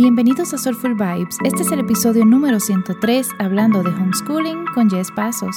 Bienvenidos 0.00 0.54
a 0.54 0.58
Soulful 0.58 0.94
Vibes. 0.94 1.38
Este 1.42 1.62
es 1.62 1.72
el 1.72 1.80
episodio 1.80 2.24
número 2.24 2.60
103 2.60 3.30
hablando 3.40 3.82
de 3.82 3.90
homeschooling 3.90 4.64
con 4.72 4.88
Jess 4.88 5.10
Pasos. 5.10 5.56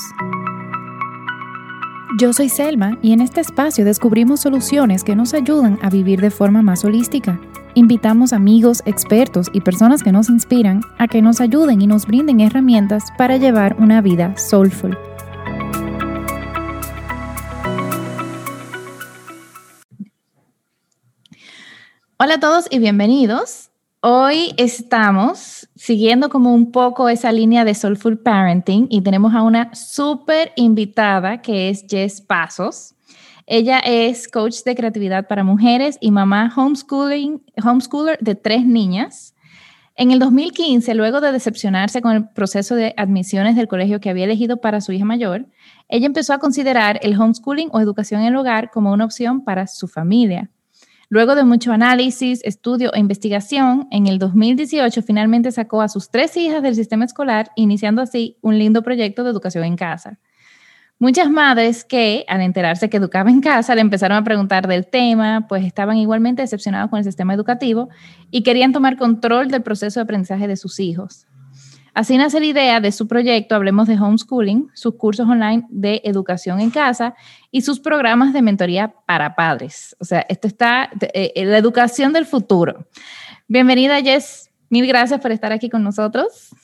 Yo 2.18 2.34
soy 2.34 2.50
Selma 2.50 2.98
y 3.04 3.14
en 3.14 3.22
este 3.22 3.40
espacio 3.40 3.86
descubrimos 3.86 4.40
soluciones 4.40 5.04
que 5.04 5.16
nos 5.16 5.36
ayudan 5.36 5.78
a 5.84 5.92
vivir 5.92 6.22
de 6.22 6.32
forma 6.32 6.64
más 6.64 6.84
holística. 6.84 7.40
Invitamos 7.76 8.34
amigos, 8.34 8.82
expertos 8.88 9.48
y 9.54 9.62
personas 9.62 10.02
que 10.02 10.12
nos 10.12 10.28
inspiran 10.28 10.82
a 10.98 11.08
que 11.08 11.22
nos 11.22 11.40
ayuden 11.40 11.80
y 11.80 11.86
nos 11.86 12.08
brinden 12.08 12.40
herramientas 12.40 13.04
para 13.20 13.38
llevar 13.38 13.76
una 13.78 14.02
vida 14.02 14.36
soulful. 14.38 14.98
Hola 22.18 22.34
a 22.34 22.40
todos 22.40 22.66
y 22.72 22.80
bienvenidos. 22.80 23.71
Hoy 24.04 24.56
estamos 24.58 25.70
siguiendo 25.76 26.30
como 26.30 26.56
un 26.56 26.72
poco 26.72 27.08
esa 27.08 27.32
línea 27.32 27.64
de 27.64 27.76
Soulful 27.76 28.18
Parenting 28.18 28.88
y 28.90 29.02
tenemos 29.02 29.36
a 29.36 29.44
una 29.44 29.76
súper 29.76 30.54
invitada 30.56 31.44
que 31.44 31.70
es 31.70 31.86
Jess 31.88 32.20
Pasos. 32.20 32.96
Ella 33.46 33.78
es 33.78 34.28
coach 34.28 34.64
de 34.66 34.74
creatividad 34.74 35.28
para 35.28 35.44
mujeres 35.44 36.00
y 36.02 36.10
mamá 36.10 36.52
homeschooling, 36.56 37.44
homeschooler 37.64 38.18
de 38.20 38.34
tres 38.34 38.66
niñas. 38.66 39.36
En 39.96 40.10
el 40.10 40.18
2015, 40.18 40.96
luego 40.96 41.22
de 41.22 41.32
decepcionarse 41.32 42.02
con 42.02 42.16
el 42.16 42.28
proceso 42.28 42.74
de 42.74 42.96
admisiones 42.98 43.56
del 43.56 43.68
colegio 43.68 44.00
que 44.00 44.10
había 44.10 44.26
elegido 44.26 44.58
para 44.62 44.82
su 44.82 44.94
hija 44.94 45.06
mayor, 45.06 45.46
ella 45.90 46.08
empezó 46.08 46.34
a 46.34 46.40
considerar 46.40 47.00
el 47.04 47.22
homeschooling 47.22 47.70
o 47.72 47.80
educación 47.80 48.22
en 48.22 48.30
el 48.30 48.36
hogar 48.36 48.72
como 48.72 48.94
una 48.94 49.06
opción 49.06 49.44
para 49.44 49.68
su 49.68 49.88
familia. 49.88 50.50
Luego 51.12 51.36
de 51.36 51.44
mucho 51.44 51.74
análisis, 51.74 52.40
estudio 52.46 52.94
e 52.94 53.00
investigación, 53.02 53.86
en 53.92 54.08
el 54.08 54.18
2018 54.18 55.02
finalmente 55.02 55.52
sacó 55.52 55.82
a 55.82 55.90
sus 55.90 56.10
tres 56.10 56.38
hijas 56.38 56.64
del 56.64 56.74
sistema 56.74 57.04
escolar, 57.04 57.52
iniciando 57.58 58.02
así 58.02 58.38
un 58.40 58.58
lindo 58.58 58.82
proyecto 58.82 59.26
de 59.26 59.32
educación 59.32 59.66
en 59.66 59.76
casa. 59.76 60.20
Muchas 61.00 61.30
madres 61.30 61.84
que, 61.84 62.24
al 62.30 62.40
enterarse 62.40 62.90
que 62.90 62.96
educaba 62.96 63.30
en 63.30 63.42
casa, 63.42 63.76
le 63.76 63.82
empezaron 63.82 64.20
a 64.20 64.24
preguntar 64.24 64.70
del 64.70 64.88
tema, 64.88 65.48
pues 65.50 65.66
estaban 65.66 65.98
igualmente 65.98 66.44
decepcionados 66.44 66.90
con 66.90 67.00
el 67.00 67.04
sistema 67.04 67.34
educativo 67.34 67.90
y 68.30 68.44
querían 68.44 68.72
tomar 68.72 68.96
control 68.96 69.50
del 69.50 69.64
proceso 69.64 70.00
de 70.00 70.04
aprendizaje 70.06 70.48
de 70.48 70.56
sus 70.56 70.80
hijos. 70.80 71.28
Así 71.94 72.18
nace 72.18 72.40
la 72.40 72.46
idea 72.46 72.80
de 72.80 72.92
su 72.94 73.08
proyecto 73.08 73.56
Hablemos 73.56 73.88
de 73.88 73.96
Homeschooling, 73.96 74.70
sus 74.74 74.96
cursos 74.96 75.28
online 75.28 75.66
de 75.70 76.02
educación 76.06 76.62
en 76.62 76.70
casa 76.70 77.16
y 77.52 77.62
sus 77.62 77.82
programas 77.82 78.32
de 78.32 78.42
mentoría 78.42 78.94
para 79.06 79.36
padres. 79.36 79.96
O 80.00 80.06
sea, 80.06 80.26
esto 80.30 80.48
está, 80.48 80.90
eh, 81.14 81.34
la 81.46 81.58
educación 81.58 82.14
del 82.14 82.26
futuro. 82.26 82.86
Bienvenida, 83.48 84.02
Jess. 84.02 84.50
Mil 84.70 84.88
gracias 84.88 85.20
por 85.20 85.34
estar 85.34 85.52
aquí 85.52 85.70
con 85.70 85.84
nosotros. 85.84 86.56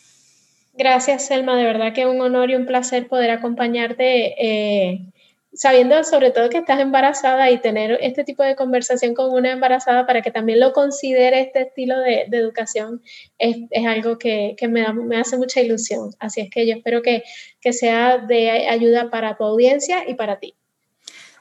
Gracias, 0.78 1.26
Selma. 1.26 1.58
De 1.58 1.64
verdad 1.66 1.92
que 1.92 2.04
es 2.04 2.08
un 2.08 2.22
honor 2.22 2.50
y 2.52 2.56
un 2.56 2.66
placer 2.66 3.08
poder 3.08 3.32
acompañarte 3.32 4.36
eh, 4.42 5.12
sabiendo 5.58 6.04
sobre 6.04 6.30
todo 6.30 6.50
que 6.50 6.60
estás 6.60 6.80
embarazada 6.80 7.50
y 7.50 7.60
tener 7.60 7.98
este 8.02 8.24
tipo 8.24 8.44
de 8.44 8.56
conversación 8.56 9.16
con 9.16 9.34
una 9.34 9.52
embarazada 9.52 10.06
para 10.06 10.22
que 10.22 10.30
también 10.30 10.60
lo 10.60 10.72
considere 10.72 11.42
este 11.42 11.62
estilo 11.64 11.98
de, 12.00 12.28
educación 12.32 13.02
es, 13.40 13.58
algo 13.88 14.20
que, 14.20 14.56
me, 14.70 14.94
me, 14.94 15.18
hace 15.18 15.36
mucha 15.36 15.60
ilusión. 15.60 16.12
Así 16.20 16.42
es 16.42 16.52
que 16.52 16.68
yo 16.68 16.76
espero 16.76 17.02
que, 17.02 17.24
que 17.60 17.74
sea 17.74 18.20
de 18.20 18.68
ayuda 18.70 19.10
para 19.10 19.36
tu 19.36 19.46
audiencia 19.46 20.08
y 20.08 20.14
para 20.14 20.40
ti. 20.40 20.54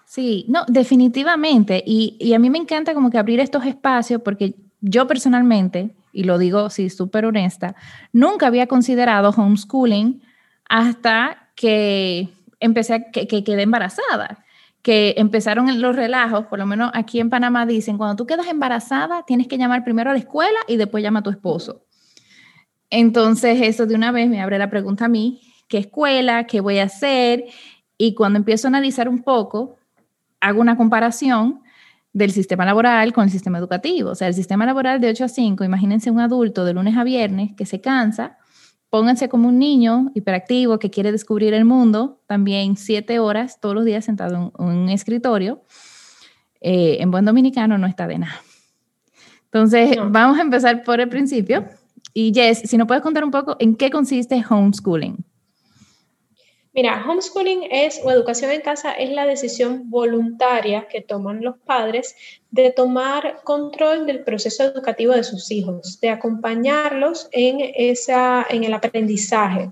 Sí, 0.06 0.46
no, 0.48 0.64
definitivamente. 0.66 1.82
Y, 1.84 2.16
y, 2.18 2.32
a 2.32 2.38
mí 2.38 2.48
me 2.48 2.58
encanta 2.58 2.94
como 2.94 3.10
que 3.10 3.18
abrir 3.18 3.38
estos 3.38 3.66
espacios 3.66 4.22
porque 4.22 4.54
yo 4.80 5.06
personalmente, 5.06 5.90
y 6.12 6.24
lo 6.24 6.38
digo 6.38 6.70
sí, 6.70 6.88
súper 6.88 7.26
honesta, 7.26 7.76
nunca 8.14 8.46
había 8.46 8.66
considerado 8.66 9.28
homeschooling 9.28 10.22
hasta 10.68 11.50
que 11.54 12.30
empecé 12.60 12.94
a 12.94 13.10
que, 13.10 13.26
quedé 13.26 13.62
embarazada, 13.62 14.44
que 14.82 15.14
empezaron 15.16 15.80
los 15.80 15.96
relajos, 15.96 16.46
por 16.46 16.58
lo 16.58 16.66
menos 16.66 16.90
aquí 16.94 17.20
en 17.20 17.30
Panamá 17.30 17.66
dicen, 17.66 17.98
cuando 17.98 18.16
tú 18.16 18.26
quedas 18.26 18.46
embarazada, 18.46 19.24
tienes 19.26 19.48
que 19.48 19.58
llamar 19.58 19.84
primero 19.84 20.10
a 20.10 20.12
la 20.12 20.18
escuela 20.18 20.58
y 20.68 20.76
después 20.76 21.02
llama 21.02 21.20
a 21.20 21.22
tu 21.22 21.30
esposo. 21.30 21.84
Entonces 22.90 23.60
eso 23.62 23.86
de 23.86 23.94
una 23.94 24.12
vez 24.12 24.28
me 24.28 24.40
abre 24.40 24.58
la 24.58 24.70
pregunta 24.70 25.06
a 25.06 25.08
mí, 25.08 25.40
¿qué 25.68 25.78
escuela? 25.78 26.46
¿Qué 26.46 26.60
voy 26.60 26.78
a 26.78 26.84
hacer? 26.84 27.44
Y 27.98 28.14
cuando 28.14 28.38
empiezo 28.38 28.68
a 28.68 28.70
analizar 28.70 29.08
un 29.08 29.22
poco, 29.22 29.76
hago 30.40 30.60
una 30.60 30.76
comparación 30.76 31.62
del 32.12 32.30
sistema 32.30 32.64
laboral 32.64 33.12
con 33.12 33.24
el 33.24 33.30
sistema 33.30 33.58
educativo. 33.58 34.10
O 34.10 34.14
sea, 34.14 34.28
el 34.28 34.34
sistema 34.34 34.64
laboral 34.64 35.00
de 35.00 35.10
8 35.10 35.24
a 35.24 35.28
5, 35.28 35.64
imagínense 35.64 36.10
un 36.10 36.20
adulto 36.20 36.64
de 36.64 36.72
lunes 36.72 36.96
a 36.96 37.04
viernes 37.04 37.50
que 37.56 37.66
se 37.66 37.80
cansa, 37.80 38.38
pónganse 38.90 39.28
como 39.28 39.48
un 39.48 39.58
niño 39.58 40.10
hiperactivo 40.14 40.78
que 40.78 40.90
quiere 40.90 41.12
descubrir 41.12 41.54
el 41.54 41.64
mundo, 41.64 42.20
también 42.26 42.76
siete 42.76 43.18
horas 43.18 43.60
todos 43.60 43.74
los 43.74 43.84
días 43.84 44.04
sentado 44.04 44.52
en 44.58 44.64
un 44.64 44.88
escritorio. 44.88 45.62
Eh, 46.60 46.98
en 47.00 47.10
buen 47.10 47.24
dominicano 47.24 47.78
no 47.78 47.86
está 47.86 48.06
de 48.06 48.18
nada. 48.18 48.40
Entonces, 49.44 49.96
vamos 50.10 50.38
a 50.38 50.42
empezar 50.42 50.82
por 50.82 51.00
el 51.00 51.08
principio. 51.08 51.64
Y 52.12 52.32
Jess, 52.34 52.62
si 52.64 52.76
nos 52.76 52.86
puedes 52.86 53.02
contar 53.02 53.24
un 53.24 53.30
poco 53.30 53.56
en 53.58 53.76
qué 53.76 53.90
consiste 53.90 54.42
homeschooling. 54.48 55.24
Mira, 56.76 57.06
homeschooling 57.08 57.68
es 57.70 58.02
o 58.04 58.10
educación 58.10 58.50
en 58.50 58.60
casa 58.60 58.92
es 58.92 59.10
la 59.10 59.24
decisión 59.24 59.88
voluntaria 59.88 60.86
que 60.88 61.00
toman 61.00 61.42
los 61.42 61.56
padres 61.56 62.14
de 62.50 62.70
tomar 62.70 63.40
control 63.44 64.04
del 64.04 64.22
proceso 64.24 64.62
educativo 64.62 65.14
de 65.14 65.24
sus 65.24 65.50
hijos, 65.50 65.98
de 66.02 66.10
acompañarlos 66.10 67.30
en, 67.32 67.72
esa, 67.76 68.46
en 68.50 68.64
el 68.64 68.74
aprendizaje. 68.74 69.70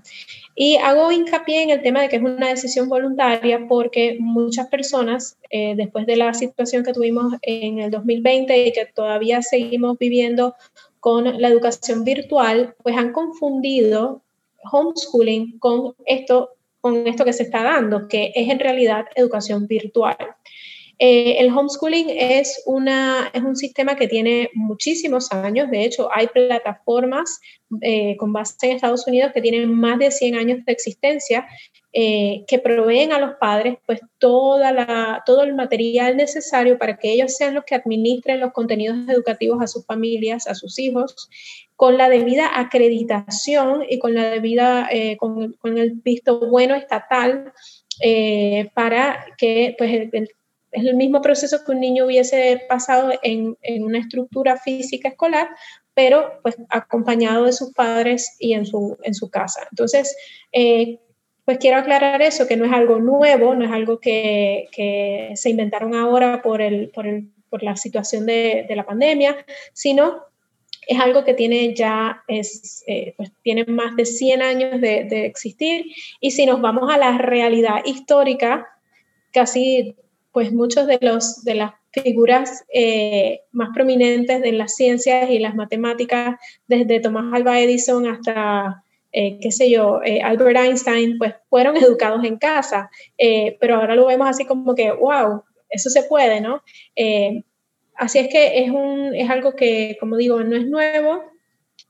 Y 0.55 0.77
hago 0.77 1.11
hincapié 1.11 1.61
en 1.61 1.69
el 1.69 1.83
tema 1.83 2.01
de 2.01 2.09
que 2.09 2.15
es 2.15 2.23
una 2.23 2.49
decisión 2.49 2.89
voluntaria 2.89 3.67
porque 3.69 4.17
muchas 4.19 4.67
personas, 4.69 5.37
eh, 5.51 5.75
después 5.77 6.07
de 6.07 6.15
la 6.15 6.33
situación 6.33 6.83
que 6.83 6.93
tuvimos 6.93 7.35
en 7.43 7.81
el 7.81 7.91
2020 7.91 8.65
y 8.65 8.71
que 8.71 8.87
todavía 8.87 9.43
seguimos 9.43 9.99
viviendo 9.99 10.55
con 10.99 11.39
la 11.39 11.49
educación 11.49 12.03
virtual, 12.03 12.73
pues 12.81 12.97
han 12.97 13.13
confundido 13.13 14.23
homeschooling 14.71 15.59
con 15.59 15.93
esto 16.07 16.54
con 16.85 17.07
esto 17.07 17.25
que 17.25 17.33
se 17.33 17.41
está 17.41 17.63
dando, 17.63 18.07
que 18.07 18.31
es 18.35 18.47
en 18.47 18.59
realidad 18.59 19.05
educación 19.15 19.65
virtual. 19.65 20.15
Eh, 20.99 21.37
el 21.39 21.49
homeschooling 21.49 22.11
es, 22.11 22.61
una, 22.67 23.31
es 23.33 23.41
un 23.41 23.55
sistema 23.55 23.95
que 23.95 24.07
tiene 24.07 24.51
muchísimos 24.53 25.31
años, 25.31 25.71
de 25.71 25.83
hecho 25.83 26.09
hay 26.13 26.27
plataformas 26.27 27.39
eh, 27.81 28.15
con 28.17 28.31
base 28.31 28.67
en 28.67 28.75
Estados 28.75 29.07
Unidos 29.07 29.31
que 29.33 29.41
tienen 29.41 29.73
más 29.73 29.97
de 29.97 30.11
100 30.11 30.35
años 30.35 30.59
de 30.63 30.73
existencia 30.73 31.47
eh, 31.97 32.43
que 32.49 32.59
proveen 32.59 33.13
a 33.13 33.19
los 33.19 33.35
padres 33.35 33.77
pues 33.85 34.01
toda 34.17 34.73
la, 34.73 35.23
todo 35.25 35.43
el 35.43 35.53
material 35.53 36.17
necesario 36.17 36.77
para 36.77 36.97
que 36.97 37.13
ellos 37.13 37.37
sean 37.37 37.53
los 37.53 37.63
que 37.63 37.73
administren 37.73 38.41
los 38.41 38.51
contenidos 38.51 38.97
educativos 39.07 39.61
a 39.61 39.67
sus 39.67 39.85
familias, 39.85 40.45
a 40.45 40.55
sus 40.55 40.77
hijos, 40.77 41.29
con 41.77 41.97
la 41.97 42.09
debida 42.09 42.59
acreditación 42.59 43.85
y 43.89 43.99
con 43.99 44.13
la 44.13 44.25
debida, 44.29 44.89
eh, 44.91 45.15
con, 45.15 45.55
el 45.63 45.91
visto 46.03 46.49
bueno 46.49 46.75
estatal 46.75 47.53
eh, 48.01 48.69
para 48.73 49.27
que 49.37 49.73
pues 49.77 50.09
es 50.73 50.83
el 50.83 50.95
mismo 50.97 51.21
proceso 51.21 51.63
que 51.63 51.71
un 51.71 51.79
niño 51.79 52.07
hubiese 52.07 52.61
pasado 52.67 53.13
en, 53.23 53.55
una 53.81 53.99
estructura 53.99 54.57
física 54.57 55.07
escolar, 55.07 55.47
pero 55.93 56.41
pues 56.43 56.57
acompañado 56.67 57.45
de 57.45 57.53
sus 57.53 57.71
padres 57.71 58.35
y 58.37 58.51
en 58.51 58.65
su, 58.65 58.97
en 59.03 59.13
su 59.13 59.29
casa. 59.29 59.65
Entonces, 59.71 60.13
pues 61.45 61.59
quiero 61.59 61.77
aclarar 61.77 62.21
eso, 62.23 62.47
que 62.47 62.57
no 62.57 62.65
es 62.65 62.73
algo 62.73 62.99
nuevo, 62.99 63.53
no 63.53 63.63
es 63.65 63.71
algo 63.71 63.99
que, 63.99 64.67
se 65.35 65.49
inventaron 65.49 65.93
ahora 65.93 66.41
por, 66.41 66.59
el, 66.61 66.89
por, 66.89 67.63
la 67.63 67.77
situación 67.77 68.25
de, 68.25 68.65
la 68.69 68.85
pandemia, 68.85 69.37
sino 69.71 70.23
es 70.87 70.99
algo 70.99 71.23
que 71.23 71.33
tiene 71.35 71.73
ya, 71.73 72.23
es, 72.27 72.83
eh, 72.87 73.13
pues 73.15 73.31
tiene 73.43 73.63
más 73.65 73.95
de 73.95 74.05
100 74.05 74.41
años 74.41 74.81
de, 74.81 75.25
existir. 75.25 75.85
Y 76.19 76.31
si 76.31 76.45
nos 76.45 76.61
vamos 76.61 76.91
a 76.91 76.97
la 76.97 77.17
realidad 77.17 77.81
histórica, 77.85 78.67
casi 79.31 79.95
pues 80.31 80.51
muchos 80.51 80.87
de, 80.87 80.97
los, 81.01 81.43
de 81.45 81.55
las 81.55 81.73
figuras 81.91 82.65
eh, 82.73 83.41
más 83.51 83.69
prominentes 83.73 84.41
de 84.41 84.51
las 84.51 84.75
ciencias 84.75 85.29
y 85.29 85.39
las 85.39 85.55
matemáticas, 85.55 86.37
desde 86.67 86.99
Tomás 86.99 87.33
Alva 87.33 87.59
Edison 87.59 88.07
hasta 88.07 88.83
eh, 89.17 89.39
qué 89.39 89.49
sé 89.49 89.71
yo, 89.71 90.01
eh, 90.03 90.21
Albert 90.21 90.57
Einstein, 90.57 91.17
pues 91.17 91.35
fueron 91.49 91.77
educados 91.77 92.25
en 92.25 92.35
casa, 92.37 92.89
eh, 93.17 93.55
pero 93.61 93.75
ahora 93.75 93.95
lo 93.95 94.07
vemos 94.07 94.27
así 94.27 94.43
como 94.43 94.75
que, 94.75 94.91
wow, 94.91 95.41
eso 95.69 95.89
se 95.89 96.03
puede, 96.03 96.41
¿no? 96.41 96.61
así 97.95 98.19
es 98.19 98.27
que 98.27 98.59
es, 98.59 98.71
un, 98.71 99.15
es 99.15 99.29
algo 99.29 99.55
que, 99.55 99.95
como 100.01 100.17
digo, 100.17 100.43
no 100.43 100.57
es 100.57 100.67
nuevo 100.67 101.23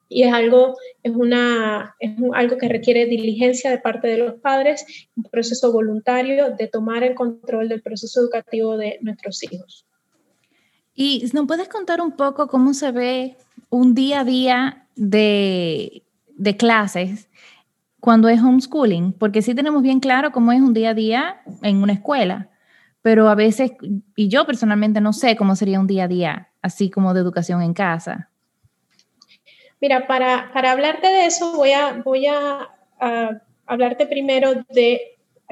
y 0.07 0.21
es 0.21 0.31
algo, 0.31 0.77
es 1.01 1.15
una, 1.15 1.95
es 1.99 2.11
algo 2.35 2.59
que 2.59 2.69
requiere 2.69 3.07
diligencia 3.07 3.71
de 3.71 3.79
parte 3.79 4.07
de 4.07 4.17
los 4.17 4.35
padres, 4.35 4.85
un 5.15 5.23
proceso 5.23 5.71
voluntario 5.71 6.51
de 6.51 6.67
tomar 6.67 7.03
el 7.03 7.15
control 7.15 7.69
del 7.69 7.81
proceso 7.81 8.21
educativo 8.21 8.77
de 8.77 8.99
nuestros 9.01 9.41
hijos. 9.41 9.87
¿Y 10.93 11.27
nos 11.33 11.47
puedes 11.47 11.69
contar 11.69 12.01
un 12.01 12.11
poco 12.11 12.45
cómo 12.45 12.75
se 12.75 12.91
ve 12.91 13.35
un 13.71 13.95
día 13.95 14.19
a 14.19 14.25
día 14.25 14.87
de, 14.95 16.04
de 16.35 16.57
clases 16.57 17.29
cuando 17.99 18.29
es 18.29 18.41
homeschooling? 18.41 19.13
Porque 19.13 19.41
sí 19.41 19.55
tenemos 19.55 19.81
bien 19.81 19.99
claro 19.99 20.31
cómo 20.31 20.51
es 20.51 20.61
un 20.61 20.73
día 20.73 20.91
a 20.91 20.93
día 20.93 21.41
en 21.61 21.81
una 21.81 21.93
escuela, 21.93 22.49
pero 23.01 23.29
a 23.29 23.35
veces, 23.35 23.71
y 24.15 24.29
yo 24.29 24.45
personalmente 24.45 25.01
no 25.01 25.13
sé 25.13 25.35
cómo 25.35 25.55
sería 25.55 25.79
un 25.79 25.87
día 25.87 26.05
a 26.05 26.07
día, 26.07 26.49
así 26.61 26.89
como 26.89 27.13
de 27.13 27.21
educación 27.21 27.61
en 27.61 27.73
casa. 27.73 28.29
Mira, 29.81 30.07
para, 30.07 30.51
para 30.53 30.71
hablarte 30.71 31.07
de 31.07 31.25
eso 31.25 31.55
voy 31.55 31.71
a, 31.71 32.01
voy 32.03 32.25
a, 32.27 32.69
hablarte 33.67 34.07
primero 34.07 34.53
de 34.69 35.01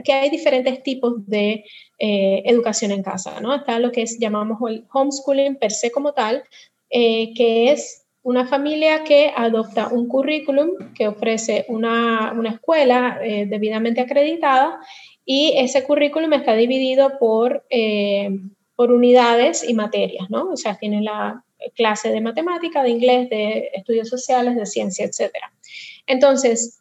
que 0.04 0.14
hay 0.14 0.30
diferentes 0.30 0.82
tipos 0.82 1.28
de 1.28 1.66
eh, 2.00 2.42
educación 2.46 2.92
en 2.92 3.04
casa, 3.04 3.40
¿no? 3.42 3.54
Está 3.54 3.80
lo 3.80 3.92
que 3.92 4.04
es, 4.04 4.18
llamamos 4.18 4.58
el 4.68 4.86
homeschooling 4.92 5.58
per 5.58 5.72
se 5.72 5.92
como 5.92 6.14
tal, 6.14 6.44
eh, 6.90 7.34
que 7.36 7.72
es 7.72 8.03
una 8.24 8.48
familia 8.48 9.04
que 9.04 9.32
adopta 9.36 9.90
un 9.90 10.08
currículum 10.08 10.94
que 10.96 11.08
ofrece 11.08 11.66
una, 11.68 12.34
una 12.36 12.52
escuela 12.52 13.20
eh, 13.22 13.46
debidamente 13.46 14.02
acreditada 14.02 14.80
y 15.26 15.54
ese 15.58 15.84
currículum 15.84 16.34
está 16.34 16.54
dividido 16.54 17.18
por, 17.20 17.66
por 18.76 18.92
unidades 18.92 19.68
y 19.68 19.74
materias, 19.74 20.30
¿no? 20.30 20.50
O 20.50 20.58
sea, 20.58 20.76
tiene 20.76 21.02
la 21.02 21.44
clase 21.76 22.12
de 22.12 22.22
matemática, 22.22 22.84
de 22.84 22.90
inglés, 22.90 23.30
de 23.30 23.72
estudios 23.74 24.10
sociales, 24.10 24.56
de 24.56 24.66
ciencia, 24.66 25.06
etc. 25.06 25.32
Entonces, 26.08 26.80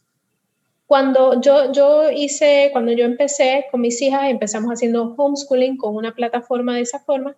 cuando 0.86 1.40
yo, 1.40 1.72
yo 1.72 2.10
hice, 2.10 2.68
cuando 2.72 2.92
yo 2.92 3.04
empecé 3.04 3.66
con 3.70 3.80
mis 3.80 4.00
hijas, 4.02 4.30
empezamos 4.30 4.70
haciendo 4.70 5.14
homeschooling 5.16 5.76
con 5.76 5.96
una 5.96 6.14
plataforma 6.14 6.74
de 6.74 6.82
esa 6.82 6.98
forma 7.00 7.36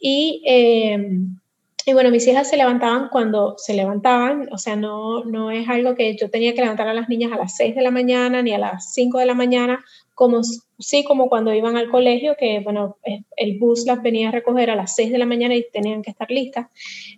y, 0.00 0.42
eh, 0.44 1.20
y 1.88 1.92
bueno, 1.92 2.10
mis 2.10 2.26
hijas 2.26 2.50
se 2.50 2.56
levantaban 2.56 3.08
cuando 3.10 3.54
se 3.58 3.72
levantaban, 3.72 4.48
o 4.50 4.58
sea, 4.58 4.74
no, 4.74 5.22
no 5.24 5.52
es 5.52 5.68
algo 5.68 5.94
que 5.94 6.16
yo 6.16 6.28
tenía 6.28 6.52
que 6.52 6.60
levantar 6.60 6.88
a 6.88 6.94
las 6.94 7.08
niñas 7.08 7.30
a 7.30 7.36
las 7.36 7.54
6 7.54 7.76
de 7.76 7.82
la 7.82 7.92
mañana 7.92 8.42
ni 8.42 8.52
a 8.52 8.58
las 8.58 8.92
5 8.92 9.20
de 9.20 9.26
la 9.26 9.34
mañana, 9.34 9.84
como 10.12 10.40
sí 10.42 11.04
como 11.04 11.28
cuando 11.28 11.54
iban 11.54 11.76
al 11.76 11.88
colegio, 11.88 12.34
que 12.36 12.58
bueno, 12.58 12.98
el 13.36 13.58
bus 13.60 13.86
las 13.86 14.02
venía 14.02 14.30
a 14.30 14.32
recoger 14.32 14.68
a 14.68 14.74
las 14.74 14.96
6 14.96 15.12
de 15.12 15.18
la 15.18 15.26
mañana 15.26 15.54
y 15.54 15.64
tenían 15.70 16.02
que 16.02 16.10
estar 16.10 16.28
listas, 16.28 16.66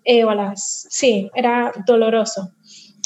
eh, 0.05 0.25
o 0.25 0.35
las, 0.35 0.87
sí, 0.91 1.31
era 1.35 1.73
doloroso. 1.87 2.53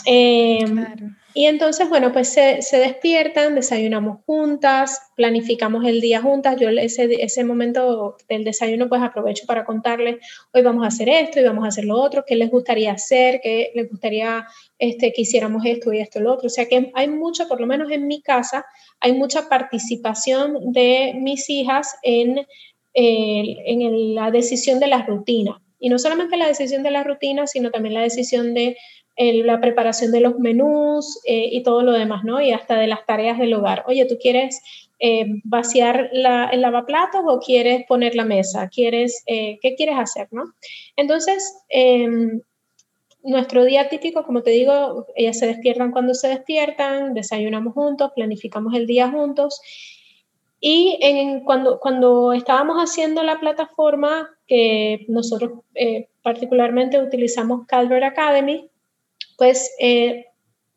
Eh, 0.07 0.65
claro. 0.67 1.17
Y 1.35 1.47
entonces, 1.47 1.89
bueno, 1.89 2.13
pues 2.13 2.29
se, 2.29 2.61
despiertan, 2.73 3.55
desayunamos 3.55 4.19
juntas, 4.27 5.01
planificamos 5.17 5.85
el 5.87 6.03
día 6.03 6.21
juntas. 6.21 6.57
Yo 6.61 6.69
ese, 6.69 7.09
ese 7.23 7.45
momento 7.45 8.17
del 8.29 8.45
desayuno 8.45 8.89
pues 8.89 9.01
aprovecho 9.01 9.47
para 9.47 9.65
contarles, 9.65 10.17
hoy 10.53 10.63
vamos 10.63 10.85
a 10.85 10.89
hacer 10.89 11.09
esto 11.09 11.41
y 11.41 11.45
vamos 11.45 11.65
a 11.65 11.69
hacer 11.69 11.87
lo 11.87 11.99
otro, 11.99 12.25
qué 12.27 12.37
les 12.37 12.51
gustaría 12.51 12.93
hacer, 12.93 13.41
qué 13.43 13.71
les 13.75 13.89
gustaría 13.89 14.47
este, 14.79 15.13
que 15.13 15.23
hiciéramos 15.23 15.65
esto 15.65 15.93
y 15.93 16.01
esto 16.01 16.19
y 16.19 16.23
lo 16.23 16.35
otro. 16.35 16.49
O 16.49 16.51
sea 16.51 16.67
que 16.67 16.91
hay 16.95 17.09
mucho, 17.09 17.49
por 17.49 17.61
lo 17.61 17.67
menos 17.67 17.91
en 17.91 18.07
mi 18.07 18.21
casa, 18.21 18.67
hay 19.01 19.15
mucha 19.15 19.49
participación 19.49 20.73
de 20.73 21.15
mis 21.17 21.49
hijas 21.49 21.97
en, 22.03 22.47
en 22.93 24.15
la 24.15 24.31
decisión 24.31 24.81
de 24.81 24.89
la 24.89 25.03
rutina. 25.03 25.63
Y 25.79 25.89
no 25.89 25.99
solamente 25.99 26.37
la 26.37 26.47
decisión 26.47 26.83
de 26.83 26.93
la 26.93 27.03
rutina, 27.03 27.47
sino 27.47 27.71
también 27.71 27.95
la 27.95 28.03
decisión 28.03 28.55
de 28.55 28.77
la 29.17 29.61
preparación 29.61 30.11
de 30.13 30.21
los 30.21 30.39
menús 30.39 31.21
eh, 31.25 31.49
y 31.53 31.63
todo 31.63 31.83
lo 31.83 31.93
demás, 31.93 32.25
¿no? 32.25 32.41
Y 32.41 32.53
hasta 32.53 32.77
de 32.77 32.87
las 32.87 33.05
tareas 33.07 33.39
del 33.39 33.55
hogar. 33.55 33.85
Oye, 33.87 34.07
¿tú 34.07 34.17
quieres 34.21 34.63
eh, 34.99 35.27
vaciar 35.45 36.09
la, 36.13 36.49
el 36.49 36.63
lavaplatos 36.63 37.23
o 37.27 37.39
quieres 37.39 37.85
poner 37.87 38.15
la 38.15 38.25
mesa? 38.25 38.69
¿Quieres, 38.69 39.23
eh, 39.27 39.59
¿Qué 39.61 39.75
quieres 39.75 39.97
hacer, 39.99 40.29
no? 40.31 40.45
Entonces, 40.97 41.63
em, 41.69 42.41
nuestro 43.23 43.65
día 43.65 43.89
típico, 43.89 44.25
como 44.25 44.43
te 44.43 44.51
digo, 44.51 45.07
ellas 45.15 45.39
se 45.39 45.47
despiertan 45.47 45.93
cuando 45.93 46.15
se 46.15 46.29
despiertan, 46.29 47.15
desayunamos 47.15 47.75
juntos, 47.75 48.13
planificamos 48.15 48.75
el 48.75 48.87
día 48.87 49.11
juntos. 49.11 49.61
Y 50.59 50.99
en, 51.03 51.41
cuando, 51.45 51.81
cuando 51.81 52.33
estábamos 52.33 52.79
haciendo 52.79 53.23
la 53.23 53.41
plataforma, 53.41 54.31
que 54.47 55.05
nosotros 55.09 55.61
particularmente 56.23 57.03
utilizamos 57.03 57.67
Calvert 57.67 58.05
Academy, 58.05 58.71
pues 59.37 59.75
eh, 59.79 60.27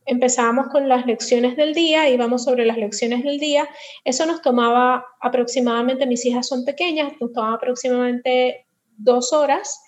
empezábamos 0.06 0.68
con 0.68 0.88
las 0.88 1.06
lecciones 1.06 1.56
del 1.56 1.74
día, 1.74 2.10
íbamos 2.10 2.44
sobre 2.44 2.66
las 2.66 2.78
lecciones 2.78 3.24
del 3.24 3.40
día. 3.40 3.68
Eso 4.04 4.26
nos 4.26 4.42
tomaba 4.42 5.06
aproximadamente, 5.22 6.06
mis 6.06 6.26
hijas 6.26 6.48
son 6.48 6.64
pequeñas, 6.66 7.14
nos 7.20 7.34
tomaba 7.34 7.56
aproximadamente 7.56 8.68
dos 8.98 9.34
horas 9.34 9.82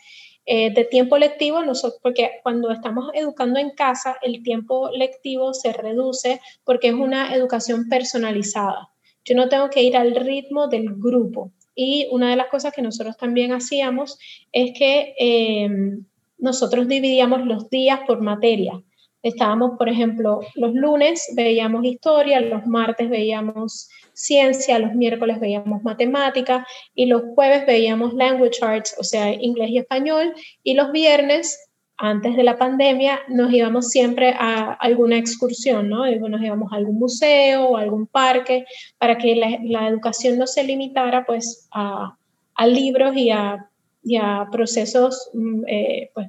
eh, 0.45 0.73
de 0.73 0.85
tiempo 0.85 1.17
lectivo, 1.17 1.59
porque 2.01 2.39
cuando 2.41 2.71
estamos 2.71 3.11
educando 3.13 3.59
en 3.59 3.71
casa, 3.71 4.17
el 4.21 4.43
tiempo 4.43 4.89
lectivo 4.91 5.53
se 5.53 5.73
reduce 5.73 6.41
porque 6.63 6.87
es 6.87 6.93
una 6.93 7.35
educación 7.35 7.89
personalizada. 7.89 8.89
Yo 9.25 9.35
no 9.35 9.49
tengo 9.49 9.69
que 9.69 9.83
ir 9.83 9.97
al 9.97 10.15
ritmo 10.15 10.67
del 10.67 10.95
grupo. 10.95 11.51
Y 11.75 12.07
una 12.11 12.29
de 12.29 12.37
las 12.37 12.47
cosas 12.47 12.73
que 12.73 12.81
nosotros 12.81 13.17
también 13.17 13.51
hacíamos 13.51 14.17
es 14.51 14.71
que 14.77 15.13
eh, 15.19 15.69
nosotros 16.37 16.87
dividíamos 16.87 17.45
los 17.45 17.69
días 17.69 17.99
por 18.07 18.21
materia. 18.21 18.81
Estábamos, 19.23 19.77
por 19.77 19.89
ejemplo, 19.89 20.41
los 20.55 20.73
lunes 20.73 21.27
veíamos 21.35 21.83
historia, 21.85 22.39
los 22.39 22.65
martes 22.65 23.09
veíamos 23.09 23.89
ciencia, 24.13 24.79
los 24.79 24.93
miércoles 24.93 25.39
veíamos 25.39 25.83
matemática 25.83 26.65
y 26.95 27.05
los 27.05 27.21
jueves 27.35 27.65
veíamos 27.65 28.13
language 28.13 28.57
arts, 28.61 28.95
o 28.99 29.03
sea, 29.03 29.33
inglés 29.33 29.69
y 29.69 29.77
español, 29.77 30.33
y 30.63 30.73
los 30.73 30.91
viernes, 30.91 31.59
antes 31.97 32.35
de 32.35 32.43
la 32.43 32.57
pandemia, 32.57 33.19
nos 33.27 33.51
íbamos 33.51 33.89
siempre 33.89 34.33
a 34.37 34.73
alguna 34.73 35.17
excursión, 35.17 35.89
¿no? 35.89 36.05
Nos 36.05 36.41
íbamos 36.41 36.71
a 36.71 36.77
algún 36.77 36.99
museo 36.99 37.65
o 37.65 37.77
algún 37.77 38.07
parque 38.07 38.65
para 38.97 39.17
que 39.17 39.35
la, 39.35 39.87
educación 39.87 40.37
no 40.37 40.45
se 40.45 40.63
limitara 40.63 41.25
pues 41.25 41.67
a, 41.71 42.17
a 42.55 42.67
libros 42.67 43.15
y 43.15 43.31
a 43.31 43.67
y 44.07 44.17
a 44.17 44.47
procesos 44.51 45.29
mm, 45.33 45.63
eh, 45.67 46.11
pues, 46.13 46.27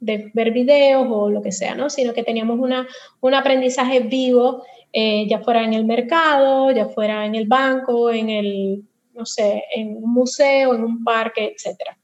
de 0.00 0.30
ver 0.34 0.50
videos 0.52 1.06
o 1.10 1.30
lo 1.30 1.42
que 1.42 1.52
sea, 1.52 1.74
¿no? 1.74 1.90
Sino 1.90 2.12
que 2.12 2.22
teníamos 2.22 2.58
una, 2.58 2.86
un 3.20 3.34
aprendizaje 3.34 4.00
vivo, 4.00 4.64
eh, 4.92 5.26
ya 5.28 5.40
fuera 5.40 5.62
en 5.64 5.74
el 5.74 5.84
mercado, 5.84 6.70
ya 6.72 6.88
fuera 6.88 7.24
en 7.26 7.34
el 7.34 7.46
banco, 7.46 8.10
en 8.10 8.28
el, 8.30 8.82
no 9.14 9.24
sé, 9.26 9.64
en 9.74 9.96
un 9.96 10.12
museo, 10.12 10.74
en 10.74 10.84
un 10.84 11.04
parque, 11.04 11.54
etcétera. 11.54 11.99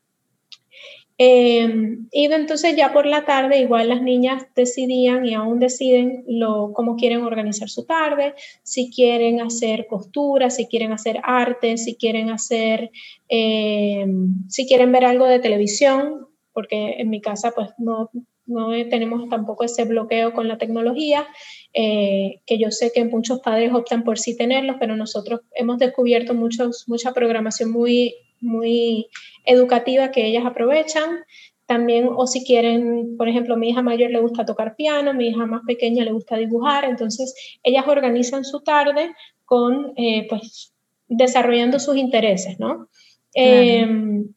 Em, 1.19 2.09
y 2.13 2.27
entonces 2.27 2.77
ya 2.77 2.93
por 2.93 3.07
la 3.07 3.25
tarde 3.25 3.61
igual 3.61 3.89
las 3.89 4.03
niñas 4.03 4.45
decidían 4.55 5.25
y 5.25 5.33
aún 5.33 5.59
deciden 5.59 6.25
lo, 6.29 6.73
cómo 6.75 6.97
quieren 6.97 7.23
organizar 7.23 7.71
su 7.71 7.87
tarde, 7.87 8.35
si 8.63 8.91
quieren 8.91 9.41
hacer 9.41 9.87
costura, 9.87 10.51
si 10.51 10.67
quieren 10.67 10.93
hacer 10.93 11.21
arte, 11.23 11.79
si 11.79 11.97
quieren 11.97 12.29
hacer, 12.31 12.91
em, 13.29 14.47
si 14.49 14.67
quieren 14.67 14.93
ver 14.93 15.07
algo 15.07 15.27
de 15.27 15.39
televisión, 15.39 16.27
porque 16.53 16.97
en 16.99 17.09
mi 17.09 17.21
casa 17.23 17.53
pues 17.55 17.71
no, 17.79 18.11
no 18.47 18.71
tenemos 18.91 19.29
tampoco 19.29 19.65
ese 19.65 19.85
bloqueo 19.85 20.33
con 20.35 20.49
la 20.49 20.59
tecnología, 20.59 21.27
eh, 21.73 22.43
que 22.47 22.59
yo 22.59 22.71
sé 22.71 22.93
que 22.95 23.05
muchos 23.05 23.41
padres 23.41 23.73
optan 23.73 24.05
por 24.05 24.19
sí 24.19 24.37
tenerlos, 24.37 24.77
pero 24.79 24.97
nosotros 24.97 25.41
hemos 25.55 25.79
descubierto 25.79 26.35
muchos, 26.35 26.85
mucha 26.89 27.13
programación 27.13 27.71
muy 27.71 28.15
muy 28.41 29.09
educativa 29.45 30.11
que 30.11 30.27
ellas 30.27 30.45
aprovechan. 30.47 31.25
También, 31.67 32.09
o 32.15 32.27
si 32.27 32.45
quieren, 32.45 33.17
por 33.17 33.29
ejemplo, 33.29 33.57
mi 33.57 33.71
hija 33.71 33.83
mayor 33.83 34.11
le 34.11 34.21
gusta 34.21 34.45
tocar 34.45 34.77
piano, 34.77 35.15
mi 35.15 35.29
hija 35.29 35.47
más 35.47 35.63
pequeña 35.67 36.05
le 36.05 36.13
gusta 36.13 36.37
dibujar, 36.37 36.85
entonces 36.85 37.35
ellas 37.65 37.89
organizan 37.89 38.45
su 38.45 38.61
tarde 38.61 39.15
con, 39.45 39.93
eh, 39.97 40.27
pues, 40.29 40.73
desarrollando 41.09 41.81
sus 41.81 41.97
intereses, 41.97 42.61
¿no? 42.61 42.89
Em, 43.35 44.29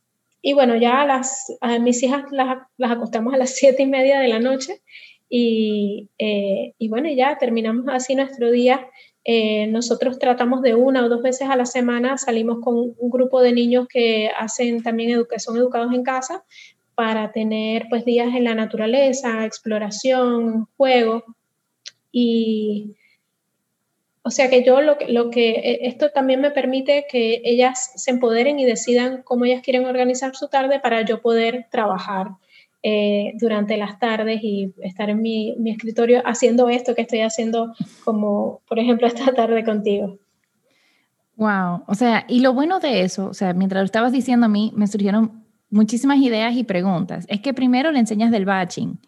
y 0.41 0.53
bueno, 0.53 0.75
ya 0.75 1.06
las, 1.06 1.56
a 1.62 1.79
mis 1.79 2.01
hijas 2.03 2.24
las, 2.32 2.58
las, 2.77 2.91
acostamos 2.91 3.34
a 3.34 3.38
las 3.38 3.51
siete 3.56 3.84
y 3.84 3.88
media 3.88 4.20
de 4.20 4.27
la 4.27 4.39
noche 4.39 4.82
y, 5.29 6.10
eh, 6.18 6.74
y 6.77 6.89
bueno, 6.89 7.10
ya 7.10 7.38
terminamos 7.38 7.86
así 7.89 8.15
nuestro 8.15 8.50
día 8.51 8.88
eh, 9.25 9.67
nosotros 9.67 10.17
tratamos 10.19 10.61
de 10.61 10.75
una 10.75 11.05
o 11.05 11.09
dos 11.09 11.21
veces 11.21 11.49
a 11.49 11.55
la 11.55 11.65
semana, 11.65 12.17
salimos 12.17 12.59
con 12.61 12.75
un 12.75 13.09
grupo 13.09 13.41
de 13.41 13.53
niños 13.53 13.88
que 13.88 14.29
hacen 14.38 14.81
también 14.81 15.11
educación, 15.11 15.57
educados 15.57 15.93
en 15.93 16.03
casa, 16.03 16.43
para 16.95 17.31
tener 17.31 17.88
pues 17.89 18.05
días 18.05 18.35
en 18.35 18.43
la 18.43 18.55
naturaleza, 18.55 19.45
exploración, 19.45 20.67
juego. 20.77 21.23
Y 22.11 22.95
o 24.21 24.31
sea 24.31 24.49
que 24.49 24.63
yo 24.63 24.81
lo, 24.81 24.97
lo 25.07 25.29
que 25.29 25.51
e, 25.51 25.88
esto 25.88 26.11
también 26.11 26.41
me 26.41 26.51
permite 26.51 27.05
que 27.09 27.41
ellas 27.43 27.91
se 27.95 28.11
empoderen 28.11 28.59
y 28.59 28.65
decidan 28.65 29.23
cómo 29.23 29.45
ellas 29.45 29.61
quieren 29.61 29.85
organizar 29.85 30.35
su 30.35 30.47
tarde 30.49 30.79
para 30.79 31.03
yo 31.03 31.21
poder 31.21 31.67
trabajar 31.71 32.29
eh, 32.81 33.33
durante 33.39 33.75
las 33.77 34.00
tardes 34.00 34.39
y 34.41 34.74
estar 34.81 35.09
en 35.09 35.21
mi, 35.21 35.55
mi, 35.57 35.71
escritorio 35.71 36.21
haciendo 36.25 36.69
esto 36.69 36.95
que 36.95 37.01
estoy 37.01 37.21
haciendo, 37.21 37.74
como 38.05 38.62
por 38.67 38.79
ejemplo 38.79 39.07
esta 39.07 39.33
tarde 39.33 39.63
contigo. 39.63 40.17
Wow, 41.36 41.83
o 41.88 41.95
sea, 41.95 42.25
y 42.27 42.41
lo 42.41 42.53
bueno 42.53 42.79
de 42.79 43.01
eso, 43.01 43.27
o 43.27 43.33
sea, 43.33 43.53
mientras 43.53 43.81
lo 43.81 43.86
estabas 43.86 44.12
diciendo 44.12 44.45
a 44.45 44.50
mí, 44.50 44.74
me 44.75 44.88
surgieron 44.88 45.45
muchísimas 45.69 46.19
ideas 46.19 46.55
y 46.55 46.63
preguntas. 46.63 47.25
Es 47.29 47.41
que 47.41 47.53
primero 47.53 47.91
le 47.91 48.00
enseñas 48.00 48.31
del 48.31 48.45
batching. 48.45 49.00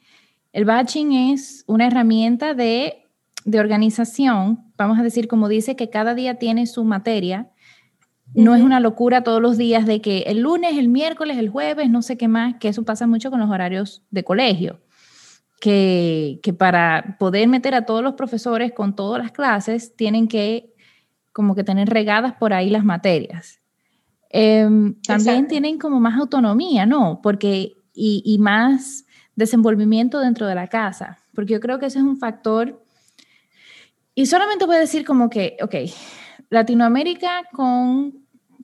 El 0.53 0.65
batching 0.65 1.13
es 1.13 1.63
una 1.67 1.87
herramienta 1.87 2.53
de, 2.53 3.05
de 3.45 3.59
organización, 3.59 4.65
vamos 4.77 4.99
a 4.99 5.03
decir, 5.03 5.27
como 5.27 5.47
dice, 5.47 5.75
que 5.75 5.89
cada 5.89 6.13
día 6.13 6.35
tiene 6.35 6.67
su 6.67 6.83
materia. 6.83 7.49
No 8.33 8.55
es 8.55 8.61
una 8.61 8.79
locura 8.79 9.23
todos 9.23 9.41
los 9.41 9.57
días 9.57 9.85
de 9.85 10.01
que 10.01 10.19
el 10.27 10.39
lunes, 10.39 10.77
el 10.77 10.87
miércoles, 10.87 11.37
el 11.37 11.49
jueves, 11.49 11.89
no 11.89 12.01
sé 12.01 12.17
qué 12.17 12.27
más, 12.27 12.55
que 12.59 12.69
eso 12.69 12.83
pasa 12.83 13.07
mucho 13.07 13.29
con 13.29 13.39
los 13.39 13.49
horarios 13.49 14.03
de 14.09 14.23
colegio. 14.23 14.79
Que, 15.59 16.39
que, 16.41 16.53
para 16.53 17.17
poder 17.19 17.47
meter 17.47 17.75
a 17.75 17.85
todos 17.85 18.01
los 18.01 18.15
profesores 18.15 18.71
con 18.71 18.95
todas 18.95 19.21
las 19.21 19.31
clases, 19.31 19.95
tienen 19.95 20.27
que 20.27 20.73
como 21.33 21.55
que 21.55 21.63
tener 21.63 21.89
regadas 21.89 22.33
por 22.33 22.53
ahí 22.53 22.69
las 22.69 22.83
materias. 22.83 23.61
Em, 24.29 24.95
también 25.01 25.47
tienen 25.47 25.77
como 25.77 25.99
más 25.99 26.17
autonomía, 26.17 26.85
¿no? 26.85 27.19
Porque, 27.21 27.73
y, 27.93 28.23
y, 28.25 28.37
más 28.39 29.05
desenvolvimiento 29.35 30.19
dentro 30.19 30.47
de 30.47 30.55
la 30.55 30.67
casa, 30.67 31.19
porque 31.33 31.53
yo 31.53 31.59
creo 31.59 31.79
que 31.79 31.87
ese 31.87 31.99
es 31.99 32.05
un 32.05 32.17
factor. 32.17 32.81
Y 34.15 34.25
solamente 34.25 34.65
voy 34.65 34.77
a 34.77 34.79
decir 34.79 35.05
como 35.05 35.29
que, 35.29 35.57
ok, 35.61 35.75
Latinoamérica 36.51 37.41
con 37.51 38.13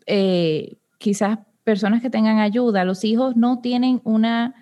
eh, 0.06 0.78
quizás 1.00 1.40
personas 1.64 2.02
que 2.04 2.12
tengan 2.12 2.38
ayuda, 2.38 2.86
los 2.86 3.04
hijos 3.04 3.36
no 3.36 3.60
tienen 3.60 4.02
una 4.04 4.54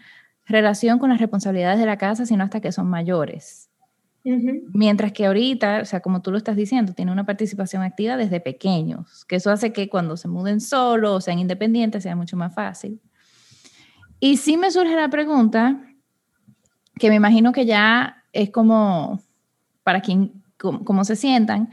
relación 0.46 1.00
con 1.00 1.10
las 1.10 1.20
responsabilidades 1.20 1.79
de 1.79 1.86
la 1.86 1.98
casa, 1.98 2.25
sino 2.25 2.44
hasta 2.44 2.62
que 2.62 2.72
son 2.72 2.88
mayores. 2.88 3.70
Mientras 4.74 5.12
que 5.12 5.27
ahorita, 5.27 5.82
o 5.84 5.86
sea, 5.86 6.00
como 6.00 6.24
tú 6.24 6.32
lo 6.32 6.38
estás 6.38 6.55
diciendo, 6.55 6.94
tiene 6.94 7.12
una 7.12 7.27
participación 7.27 7.84
activa 7.84 8.17
desde 8.17 8.39
pequeños, 8.39 9.24
que 9.25 9.36
eso 9.36 9.51
hace 9.51 9.72
que 9.72 9.88
cuando 9.88 10.17
se 10.17 10.27
muden 10.27 10.62
solos 10.62 11.12
o 11.12 11.22
sean 11.22 11.38
independientes 11.38 12.01
sea 12.01 12.15
mucho 12.15 12.36
más 12.36 12.55
fácil. 12.55 13.00
Y 14.20 14.38
sí 14.38 14.58
me 14.58 14.72
surge 14.72 14.96
la 14.96 15.10
pregunta, 15.10 15.79
que 16.98 17.10
me 17.10 17.15
imagino 17.15 17.51
que 17.51 17.67
ya 17.67 18.24
es 18.34 18.50
como 18.50 19.22
para 19.84 20.01
quien, 20.01 20.44
como, 20.58 21.03
se 21.03 21.15
sientan, 21.15 21.70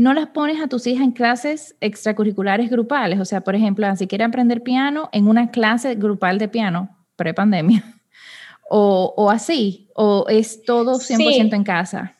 no 0.00 0.14
las 0.14 0.28
pones 0.28 0.58
a 0.62 0.66
tus 0.66 0.86
hijas 0.86 1.04
en 1.04 1.12
clases 1.12 1.76
extracurriculares 1.82 2.70
grupales, 2.70 3.20
o 3.20 3.26
sea, 3.26 3.42
por 3.42 3.54
ejemplo, 3.54 3.84
si 3.96 4.06
quieren 4.06 4.28
aprender 4.28 4.62
piano, 4.62 5.10
en 5.12 5.28
una 5.28 5.50
clase 5.50 5.94
grupal 5.94 6.38
de 6.38 6.48
piano, 6.48 6.88
pre-pandemia 7.16 7.84
o, 8.70 9.30
así? 9.30 9.90
¿O 9.94 10.24
es 10.30 10.64
todo 10.64 10.94
100% 10.94 11.54
en 11.54 11.64
casa? 11.64 12.16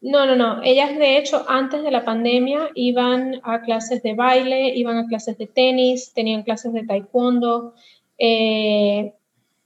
No, 0.00 0.24
no, 0.24 0.34
no. 0.34 0.62
Ellas, 0.62 0.96
de 0.96 1.18
hecho, 1.18 1.44
antes 1.46 1.82
de 1.82 1.90
la 1.90 2.06
pandemia 2.06 2.70
iban 2.74 3.38
a 3.42 3.60
clases 3.60 4.02
de 4.02 4.14
baile, 4.14 4.74
iban 4.74 4.96
a 4.96 5.06
clases 5.06 5.36
de 5.36 5.46
tenis, 5.46 6.14
tenían 6.14 6.42
clases 6.42 6.72
de 6.72 6.86
taekwondo, 6.86 7.74
eh, 8.16 9.12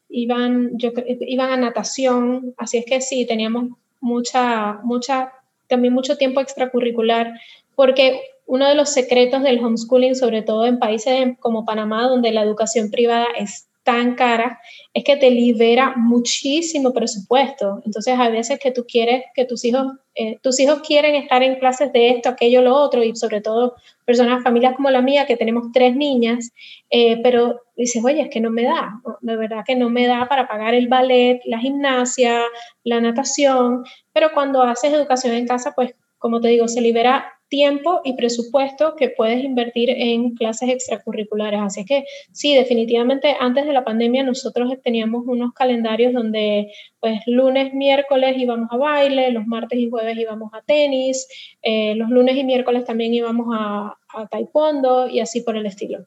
iban, 0.09 0.77
yo, 0.77 0.91
iban 1.21 1.53
a 1.53 1.57
natación. 1.57 2.53
Así 2.57 2.79
es 2.79 2.85
que 2.85 3.01
sí, 3.01 3.27
teníamos 3.27 3.79
mucha, 4.01 4.81
mucha, 4.83 5.33
también 5.69 5.95
mucho 5.95 6.17
tiempo 6.17 6.41
extracurricular, 6.41 7.33
porque 7.75 8.21
uno 8.47 8.69
de 8.69 8.75
los 8.75 8.91
secretos 8.91 9.43
del 9.43 9.65
homeschooling, 9.65 10.15
sobre 10.15 10.43
todo 10.43 10.67
en 10.67 10.79
países 10.79 11.37
como 11.41 11.65
Panamá, 11.65 12.09
donde 12.09 12.33
la 12.33 12.43
educación 12.43 12.91
privada 12.91 13.27
es 13.39 13.69
tan 13.85 14.15
cara, 14.15 14.61
es 14.95 15.05
que 15.05 15.17
te 15.17 15.31
libera 15.31 15.95
muchísimo 15.97 16.93
presupuesto. 16.93 17.83
Entonces, 17.85 18.19
a 18.19 18.31
veces 18.31 18.59
que 18.59 18.73
tú 18.73 18.85
quieres 18.89 19.25
que 19.35 19.45
tus 19.45 19.65
hijos, 19.65 19.87
eh, 20.15 20.39
tus 20.43 20.59
hijos 20.59 20.81
quieren 20.81 21.15
estar 21.15 21.43
en 21.43 21.59
clases 21.59 21.93
de 21.93 22.09
esto, 22.09 22.31
aquello, 22.31 22.63
lo 22.63 22.75
otro, 22.75 23.05
y 23.05 23.15
sobre 23.15 23.41
todo 23.41 23.75
personas, 24.07 24.43
familias 24.43 24.75
como 24.75 24.91
la 24.91 25.03
mía, 25.03 25.27
que 25.27 25.37
tenemos 25.37 25.71
tres 25.73 25.95
niñas, 25.95 26.51
eh, 26.91 27.21
pero 27.23 27.61
dices, 27.77 28.03
oye, 28.05 28.23
es 28.23 28.31
que 28.31 28.41
no 28.41 28.51
me 28.51 28.65
da, 28.65 29.01
de 29.21 29.37
verdad 29.37 29.65
que 29.67 29.77
no 29.77 29.91
me 29.91 30.07
da 30.07 30.29
para 30.29 30.49
pagar 30.49 30.75
el 30.75 30.89
ballet, 30.89 31.41
la 31.45 31.59
gimnasia, 31.59 32.41
la 32.85 33.01
natación, 33.01 33.85
pero 34.13 34.31
cuando 34.33 34.63
haces 34.63 34.93
educación 34.93 35.35
en 35.35 35.47
casa, 35.47 35.73
pues, 35.77 35.95
como 36.19 36.41
te 36.41 36.49
digo, 36.49 36.69
se 36.69 36.81
libera 36.81 37.35
tiempo 37.55 38.01
y 38.03 38.17
presupuesto 38.17 38.97
que 38.97 39.11
puedes 39.11 39.45
invertir 39.45 39.89
en 39.89 40.35
clases 40.35 40.71
extracurriculares. 40.71 41.61
Así 41.63 41.85
que 41.85 42.03
sí, 42.33 42.53
definitivamente 42.53 43.37
antes 43.39 43.65
de 43.65 43.73
la 43.73 43.85
pandemia 43.85 44.25
nosotros 44.25 44.73
teníamos 44.83 45.23
unos 45.25 45.53
calendarios 45.53 46.13
donde 46.13 46.73
pues 46.99 47.21
lunes, 47.27 47.73
miércoles 47.73 48.35
íbamos 48.37 48.69
a 48.73 48.77
baile, 48.77 49.31
los 49.31 49.47
martes 49.47 49.79
y 49.79 49.89
jueves 49.89 50.19
íbamos 50.19 50.53
a 50.53 50.63
tenis, 50.63 51.29
eh, 51.63 51.95
los 51.95 52.11
lunes 52.11 52.37
y 52.37 52.43
miércoles 52.43 52.85
también 52.85 53.15
íbamos 53.15 53.47
a, 53.57 53.99
a 54.09 54.27
taekwondo 54.27 55.07
y 55.07 55.21
así 55.21 55.43
por 55.43 55.57
el 55.57 55.67
estilo. 55.67 56.05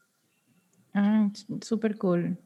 Ah, 0.92 1.30
súper 1.62 1.96
cool. 1.96 2.36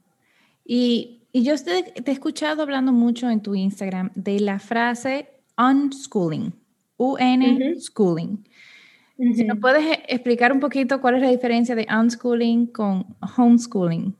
Y, 0.64 1.22
y 1.32 1.42
yo 1.42 1.56
te, 1.56 1.82
te, 1.82 2.08
he 2.08 2.14
escuchado 2.14 2.62
hablando 2.62 2.92
mucho 2.92 3.28
en 3.28 3.42
tu 3.42 3.56
Instagram 3.56 4.12
de 4.14 4.38
la 4.38 4.60
frase 4.60 5.28
unschooling, 5.58 6.54
Si 9.34 9.44
nos 9.44 9.58
puedes 9.60 9.84
e-, 9.84 10.02
explicar 10.08 10.52
un 10.52 10.60
poquito 10.60 11.00
cuál 11.00 11.16
es 11.16 11.22
la 11.22 11.30
diferencia 11.30 11.74
de 11.74 11.86
unschooling 11.88 12.66
con 12.66 13.16
homeschooling. 13.36 14.16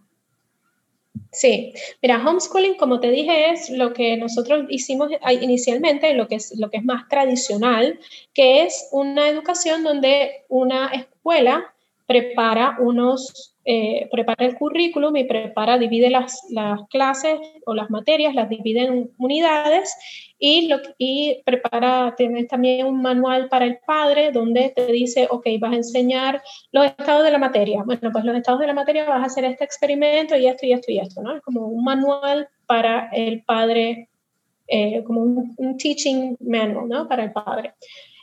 Sí, 1.32 1.72
mira, 2.00 2.22
homeschooling, 2.24 2.76
como 2.76 3.00
te 3.00 3.10
dije, 3.10 3.50
es 3.50 3.70
lo 3.70 3.92
que 3.92 4.16
nosotros 4.16 4.66
hicimos 4.68 5.10
inicialmente, 5.40 6.14
lo 6.14 6.28
que 6.28 6.36
es, 6.36 6.56
lo 6.58 6.70
que 6.70 6.76
es 6.76 6.84
más 6.84 7.08
tradicional, 7.08 7.98
que 8.32 8.62
es 8.62 8.88
una 8.92 9.28
educación 9.28 9.82
donde 9.82 10.44
una 10.48 10.88
escuela 10.88 11.74
prepara 12.06 12.76
unos 12.78 13.51
eh, 13.64 14.08
prepara 14.10 14.44
el 14.44 14.56
currículum 14.56 15.16
y 15.16 15.24
prepara, 15.24 15.78
divide 15.78 16.10
las, 16.10 16.44
las, 16.50 16.80
clases 16.88 17.38
o 17.64 17.74
las 17.74 17.90
materias, 17.90 18.34
las 18.34 18.48
divide 18.48 18.80
en 18.82 19.10
unidades 19.18 19.96
y, 20.36 20.66
lo, 20.66 20.78
y 20.98 21.40
prepara, 21.44 22.14
tienes 22.16 22.48
también 22.48 22.86
un 22.88 23.00
manual 23.00 23.48
para 23.48 23.64
el 23.64 23.78
padre 23.86 24.32
donde 24.32 24.70
te 24.74 24.86
dice, 24.86 25.28
ok, 25.30 25.46
vas 25.60 25.72
a 25.72 25.76
enseñar 25.76 26.42
los 26.72 26.86
estados 26.86 27.22
de 27.22 27.30
la 27.30 27.38
materia. 27.38 27.84
Bueno, 27.84 28.10
pues 28.10 28.24
los 28.24 28.36
estados 28.36 28.58
de 28.58 28.66
la 28.66 28.74
materia 28.74 29.04
vas 29.04 29.22
a 29.22 29.26
hacer 29.26 29.44
este 29.44 29.62
experimento 29.62 30.36
y 30.36 30.48
esto 30.48 30.66
y 30.66 30.72
esto 30.72 30.90
y 30.90 30.98
esto, 30.98 31.22
¿no? 31.22 31.36
Es 31.36 31.42
como 31.42 31.68
un 31.68 31.84
manual 31.84 32.48
para 32.66 33.10
el 33.12 33.44
padre, 33.44 34.08
eh, 34.66 35.04
como 35.04 35.22
un, 35.22 35.76
teaching 35.76 36.36
manual, 36.40 36.88
¿no? 36.88 37.08
Para 37.08 37.22
el 37.22 37.30
padre. 37.30 37.74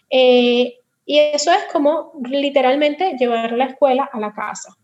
Eh, 0.10 0.79
y 1.05 1.17
eso 1.17 1.51
es 1.51 1.63
como 1.72 2.12
literalmente 2.29 3.15
llevar 3.17 3.53
la 3.53 3.65
escuela 3.65 4.10
a 4.12 4.19
la 4.19 4.34
casa. 4.34 4.75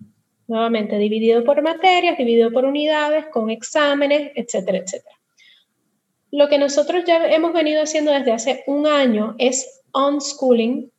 Nuevamente, 0.48 0.98
dividido 0.98 1.44
por 1.44 1.62
materias, 1.62 2.18
dividido 2.18 2.52
por 2.52 2.66
unidades, 2.66 3.26
con 3.32 3.50
exámenes, 3.50 4.32
etcétera, 4.36 4.80
etcétera. 4.80 5.16
Lo 6.32 6.50
que 6.50 6.58
nosotros 6.58 7.04
ya 7.06 7.26
hemos 7.28 7.54
venido 7.54 7.82
haciendo 7.82 8.12
desde 8.12 8.32
hace 8.32 8.64
un 8.68 8.88
año 8.88 9.36
es 9.40 9.82
unschooling, 9.94 10.92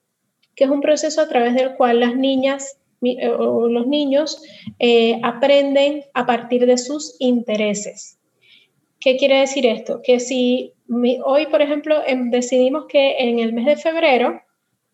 que 0.55 0.65
es 0.65 0.71
un 0.71 0.81
proceso 0.81 1.21
a 1.21 1.29
través 1.29 1.55
del 1.55 1.77
cual 1.77 2.01
las 2.01 2.17
niñas 2.17 2.79
eh, 3.03 3.29
o 3.29 3.69
los 3.69 3.87
niños 3.87 4.43
eh, 4.79 5.21
aprenden 5.23 6.05
a 6.15 6.27
partir 6.27 6.67
de 6.67 6.79
sus 6.79 7.17
intereses. 7.19 8.19
¿Qué 8.99 9.17
quiere 9.17 9.41
decir 9.41 9.67
esto? 9.67 10.01
Que 10.03 10.19
si 10.19 10.73
hoy, 11.25 11.47
por 11.47 11.61
ejemplo, 11.61 12.03
em, 12.07 12.31
decidimos 12.31 12.87
que 12.87 13.17
en 13.19 13.39
el 13.39 13.53
mes 13.53 13.67
de 13.67 13.77
febrero 13.77 14.41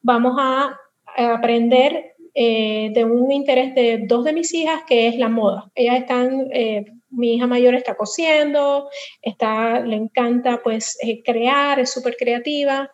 vamos 0.03 0.37
a 0.39 0.77
aprender 1.17 2.12
eh, 2.35 2.91
de 2.95 3.05
un 3.05 3.31
interés 3.31 3.75
de 3.75 4.05
dos 4.07 4.25
de 4.25 4.33
mis 4.33 4.53
hijas, 4.55 4.83
que 4.87 5.09
es 5.09 5.17
la 5.17 5.29
moda. 5.29 5.71
Ellas 5.75 6.01
están, 6.01 6.49
eh, 6.53 6.87
mi 7.11 7.35
hija 7.35 7.47
mayor 7.47 7.75
está 7.75 7.95
cosiendo, 7.95 8.89
está, 9.21 9.81
le 9.81 9.97
encanta 9.97 10.61
pues 10.63 10.97
eh, 11.03 11.23
crear, 11.23 11.79
es 11.79 11.93
súper 11.93 12.17
creativa. 12.17 12.91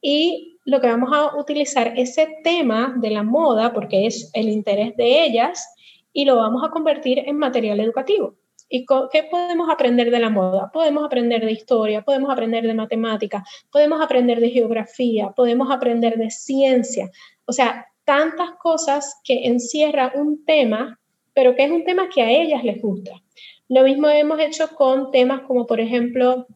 y 0.00 0.58
lo 0.64 0.80
que 0.80 0.88
vamos 0.88 1.10
a 1.12 1.36
utilizar 1.36 1.92
ese 1.96 2.28
tema 2.42 2.94
de 2.98 3.10
la 3.10 3.22
moda, 3.22 3.72
porque 3.72 4.06
es 4.06 4.30
el 4.34 4.48
interés 4.48 4.96
de 4.96 5.24
ellas, 5.24 5.64
y 6.12 6.24
lo 6.24 6.36
vamos 6.36 6.64
a 6.64 6.70
convertir 6.70 7.20
en 7.26 7.36
material 7.38 7.78
educativo. 7.80 8.34
¿Y 8.68 8.84
qué 9.12 9.22
podemos 9.30 9.70
aprender 9.70 10.10
de 10.10 10.18
la 10.18 10.30
moda? 10.30 10.70
Podemos 10.72 11.04
aprender 11.04 11.44
de 11.44 11.52
historia, 11.52 12.02
podemos 12.02 12.30
aprender 12.32 12.66
de 12.66 12.74
matemática, 12.74 13.44
podemos 13.70 14.00
aprender 14.02 14.40
de 14.40 14.50
geografía, 14.50 15.30
podemos 15.36 15.70
aprender 15.70 16.16
de 16.16 16.30
ciencia. 16.30 17.10
O 17.46 17.52
sea, 17.52 17.86
tantas 18.04 18.50
cosas 18.62 19.20
que 19.24 19.46
encierra 19.46 20.12
un 20.14 20.44
tema, 20.44 20.98
pero 21.34 21.54
que 21.54 21.64
es 21.64 21.70
un 21.70 21.84
tema 21.84 22.08
que 22.08 22.22
a 22.22 22.30
ellas 22.30 22.64
les 22.64 22.80
gusta. 22.80 23.22
Lo 23.68 23.82
mismo 23.82 24.08
hemos 24.08 24.38
hecho 24.40 24.68
con 24.74 25.10
temas 25.10 25.42
como, 25.42 25.66
por 25.66 25.80
ejemplo, 25.80 26.46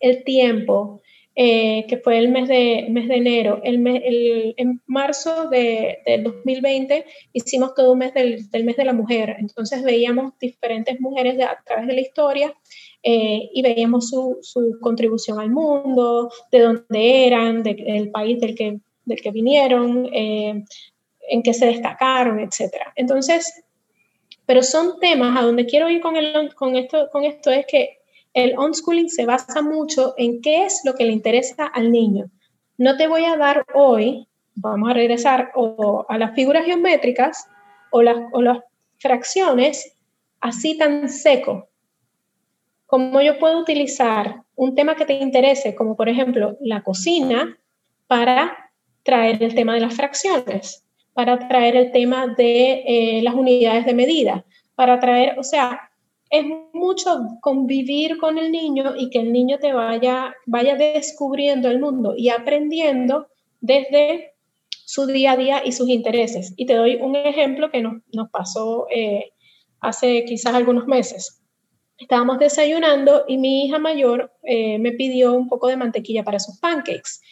el 0.00 0.24
tiempo, 0.24 1.02
eh, 1.40 1.86
que 1.88 1.98
fue 1.98 2.18
el 2.18 2.30
mes 2.30 2.48
de, 2.48 2.86
mes 2.90 3.06
de 3.06 3.14
enero. 3.16 3.60
El, 3.62 4.54
en 4.56 4.80
marzo 4.86 5.48
de, 5.48 5.98
del 6.04 6.24
2020 6.24 7.04
hicimos 7.32 7.74
todo 7.74 7.92
un 7.92 7.98
mes 7.98 8.14
del, 8.14 8.64
mes 8.64 8.76
de 8.76 8.84
la 8.84 8.92
mujer. 8.92 9.36
Entonces 9.38 9.82
veíamos 9.82 10.32
diferentes 10.40 11.00
mujeres 11.00 11.36
de, 11.36 11.44
a 11.44 11.56
través 11.64 11.86
de 11.86 11.94
la 11.94 12.00
historia 12.00 12.54
eh, 13.02 13.50
y 13.52 13.62
veíamos 13.62 14.08
su, 14.08 14.38
su, 14.40 14.78
contribución 14.80 15.38
al 15.38 15.50
mundo, 15.50 16.30
de 16.50 16.60
dónde 16.60 17.26
eran, 17.26 17.62
del 17.62 18.10
país 18.10 18.40
del 18.40 18.56
que 18.56 18.80
del 19.08 19.20
que 19.20 19.30
vinieron, 19.30 20.08
eh, 20.12 20.64
en 21.28 21.42
qué 21.42 21.52
se 21.52 21.66
destacaron, 21.66 22.40
etc. 22.40 22.74
Entonces, 22.94 23.64
Pero 24.46 24.62
son 24.62 24.98
temas 24.98 25.36
a 25.36 25.42
donde 25.42 25.66
quiero 25.66 25.90
ir 25.90 26.00
con, 26.00 26.16
el, 26.16 26.54
con, 26.54 26.74
esto, 26.74 27.10
con 27.12 27.24
esto 27.24 27.50
es 27.50 27.66
que 27.66 27.98
el 28.32 28.58
unschooling 28.58 29.10
se 29.10 29.26
basa 29.26 29.60
mucho 29.60 30.14
en 30.16 30.40
qué 30.40 30.64
es 30.64 30.80
lo 30.84 30.94
que 30.94 31.04
le 31.04 31.12
interesa 31.12 31.66
al 31.66 31.90
niño. 31.90 32.30
No 32.78 32.96
te 32.96 33.08
voy 33.08 33.24
a 33.24 33.36
dar 33.36 33.66
hoy, 33.74 34.26
vamos 34.54 34.90
a 34.90 34.94
regresar 34.94 35.52
a 36.08 36.18
las 36.18 36.34
figuras 36.34 36.64
geométricas 36.64 37.46
o 37.90 38.00
las, 38.00 38.16
o 38.32 38.40
las 38.40 38.58
fracciones 38.98 39.96
así 40.40 40.78
tan 40.78 41.08
seco. 41.08 41.68
Como 42.86 43.20
yo 43.20 43.38
puedo 43.38 43.58
utilizar 43.58 44.42
un 44.54 44.74
tema 44.74 44.94
que 44.96 45.04
te 45.04 45.14
interese, 45.14 45.74
como 45.74 45.94
por 45.94 46.08
ejemplo 46.08 46.56
la 46.60 46.82
cocina, 46.82 47.58
para 48.06 48.67
traer 49.08 49.42
el 49.42 49.54
tema 49.54 49.72
de 49.72 49.80
las 49.80 49.94
fracciones 49.94 50.84
para 51.14 51.48
traer 51.48 51.76
el 51.76 51.92
tema 51.92 52.26
de 52.26 52.82
eh, 52.86 53.22
las 53.22 53.32
unidades 53.32 53.86
de 53.86 53.94
medida, 53.94 54.44
para 54.74 55.00
traer, 55.00 55.38
o 55.38 55.42
sea, 55.42 55.90
es 56.28 56.44
mucho 56.74 57.22
convivir 57.40 58.18
con 58.18 58.36
el 58.36 58.52
niño 58.52 58.92
y 58.98 59.08
que 59.08 59.20
el 59.20 59.32
niño 59.32 59.56
te 59.58 59.72
vaya, 59.72 60.34
vaya 60.44 60.76
descubriendo 60.76 61.70
el 61.70 61.80
mundo 61.80 62.12
y 62.18 62.28
aprendiendo 62.28 63.28
desde 63.62 64.34
su 64.84 65.06
día 65.06 65.32
a 65.32 65.36
día 65.38 65.62
y 65.64 65.72
sus 65.72 65.88
intereses. 65.88 66.52
Y 66.58 66.66
te 66.66 66.74
doy 66.74 66.96
un 66.96 67.16
ejemplo 67.16 67.70
que 67.70 67.80
nos, 67.80 68.02
nos 68.12 68.28
pasó 68.28 68.88
eh, 68.90 69.32
hace 69.80 70.26
quizás 70.26 70.54
algunos 70.54 70.86
meses. 70.86 71.42
Estábamos 71.96 72.38
desayunando 72.40 73.24
y 73.26 73.38
mi 73.38 73.64
hija 73.64 73.78
mayor 73.78 74.30
eh, 74.42 74.78
me 74.78 74.92
pidió 74.92 75.32
un 75.32 75.48
poco 75.48 75.68
de 75.68 75.78
mantequilla 75.78 76.24
para 76.24 76.38
sus 76.38 76.58
pancakes. 76.58 77.22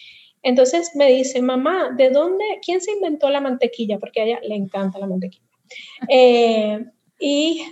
Entonces 0.47 0.93
me 0.95 1.13
dice, 1.13 1.43
mamá, 1.43 1.91
¿de 1.97 2.11
dónde, 2.11 2.45
quién 2.65 2.81
se 2.81 2.93
inventó 2.93 3.29
la 3.31 3.41
mantequilla? 3.41 3.99
Porque 3.99 4.21
a 4.21 4.25
ella 4.27 4.41
le 4.47 4.55
encanta 4.55 4.97
la 5.01 5.09
mantequilla. 5.09 5.45
Eh, 6.09 6.85
y, 7.19 7.65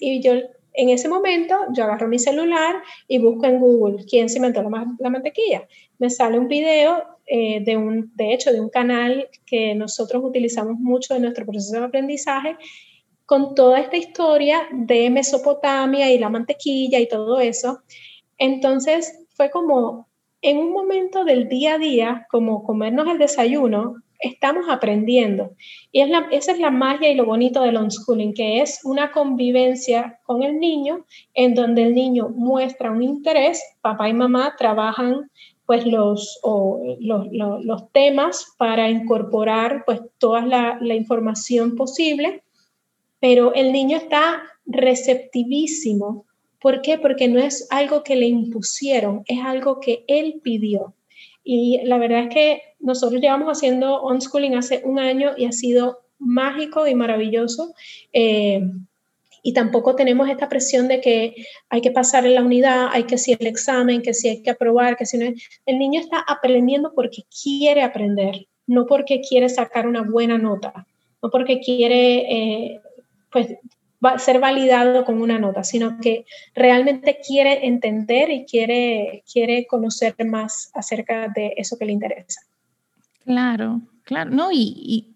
y, 0.00 0.22
yo 0.22 0.32
en 0.72 0.88
ese 0.88 1.10
momento 1.10 1.54
yo 1.74 1.84
agarro 1.84 2.08
mi 2.08 2.18
celular 2.18 2.76
y 3.06 3.18
busco 3.18 3.44
en 3.44 3.60
Google 3.60 4.06
quién 4.08 4.30
se 4.30 4.38
inventó 4.38 4.62
la, 4.62 4.86
la 4.98 5.10
mantequilla. 5.10 5.68
Me 5.98 6.08
sale 6.08 6.38
un 6.38 6.48
video 6.48 7.04
eh, 7.26 7.60
de, 7.62 7.76
un, 7.76 8.10
de 8.14 8.32
hecho, 8.32 8.50
de 8.50 8.62
un 8.62 8.70
canal 8.70 9.28
que 9.44 9.74
nosotros 9.74 10.24
utilizamos 10.24 10.78
mucho 10.78 11.14
en 11.14 11.20
nuestro 11.20 11.44
proceso 11.44 11.78
de 11.78 11.84
aprendizaje 11.84 12.56
con 13.26 13.54
toda 13.54 13.78
esta 13.78 13.98
historia 13.98 14.66
de 14.72 15.10
Mesopotamia 15.10 16.10
y 16.10 16.18
la 16.18 16.30
mantequilla 16.30 16.98
y 16.98 17.08
todo 17.08 17.40
eso. 17.40 17.82
Entonces 18.38 19.26
fue 19.34 19.50
como, 19.50 20.08
en 20.46 20.58
un 20.58 20.72
momento 20.72 21.24
del 21.24 21.48
día 21.48 21.74
a 21.74 21.78
día, 21.78 22.26
como 22.30 22.62
comernos 22.62 23.08
el 23.08 23.18
desayuno, 23.18 23.96
estamos 24.20 24.66
aprendiendo. 24.68 25.50
Y 25.90 26.02
esa 26.02 26.52
es 26.52 26.60
la 26.60 26.70
magia 26.70 27.10
y 27.10 27.16
lo 27.16 27.26
bonito 27.26 27.62
del 27.62 27.76
unschooling, 27.76 28.32
que 28.32 28.60
es 28.60 28.78
una 28.84 29.10
convivencia 29.10 30.20
con 30.24 30.44
el 30.44 30.60
niño 30.60 31.04
en 31.34 31.56
donde 31.56 31.82
el 31.82 31.96
niño 31.96 32.28
muestra 32.28 32.92
un 32.92 33.02
interés, 33.02 33.60
papá 33.80 34.08
y 34.08 34.14
mamá 34.14 34.54
trabajan 34.56 35.32
pues 35.66 35.84
los, 35.84 36.38
los, 37.00 37.26
los, 37.32 37.90
temas 37.90 38.54
para 38.56 38.88
incorporar 38.88 39.82
pues 39.84 40.00
toda 40.18 40.46
la, 40.46 40.78
la 40.80 40.94
información 40.94 41.74
posible, 41.74 42.44
pero 43.18 43.52
el 43.52 43.72
niño 43.72 43.96
está 43.96 44.44
receptivísimo 44.64 46.24
¿Por 46.66 46.82
qué? 46.82 46.98
Porque 46.98 47.28
no 47.28 47.38
es 47.38 47.68
algo 47.70 48.02
que 48.02 48.16
le 48.16 48.26
impusieron, 48.26 49.22
es 49.26 49.38
algo 49.38 49.78
que 49.78 50.04
él 50.08 50.40
pidió. 50.42 50.94
Y 51.44 51.80
la 51.84 51.96
verdad 51.96 52.24
es 52.24 52.34
que 52.34 52.62
nosotros 52.80 53.20
llevamos 53.20 53.56
haciendo 53.56 54.02
unschooling 54.02 54.56
hace 54.56 54.82
un 54.84 54.98
año 54.98 55.30
y 55.36 55.44
ha 55.44 55.52
sido 55.52 56.00
mágico 56.18 56.88
y 56.88 56.96
maravilloso. 56.96 57.72
Eh, 58.12 58.68
y 59.44 59.52
tampoco 59.52 59.94
tenemos 59.94 60.28
esta 60.28 60.48
presión 60.48 60.88
de 60.88 61.00
que 61.00 61.36
hay 61.68 61.82
que 61.82 61.92
pasar 61.92 62.26
en 62.26 62.34
la 62.34 62.42
unidad, 62.42 62.88
hay 62.90 63.04
que 63.04 63.14
hacer 63.14 63.36
el 63.38 63.46
examen, 63.46 64.02
que 64.02 64.12
si 64.12 64.28
hay 64.28 64.42
que 64.42 64.50
aprobar, 64.50 64.96
que 64.96 65.06
si 65.06 65.18
no. 65.18 65.32
El 65.66 65.78
niño 65.78 66.00
está 66.00 66.18
aprendiendo 66.26 66.94
porque 66.96 67.22
quiere 67.44 67.82
aprender, 67.82 68.48
no 68.66 68.86
porque 68.86 69.20
quiere 69.20 69.48
sacar 69.48 69.86
una 69.86 70.02
buena 70.02 70.36
nota, 70.36 70.84
no 71.22 71.30
porque 71.30 71.60
quiere 71.60 72.72
eh, 72.72 72.80
pues 73.30 73.56
ser 74.18 74.40
validado 74.40 75.04
con 75.04 75.20
una 75.20 75.38
nota, 75.38 75.64
sino 75.64 75.98
que 76.00 76.26
realmente 76.54 77.18
quiere 77.26 77.66
entender 77.66 78.30
y 78.30 78.44
quiere, 78.44 79.24
quiere 79.30 79.66
conocer 79.66 80.14
más 80.24 80.70
acerca 80.74 81.28
de 81.28 81.54
eso 81.56 81.76
que 81.78 81.84
le 81.84 81.92
interesa. 81.92 82.40
Claro, 83.24 83.80
claro, 84.04 84.30
no, 84.30 84.50
y, 84.52 85.12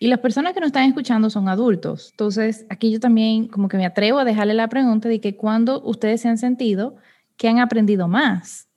y, 0.00 0.06
las 0.08 0.20
personas 0.20 0.54
que 0.54 0.60
nos 0.60 0.68
están 0.68 0.88
escuchando 0.88 1.28
son 1.28 1.48
adultos. 1.48 2.10
Entonces, 2.12 2.66
aquí 2.68 2.92
yo 2.92 3.00
también 3.00 3.48
como 3.48 3.68
que 3.68 3.76
me 3.76 3.86
atrevo 3.86 4.18
a 4.18 4.24
dejarle 4.24 4.54
la 4.54 4.68
pregunta 4.68 5.08
de 5.08 5.20
que 5.20 5.36
cuando 5.36 5.82
ustedes 5.82 6.20
se 6.20 6.28
han 6.28 6.38
sentido 6.38 6.96
que 7.38 7.48
han 7.48 7.60
aprendido 7.60 8.06
más. 8.08 8.68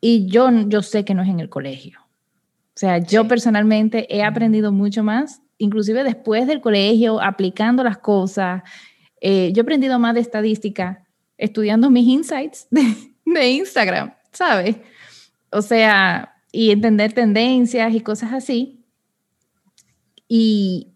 Y 0.00 0.26
yo, 0.26 0.48
yo 0.68 0.82
sé 0.82 1.04
que 1.04 1.14
no 1.14 1.22
es 1.22 1.28
en 1.28 1.40
el 1.40 1.50
colegio. 1.50 2.00
O 2.02 2.78
sea, 2.78 2.98
yo 2.98 3.28
personalmente 3.28 4.06
he 4.14 4.22
aprendido 4.22 4.72
mucho 4.72 5.02
más 5.04 5.41
inclusive 5.62 6.02
después 6.02 6.46
del 6.46 6.60
colegio, 6.60 7.20
aplicando 7.20 7.84
las 7.84 7.98
cosas. 7.98 8.62
Eh, 9.20 9.52
yo 9.54 9.60
he 9.60 9.62
aprendido 9.62 9.98
más 9.98 10.14
de 10.14 10.20
estadística 10.20 11.04
estudiando 11.38 11.88
mis 11.90 12.06
insights 12.06 12.66
de, 13.24 13.50
Instagram, 13.50 14.12
¿sabes? 14.32 14.76
O 15.50 15.62
sea, 15.62 16.34
y 16.50 16.70
entender 16.70 17.12
tendencias 17.12 17.94
y 17.94 18.00
cosas 18.00 18.32
así. 18.32 18.84
Y, 20.26 20.88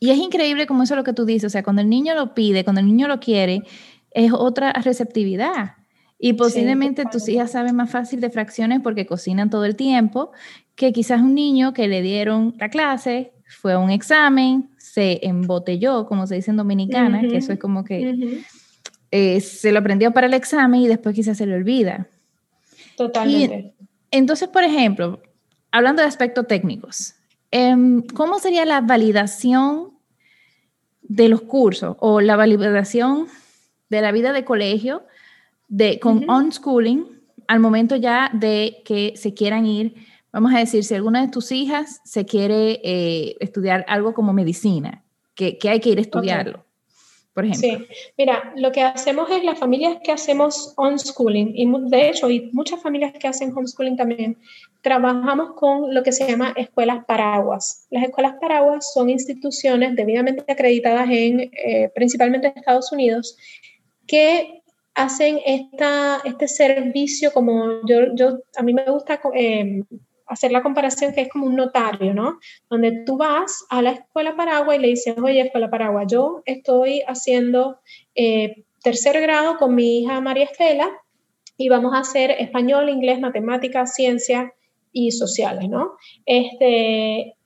y 0.00 0.10
es 0.10 0.18
increíble 0.18 0.66
como 0.66 0.82
eso 0.84 0.94
es 0.94 0.98
lo 0.98 1.04
que 1.04 1.12
tú 1.12 1.26
dices, 1.26 1.44
o 1.44 1.50
sea, 1.50 1.62
cuando 1.62 1.82
el 1.82 1.90
niño 1.90 2.14
lo 2.14 2.34
pide, 2.34 2.64
cuando 2.64 2.80
el 2.80 2.86
niño 2.86 3.06
lo 3.06 3.20
quiere, 3.20 3.64
es 4.10 4.32
otra 4.32 4.72
receptividad. 4.72 5.74
Y 6.18 6.32
posiblemente 6.34 7.04
tus 7.04 7.28
hijas 7.28 7.52
saben 7.52 7.76
más 7.76 7.90
fácil 7.90 8.22
de 8.22 8.30
fracciones 8.30 8.80
porque 8.82 9.04
cocinan 9.04 9.50
todo 9.50 9.66
el 9.66 9.76
tiempo 9.76 10.32
que 10.74 10.92
quizás 10.92 11.20
un 11.20 11.34
niño 11.34 11.74
que 11.74 11.86
le 11.86 12.00
dieron 12.00 12.54
la 12.58 12.70
clase, 12.70 13.33
fue 13.56 13.72
a 13.72 13.78
un 13.78 13.90
examen, 13.90 14.70
se 14.78 15.20
embotelló, 15.22 16.06
como 16.06 16.26
se 16.26 16.36
dice 16.36 16.50
en 16.50 16.56
Dominicana, 16.56 17.20
que 17.20 17.36
eso 17.36 17.52
es 17.52 17.58
como 17.58 17.84
que 17.84 18.44
eh, 19.10 19.40
se 19.40 19.72
lo 19.72 19.78
aprendió 19.78 20.12
para 20.12 20.26
el 20.26 20.34
examen 20.34 20.80
y 20.82 20.88
después 20.88 21.14
quizás 21.14 21.38
se 21.38 21.46
le 21.46 21.54
olvida. 21.54 22.08
Totalmente. 22.96 23.74
entonces, 24.10 24.48
por 24.48 24.62
ejemplo, 24.62 25.20
hablando 25.72 26.02
de 26.02 26.08
aspectos 26.08 26.46
técnicos, 26.46 27.14
em, 27.50 28.02
¿cómo 28.02 28.38
sería 28.38 28.64
la 28.64 28.80
validación 28.80 29.94
de 31.02 31.28
los 31.28 31.42
cursos 31.42 31.96
o 32.00 32.20
la 32.20 32.36
validación 32.36 33.26
de 33.90 34.00
la 34.00 34.12
vida 34.12 34.32
de 34.32 34.44
colegio 34.44 35.04
de, 35.68 35.98
con 35.98 36.28
unschooling 36.30 37.20
al 37.46 37.60
momento 37.60 37.96
ya 37.96 38.30
de 38.32 38.82
que 38.84 39.14
se 39.16 39.34
quieran 39.34 39.66
ir 39.66 39.94
vamos 40.34 40.52
a 40.52 40.58
decir, 40.58 40.82
si 40.82 40.94
alguna 40.94 41.22
de 41.22 41.28
tus 41.28 41.52
hijas 41.52 42.00
se 42.04 42.26
quiere 42.26 42.80
eh, 42.82 43.36
estudiar 43.38 43.84
algo 43.88 44.14
como 44.14 44.32
medicina, 44.32 45.04
que, 45.36 45.56
hay 45.68 45.78
que 45.78 45.90
ir 45.90 45.98
a 45.98 46.00
estudiarlo, 46.00 46.64
por 47.32 47.44
ejemplo. 47.44 47.86
Sí, 47.86 47.94
mira, 48.18 48.52
lo 48.56 48.72
que 48.72 48.82
hacemos 48.82 49.30
es 49.30 49.44
las 49.44 49.58
familias 49.58 49.98
que 50.02 50.10
hacemos 50.10 50.74
homeschooling, 50.76 51.52
y 51.54 51.88
de 51.88 52.08
hecho, 52.08 52.28
y 52.28 52.50
muchas 52.52 52.82
familias 52.82 53.12
que 53.12 53.28
hacen 53.28 53.56
homeschooling 53.56 53.96
también, 53.96 54.36
trabajamos 54.82 55.52
con 55.54 55.94
lo 55.94 56.02
que 56.02 56.10
se 56.10 56.28
llama 56.28 56.52
escuelas 56.56 57.04
paraguas. 57.04 57.86
Las 57.90 58.02
escuelas 58.02 58.34
paraguas 58.40 58.92
son 58.92 59.10
instituciones 59.10 59.94
debidamente 59.94 60.44
acreditadas 60.50 61.08
en 61.10 61.40
eh, 61.40 61.90
principalmente 61.94 62.52
Estados 62.56 62.90
Unidos 62.90 63.36
que 64.06 64.62
hacen 64.94 65.40
esta, 65.46 66.20
este 66.24 66.48
servicio 66.48 67.32
como 67.32 67.86
yo, 67.86 68.14
yo 68.14 68.38
a 68.56 68.62
mí 68.62 68.74
me 68.74 68.84
gusta 68.84 69.20
eh, 69.34 69.82
hacer 70.26 70.52
la 70.52 70.62
comparación 70.62 71.12
que 71.12 71.22
es 71.22 71.28
como 71.28 71.46
un 71.46 71.56
notario, 71.56 72.14
¿no? 72.14 72.38
Donde 72.70 73.04
tú 73.04 73.16
vas 73.16 73.64
a 73.70 73.82
la 73.82 73.92
escuela 73.92 74.36
Paragua 74.36 74.74
y 74.74 74.78
le 74.78 74.88
dices, 74.88 75.14
oye, 75.18 75.40
escuela 75.40 75.70
Paragua, 75.70 76.04
yo 76.06 76.42
estoy 76.46 77.02
haciendo 77.06 77.78
eh, 78.14 78.64
tercer 78.82 79.20
grado 79.20 79.56
con 79.58 79.74
mi 79.74 80.00
hija 80.00 80.20
María 80.20 80.44
Estela 80.44 80.90
y 81.56 81.68
vamos 81.68 81.94
a 81.94 82.00
hacer 82.00 82.30
español, 82.32 82.88
inglés, 82.88 83.20
matemáticas, 83.20 83.94
ciencias 83.94 84.50
y 84.92 85.12
sociales, 85.12 85.68
¿no? 85.68 85.92
Este, 86.26 87.36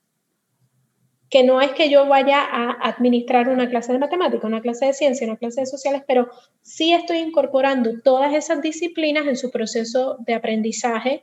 que 1.31 1.45
no 1.45 1.61
es 1.61 1.73
que 1.73 1.91
yo 1.91 2.07
vaya 2.07 2.41
a 2.41 2.71
administrar 2.89 3.49
una 3.49 3.69
clase 3.69 3.93
de 3.93 3.99
matemática, 3.99 4.47
una 4.47 4.63
clase 4.63 4.87
de 4.87 4.95
ciencia, 4.95 5.27
una 5.27 5.37
clase 5.37 5.61
de 5.61 5.67
sociales, 5.67 6.03
pero 6.07 6.29
sí 6.63 6.93
estoy 6.93 7.19
incorporando 7.19 8.01
todas 8.03 8.35
esas 8.35 8.63
disciplinas 8.63 9.27
en 9.27 9.37
su 9.37 9.51
proceso 9.51 10.17
de 10.21 10.35
aprendizaje 10.35 11.23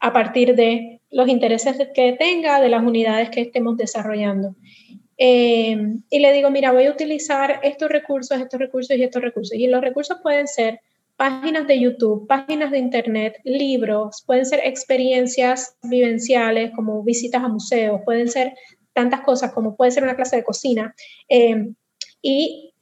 a 0.00 0.12
partir 0.12 0.54
de 0.54 1.00
los 1.10 1.28
intereses 1.28 1.76
que 1.94 2.12
tenga, 2.18 2.60
de 2.60 2.68
las 2.68 2.82
unidades 2.82 3.30
que 3.30 3.40
estemos 3.40 3.76
desarrollando. 3.76 4.54
Eh, 5.18 5.76
y 6.10 6.18
le 6.18 6.32
digo, 6.32 6.50
mira, 6.50 6.72
voy 6.72 6.86
a 6.86 6.92
utilizar 6.92 7.60
estos 7.62 7.90
recursos, 7.90 8.38
estos 8.38 8.60
recursos 8.60 8.96
y 8.96 9.02
estos 9.02 9.22
recursos. 9.22 9.56
Y 9.56 9.66
los 9.66 9.80
recursos 9.80 10.18
pueden 10.22 10.46
ser 10.46 10.80
páginas 11.16 11.66
de 11.66 11.80
YouTube, 11.80 12.26
páginas 12.26 12.70
de 12.70 12.78
Internet, 12.78 13.38
libros, 13.44 14.22
pueden 14.26 14.44
ser 14.44 14.60
experiencias 14.64 15.76
vivenciales 15.82 16.72
como 16.74 17.02
visitas 17.02 17.42
a 17.42 17.48
museos, 17.48 18.02
pueden 18.04 18.28
ser 18.28 18.52
tantas 18.92 19.22
cosas 19.22 19.52
como 19.52 19.76
puede 19.76 19.90
ser 19.90 20.02
una 20.02 20.16
clase 20.16 20.36
de 20.36 20.44
cocina. 20.44 20.94
Eh, 21.28 21.70
y 22.20 22.74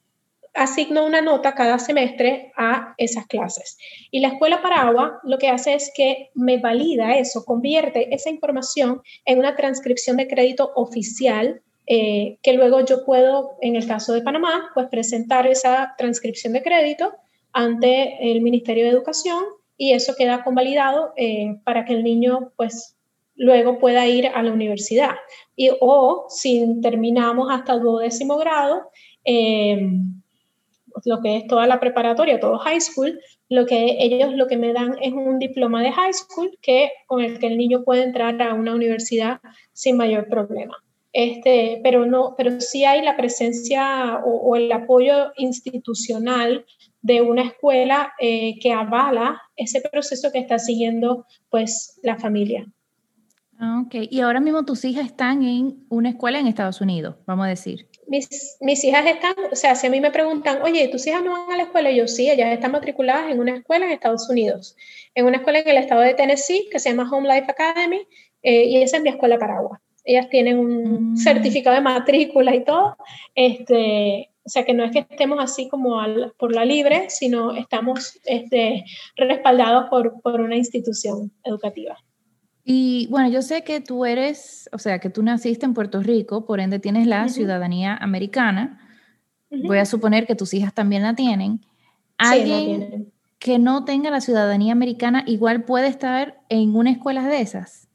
asigno 0.55 1.05
una 1.05 1.21
nota 1.21 1.55
cada 1.55 1.79
semestre 1.79 2.53
a 2.57 2.95
esas 2.97 3.27
clases. 3.27 3.77
Y 4.11 4.21
la 4.21 4.29
escuela 4.29 4.63
Paragua 4.63 5.21
lo 5.25 5.39
que 5.39 5.49
hace 5.49 5.75
es 5.75 5.93
que 5.95 6.31
me 6.35 6.59
valida 6.59 7.17
eso, 7.17 7.45
convierte 7.45 8.15
esa 8.15 8.31
información 8.31 9.03
en 9.25 9.39
una 9.39 9.57
transcripción 9.57 10.17
de 10.17 10.29
crédito 10.29 10.73
oficial 10.77 11.61
eh, 11.87 12.39
que 12.43 12.55
luego 12.55 12.85
yo 12.85 13.05
puedo, 13.05 13.57
en 13.61 13.77
el 13.77 13.87
caso 13.87 14.15
de 14.15 14.23
Panamá, 14.23 14.71
pues 14.73 14.89
presentar 14.89 15.47
esa 15.47 15.95
transcripción 15.99 16.55
de 16.55 16.63
crédito 16.63 17.13
ante 17.53 18.31
el 18.31 18.41
Ministerio 18.41 18.85
de 18.85 18.91
Educación 18.91 19.43
y 19.77 19.93
eso 19.93 20.15
queda 20.17 20.45
convalidado 20.45 21.13
eh, 21.17 21.57
para 21.65 21.85
que 21.85 21.93
el 21.93 22.05
niño 22.05 22.53
pues 22.57 22.97
luego 23.37 23.79
pueda 23.79 24.07
ir 24.07 24.29
a 24.29 24.43
la 24.43 24.53
universidad. 24.53 25.17
Y, 25.57 25.71
o 25.81 26.27
si 26.29 26.81
terminamos 26.81 27.49
hasta 27.51 27.75
el 27.75 27.81
duodécimo 27.81 28.39
grado, 28.39 28.91
eh, 29.25 29.91
lo 31.05 31.21
que 31.21 31.37
es 31.37 31.47
toda 31.47 31.67
la 31.67 31.81
preparatoria, 31.81 32.41
todo 32.41 32.59
high 32.59 32.81
school, 32.81 33.19
lo 33.49 33.67
que 33.67 33.97
ellos 34.01 34.35
lo 34.35 34.47
que 34.47 34.57
me 34.57 34.73
dan 34.73 34.97
es 35.01 35.13
un 35.13 35.39
diploma 35.39 35.83
de 35.83 35.93
high 35.93 36.13
school 36.13 36.57
que, 36.63 36.91
con 37.07 37.23
el 37.23 37.39
que 37.39 37.47
el 37.47 37.57
niño 37.57 37.85
puede 37.85 38.03
entrar 38.03 38.41
a 38.43 38.55
una 38.55 38.75
universidad 38.75 39.41
sin 39.73 39.97
mayor 39.97 40.29
problema. 40.29 40.77
Este, 41.13 41.81
pero, 41.85 42.07
no, 42.07 42.35
pero 42.37 42.61
sí 42.61 42.85
hay 42.85 43.01
la 43.01 43.17
presencia 43.17 44.21
o, 44.25 44.57
el 44.57 44.71
apoyo 44.73 45.33
institucional 45.37 46.67
de 47.03 47.23
una 47.23 47.43
escuela 47.43 48.13
eh, 48.19 48.59
que 48.59 48.73
avala 48.73 49.41
ese 49.55 49.81
proceso 49.81 50.33
que 50.33 50.39
está 50.39 50.59
siguiendo 50.59 51.25
pues 51.51 52.01
la 52.03 52.19
familia. 52.19 52.67
Ah, 53.59 53.85
ok, 53.87 54.09
y 54.11 54.21
ahora 54.21 54.41
mismo 54.41 54.65
tus 54.65 54.85
hijas 54.85 55.07
están 55.07 55.45
en 55.45 55.87
una 55.89 56.09
escuela 56.09 56.41
en 56.41 56.49
Estados 56.49 56.81
Unidos, 56.81 57.15
vamos 57.27 57.47
a 57.47 57.51
decir. 57.51 57.87
Mis, 58.07 58.57
mis, 58.61 58.85
hijas 58.85 59.07
están, 59.07 59.35
o 59.51 59.57
sea, 59.57 59.75
si 59.75 59.87
a 59.87 59.91
mí 59.91 60.01
me 60.01 60.11
preguntan, 60.11 60.63
oye, 60.63 60.89
¿tus 60.89 61.07
hijas 61.07 61.23
no 61.23 61.33
van 61.33 61.53
a 61.53 61.57
la 61.57 61.63
escuela? 61.65 61.91
Yo 61.91 62.07
sí, 62.07 62.31
ellas 62.31 62.53
están 62.53 62.73
matriculadas 62.73 63.31
en 63.31 63.41
una 63.41 63.57
escuela 63.57 63.87
en 63.87 63.93
Estados 63.93 64.29
Unidos, 64.29 64.77
en 65.15 65.27
una 65.27 65.39
escuela 65.39 65.61
en 65.61 65.69
el 65.69 65.77
estado 65.79 66.03
de 66.03 66.15
Tennessee 66.15 66.69
que 66.71 66.79
se 66.79 66.91
llama 66.91 67.09
Home 67.11 67.29
Life 67.29 67.51
Academy, 67.51 68.07
eh, 68.43 68.65
y 68.65 68.83
esa 68.83 68.99
es 68.99 69.03
mi 69.03 69.11
escuela 69.11 69.39
Paraguay 69.39 69.79
ellas 70.05 70.29
tienen 70.29 70.59
un 70.59 71.13
mm. 71.13 71.17
certificado 71.17 71.75
de 71.75 71.83
matrícula 71.83 72.55
y 72.55 72.65
todo. 72.65 72.97
Este, 73.35 74.31
o 74.45 74.49
sea 74.49 74.65
que 74.65 74.75
no 74.75 74.85
es 74.85 74.93
que 74.93 75.01
estemos 75.01 75.39
así 75.43 75.69
como 75.69 75.99
por 76.37 76.55
la 76.55 76.65
libre, 76.65 77.09
sino 77.09 77.57
estamos 77.57 78.21
este, 78.27 78.85
respaldados 79.17 79.89
por, 79.89 80.21
por 80.21 80.41
una 80.41 80.57
institución 80.57 81.33
educativa. 81.43 81.99
Y 82.65 83.07
bueno, 83.11 83.29
yo 83.29 83.43
sé 83.43 83.63
que 83.63 83.81
tú 83.81 84.07
eres, 84.07 84.71
o 84.73 84.79
sea, 84.79 84.99
que 84.99 85.11
tú 85.11 85.23
naciste 85.23 85.67
en 85.67 85.75
Puerto 85.75 86.03
Rico, 86.03 86.47
por 86.47 86.61
ende 86.61 86.79
tienes 86.79 87.07
la 87.07 87.29
ciudadanía 87.29 87.95
americana. 87.95 88.81
Voy 89.51 89.79
a 89.79 89.85
suponer 89.85 90.27
que 90.27 90.35
tus 90.35 90.55
hijas 90.55 90.73
también 90.73 91.03
la 91.03 91.15
tienen. 91.15 91.61
¿Alguien 92.17 93.13
que 93.39 93.59
no 93.59 93.85
tenga 93.85 94.11
la 94.11 94.23
ciudadanía 94.23 94.73
americana 94.73 95.23
igual 95.27 95.65
puede 95.65 95.89
estar 95.89 96.41
en 96.49 96.75
una 96.75 96.91
escuela 96.91 97.29
de 97.29 97.43
esas? 97.43 97.89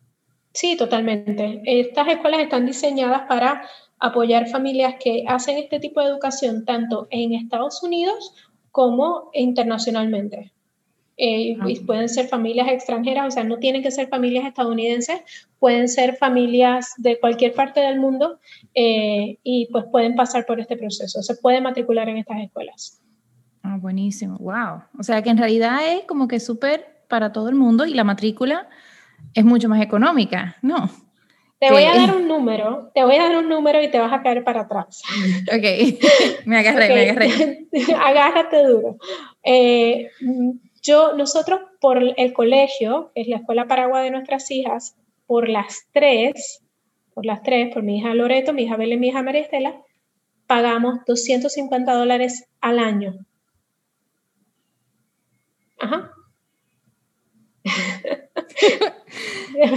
Sí, 0.53 0.77
totalmente. 0.77 1.61
Estas 1.65 2.07
escuelas 2.07 2.41
están 2.41 2.67
diseñadas 2.67 3.23
para 3.27 3.63
apoyar 3.99 4.47
familias 4.47 4.95
que 5.03 5.23
hacen 5.27 5.57
este 5.57 5.79
tipo 5.79 5.99
de 5.99 6.07
educación 6.07 6.65
tanto 6.65 7.07
en 7.09 7.33
Estados 7.33 7.81
Unidos 7.81 8.35
como 8.71 9.31
internacionalmente. 9.33 10.53
Eh, 11.21 11.57
ah. 11.59 11.67
pueden 11.85 12.07
ser 12.07 12.29
familias 12.29 12.69
extranjeras, 12.69 13.27
o 13.27 13.31
sea, 13.31 13.43
no 13.43 13.57
tienen 13.57 13.83
que 13.83 13.91
ser 13.91 14.07
familias 14.07 14.45
estadounidenses, 14.45 15.19
pueden 15.59 15.89
ser 15.89 16.15
familias 16.15 16.93
de 16.95 17.19
cualquier 17.19 17.53
parte 17.53 17.81
del 17.81 17.99
mundo 17.99 18.39
eh, 18.73 19.37
y 19.43 19.67
pues 19.69 19.83
pueden 19.91 20.15
pasar 20.15 20.45
por 20.45 20.61
este 20.61 20.77
proceso, 20.77 21.21
se 21.21 21.35
pueden 21.35 21.63
matricular 21.63 22.07
en 22.07 22.17
estas 22.17 22.39
escuelas. 22.39 23.01
Ah, 23.63 23.77
buenísimo, 23.81 24.37
wow. 24.37 24.83
O 24.97 25.03
sea 25.03 25.21
que 25.21 25.29
en 25.29 25.37
realidad 25.37 25.79
es 25.93 26.05
como 26.05 26.29
que 26.29 26.39
súper 26.39 27.03
para 27.09 27.33
todo 27.33 27.49
el 27.49 27.55
mundo 27.55 27.85
y 27.85 27.93
la 27.93 28.05
matrícula 28.05 28.69
es 29.33 29.43
mucho 29.43 29.67
más 29.67 29.81
económica, 29.81 30.55
¿no? 30.61 30.89
Te 31.59 31.69
voy 31.69 31.83
a 31.83 31.95
dar 31.95 32.15
un 32.15 32.29
número, 32.29 32.91
te 32.95 33.03
voy 33.03 33.17
a 33.17 33.23
dar 33.23 33.35
un 33.35 33.49
número 33.49 33.83
y 33.83 33.91
te 33.91 33.99
vas 33.99 34.13
a 34.13 34.23
caer 34.23 34.45
para 34.45 34.61
atrás. 34.61 35.03
Ok, 35.53 36.45
me 36.45 36.59
agarré, 36.59 36.87
me 36.87 37.09
agarré. 37.09 37.67
Agárrate 38.01 38.63
duro. 38.63 38.97
Eh, 39.43 40.09
yo, 40.81 41.13
nosotros 41.13 41.61
por 41.79 42.01
el 42.15 42.33
colegio, 42.33 43.11
que 43.13 43.21
es 43.21 43.27
la 43.27 43.37
escuela 43.37 43.67
Paraguay 43.67 44.05
de 44.05 44.11
nuestras 44.11 44.49
hijas, 44.51 44.95
por 45.27 45.49
las 45.49 45.87
tres, 45.91 46.61
por 47.13 47.25
las 47.25 47.43
tres, 47.43 47.73
por 47.73 47.83
mi 47.83 47.99
hija 47.99 48.13
Loreto, 48.13 48.53
mi 48.53 48.63
hija 48.63 48.77
Belén, 48.77 48.99
mi 48.99 49.09
hija 49.09 49.21
María 49.21 49.41
Estela, 49.41 49.81
pagamos 50.47 50.99
250 51.05 51.93
dólares 51.93 52.45
al 52.61 52.79
año. 52.79 53.13
Ajá. 55.79 56.11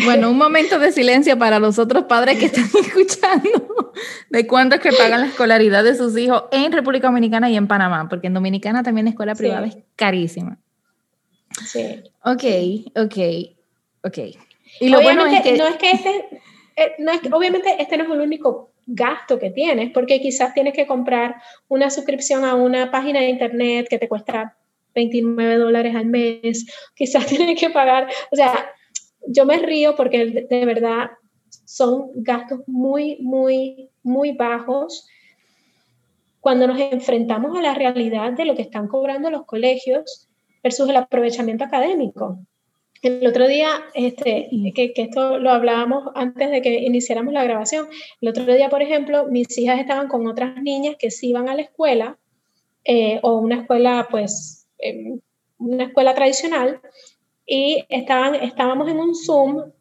Bueno, 0.04 0.30
un 0.30 0.38
momento 0.38 0.78
de 0.78 0.92
silencio 0.92 1.38
para 1.38 1.58
los 1.58 1.78
otros 1.78 2.04
padres 2.04 2.38
que 2.38 2.46
están 2.46 2.64
escuchando 2.80 3.92
de 4.30 4.46
cuánto 4.46 4.76
es 4.76 4.80
que 4.80 4.92
pagan 4.92 5.22
la 5.22 5.26
escolaridad 5.26 5.82
de 5.82 5.96
sus 5.96 6.16
hijos 6.16 6.44
en 6.52 6.70
República 6.72 7.08
Dominicana 7.08 7.50
y 7.50 7.56
en 7.56 7.66
Panamá, 7.66 8.08
porque 8.08 8.28
en 8.28 8.34
Dominicana 8.34 8.82
también 8.82 9.06
la 9.06 9.10
escuela 9.10 9.34
privada 9.34 9.66
es 9.66 9.78
carísima. 9.96 10.58
Sí. 11.66 12.02
Ok, 12.24 12.44
ok, 12.96 13.16
ok. 14.04 14.18
Y 14.80 14.88
lo 14.88 15.02
bueno 15.02 15.26
es 15.26 15.42
que... 15.42 15.56
No 15.56 15.66
es 15.66 15.76
que 15.76 15.90
este, 15.90 16.40
eh, 16.76 16.92
no 16.98 17.12
es 17.12 17.20
obviamente 17.32 17.76
este 17.78 17.96
no 17.96 18.04
es 18.04 18.10
el 18.10 18.20
único 18.20 18.72
gasto 18.86 19.38
que 19.38 19.50
tienes, 19.50 19.90
porque 19.92 20.20
quizás 20.20 20.54
tienes 20.54 20.74
que 20.74 20.86
comprar 20.86 21.36
una 21.68 21.90
suscripción 21.90 22.44
a 22.44 22.54
una 22.54 22.90
página 22.90 23.20
de 23.20 23.28
internet 23.28 23.86
que 23.88 23.98
te 23.98 24.08
cuesta 24.08 24.56
29 24.94 25.56
dólares 25.56 25.94
al 25.94 26.06
mes, 26.06 26.66
quizás 26.94 27.26
tienes 27.26 27.58
que 27.58 27.70
pagar, 27.70 28.08
o 28.30 28.36
sea, 28.36 28.72
yo 29.26 29.46
me 29.46 29.58
río 29.58 29.94
porque 29.94 30.46
de 30.48 30.66
verdad 30.66 31.10
son 31.64 32.10
gastos 32.14 32.60
muy, 32.66 33.18
muy, 33.20 33.90
muy 34.02 34.32
bajos 34.32 35.06
cuando 36.40 36.66
nos 36.66 36.78
enfrentamos 36.80 37.56
a 37.56 37.62
la 37.62 37.74
realidad 37.74 38.32
de 38.32 38.44
lo 38.44 38.56
que 38.56 38.62
están 38.62 38.88
cobrando 38.88 39.30
los 39.30 39.46
colegios 39.46 40.28
versus 40.62 40.88
el 40.88 40.96
aprovechamiento 40.96 41.64
académico. 41.64 42.38
El 43.02 43.26
otro 43.26 43.48
día, 43.48 43.68
este, 43.94 44.48
que, 44.74 44.92
esto 44.94 45.38
lo 45.38 45.50
hablábamos 45.50 46.12
antes 46.14 46.50
de 46.50 46.62
que 46.62 46.82
iniciáramos 46.82 47.34
la 47.34 47.42
grabación, 47.42 47.88
el 48.20 48.28
otro 48.28 48.44
día, 48.44 48.68
por 48.68 48.80
ejemplo, 48.80 49.26
mis 49.28 49.58
hijas 49.58 49.80
estaban 49.80 50.06
con 50.06 50.26
otras 50.28 50.62
niñas 50.62 50.94
que 50.98 51.10
sí 51.10 51.30
iban 51.30 51.48
a 51.48 51.54
la 51.54 51.62
escuela 51.62 52.16
eh, 52.84 53.18
o 53.22 53.38
una 53.38 53.62
escuela, 53.62 54.06
pues, 54.08 54.68
em, 54.78 55.20
una 55.58 55.84
escuela 55.84 56.14
tradicional, 56.14 56.80
y 57.44 57.84
estaban, 57.88 58.36
estábamos 58.36 58.88
en 58.88 58.98
un 58.98 59.16
Zoom 59.16 59.72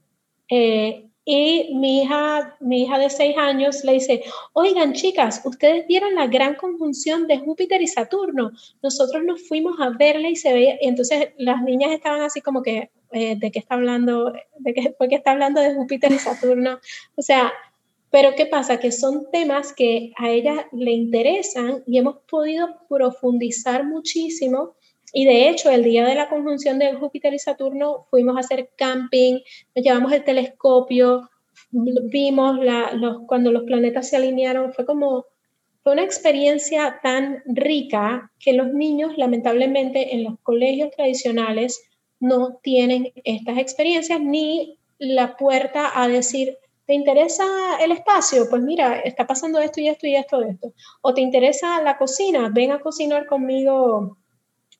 eh, 0.50 1.11
y 1.24 1.76
mi 1.76 2.02
hija, 2.02 2.56
mi 2.60 2.84
hija 2.84 2.98
de 2.98 3.10
seis 3.10 3.38
años 3.38 3.84
le 3.84 3.94
dice, 3.94 4.24
oigan 4.54 4.94
chicas, 4.94 5.42
ustedes 5.46 5.86
vieron 5.88 6.16
la 6.16 6.28
gran 6.28 6.56
conjunción 6.56 7.28
de 7.28 7.38
Júpiter 7.38 7.82
y 7.82 7.88
Saturno. 7.88 8.52
Nosotros 8.82 9.24
nos 9.24 9.48
fuimos 9.48 9.80
a 9.80 9.90
verla 9.90 10.30
y 10.30 10.36
se 10.36 10.52
veía, 10.52 10.78
y 10.82 10.88
entonces 10.88 11.30
las 11.38 11.62
niñas 11.62 11.92
estaban 11.92 12.22
así 12.22 12.42
como 12.42 12.64
que, 12.64 12.90
eh, 13.12 13.36
¿de 13.36 13.52
qué 13.52 13.60
está 13.60 13.76
hablando? 13.76 14.34
¿De 14.58 14.74
qué, 14.74 14.96
¿Por 14.98 15.10
qué 15.10 15.16
está 15.16 15.32
hablando 15.32 15.62
de 15.62 15.76
Júpiter 15.76 16.12
y 16.12 16.18
Saturno? 16.18 16.80
O 17.16 17.22
sea, 17.22 17.54
pero 18.10 18.36
¿qué 18.36 18.46
pasa? 18.46 18.80
Que 18.80 18.92
son 18.92 19.30
temas 19.32 19.74
que 19.74 20.12
a 20.18 20.30
ella 20.30 20.68
le 20.74 20.92
interesan 20.92 21.84
y 21.88 21.98
hemos 21.98 22.18
podido 22.30 22.68
profundizar 22.90 23.86
muchísimo 23.86 24.76
y 25.13 25.26
de 25.26 25.50
hecho, 25.50 25.69
el 25.69 25.84
día 25.84 26.06
de 26.06 26.15
la 26.15 26.30
conjunción 26.30 26.80
de 26.80 26.93
Júpiter 26.93 27.34
y 27.34 27.39
Saturno 27.39 28.06
fuimos 28.10 28.38
a 28.38 28.41
hacer 28.41 28.69
camping, 28.78 29.39
nos 29.76 29.86
llevamos 29.86 30.12
el 30.13 30.24
telescopio, 30.24 31.30
vimos 31.71 32.60
los, 32.93 33.19
cuando 33.28 33.52
los 33.52 33.63
planetas 33.63 34.10
se 34.10 34.15
alinearon, 34.15 34.74
fue 34.74 34.86
como, 34.86 35.26
fue 35.84 35.93
una 35.93 36.04
experiencia 36.04 37.00
tan 37.04 37.43
rica 37.45 38.32
que 38.39 38.54
los 38.54 38.74
niños 38.74 39.17
lamentablemente 39.17 40.15
en 40.15 40.24
los 40.24 40.39
colegios 40.43 40.91
tradicionales 40.91 41.82
no 42.19 42.60
tienen 42.62 43.12
estas 43.24 43.58
experiencias 43.58 44.21
ni 44.21 44.78
la 44.97 45.36
puerta 45.36 45.91
a 45.93 46.08
decir, 46.08 46.58
¿te 46.86 46.93
interesa 46.93 47.45
el 47.82 47.91
espacio? 47.91 48.47
Pues 48.50 48.62
mira, 48.62 49.00
está 49.00 49.26
pasando 49.26 49.60
esto 49.60 49.82
y 49.82 49.88
esto 49.88 50.08
y 50.08 50.15
esto, 50.15 50.41
esto. 50.41 50.74
O 51.02 51.13
te 51.13 51.21
interesa 51.21 51.82
la 51.82 51.97
cocina, 51.97 52.50
ven 52.54 52.71
a 52.71 52.80
cocinar 52.80 53.26
conmigo 53.26 54.17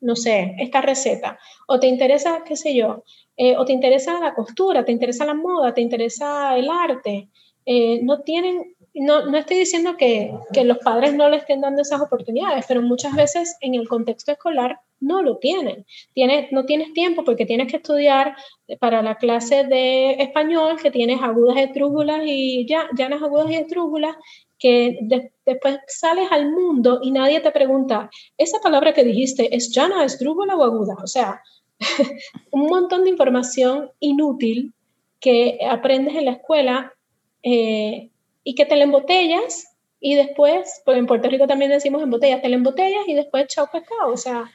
no 0.02 0.16
sé, 0.16 0.56
esta 0.60 0.82
receta, 0.82 1.40
o 1.68 1.80
te 1.80 1.88
interesa, 1.88 2.44
qué 2.46 2.56
sé 2.56 2.76
yo, 2.76 3.04
eh, 3.38 3.56
o 3.56 3.66
te 3.66 3.74
interesa 3.74 4.20
la 4.20 4.34
costura, 4.34 4.84
te 4.84 4.92
interesa 4.92 5.26
la 5.26 5.34
moda, 5.34 5.74
te 5.74 5.82
interesa 5.82 6.58
el 6.58 6.70
arte, 6.70 7.30
eh, 7.66 8.02
no 8.04 8.22
tienen, 8.22 8.76
no, 8.94 9.28
no 9.28 9.38
estoy 9.38 9.58
diciendo 9.58 9.96
que, 9.96 10.34
que, 10.52 10.64
los 10.66 10.80
padres 10.80 11.14
no 11.14 11.30
le 11.30 11.38
estén 11.38 11.62
dando 11.62 11.82
esas 11.82 12.02
oportunidades, 12.02 12.66
pero 12.68 12.82
muchas 12.82 13.16
veces 13.16 13.56
en 13.62 13.76
el 13.76 13.88
contexto 13.88 14.32
escolar 14.32 14.80
no 15.00 15.22
lo 15.22 15.38
tienen. 15.38 15.86
Tienes, 16.14 16.52
no 16.52 16.66
tienes 16.66 16.94
tiempo 16.94 17.24
porque 17.24 17.46
tienes 17.46 17.70
que 17.70 17.78
estudiar 17.78 18.36
para 18.80 19.02
la 19.02 19.16
clase 19.16 19.64
de 19.66 20.12
español, 20.14 20.78
que 20.82 20.92
tienes 20.92 21.22
agudas, 21.22 21.58
estrújulas 21.58 22.22
y 22.26 22.66
ya, 22.68 22.88
llanas 22.96 23.22
agudas 23.22 23.50
y 23.52 23.56
estrújulas, 23.56 24.16
que 24.62 25.00
después 25.44 25.80
sales 25.88 26.28
al 26.32 26.52
mundo 26.52 27.00
y 27.02 27.10
nadie 27.10 27.40
te 27.42 27.50
pregunta, 27.50 28.12
esa 28.38 28.60
palabra 28.60 28.94
que 28.94 29.04
dijiste, 29.04 29.56
¿es 29.56 29.72
llana, 29.72 30.06
es 30.06 30.20
drúgola 30.20 30.56
o 30.56 30.64
aguda? 30.64 30.96
O 31.04 31.08
sea, 31.08 31.42
un 32.52 32.68
montón 32.68 33.04
de 33.04 33.10
información 33.10 33.90
inútil 34.00 34.72
que 35.20 35.58
aprendes 35.68 36.16
en 36.16 36.26
la 36.26 36.34
escuela 36.34 36.94
eh, 37.42 38.12
y 38.44 38.54
que 38.54 38.66
te 38.68 38.76
la 38.76 38.84
embotellas 38.84 39.76
y 40.00 40.14
después, 40.14 40.84
pues 40.86 41.00
en 41.00 41.08
Puerto 41.08 41.28
Rico 41.28 41.48
también 41.48 41.72
decimos 41.72 42.04
en 42.04 42.12
botellas, 42.12 42.44
te 42.44 42.50
la 42.50 42.56
embotellas 42.56 43.08
y 43.08 43.16
después 43.16 43.48
chao 43.48 43.68
pescado, 43.72 44.14
o 44.14 44.18
sea. 44.18 44.52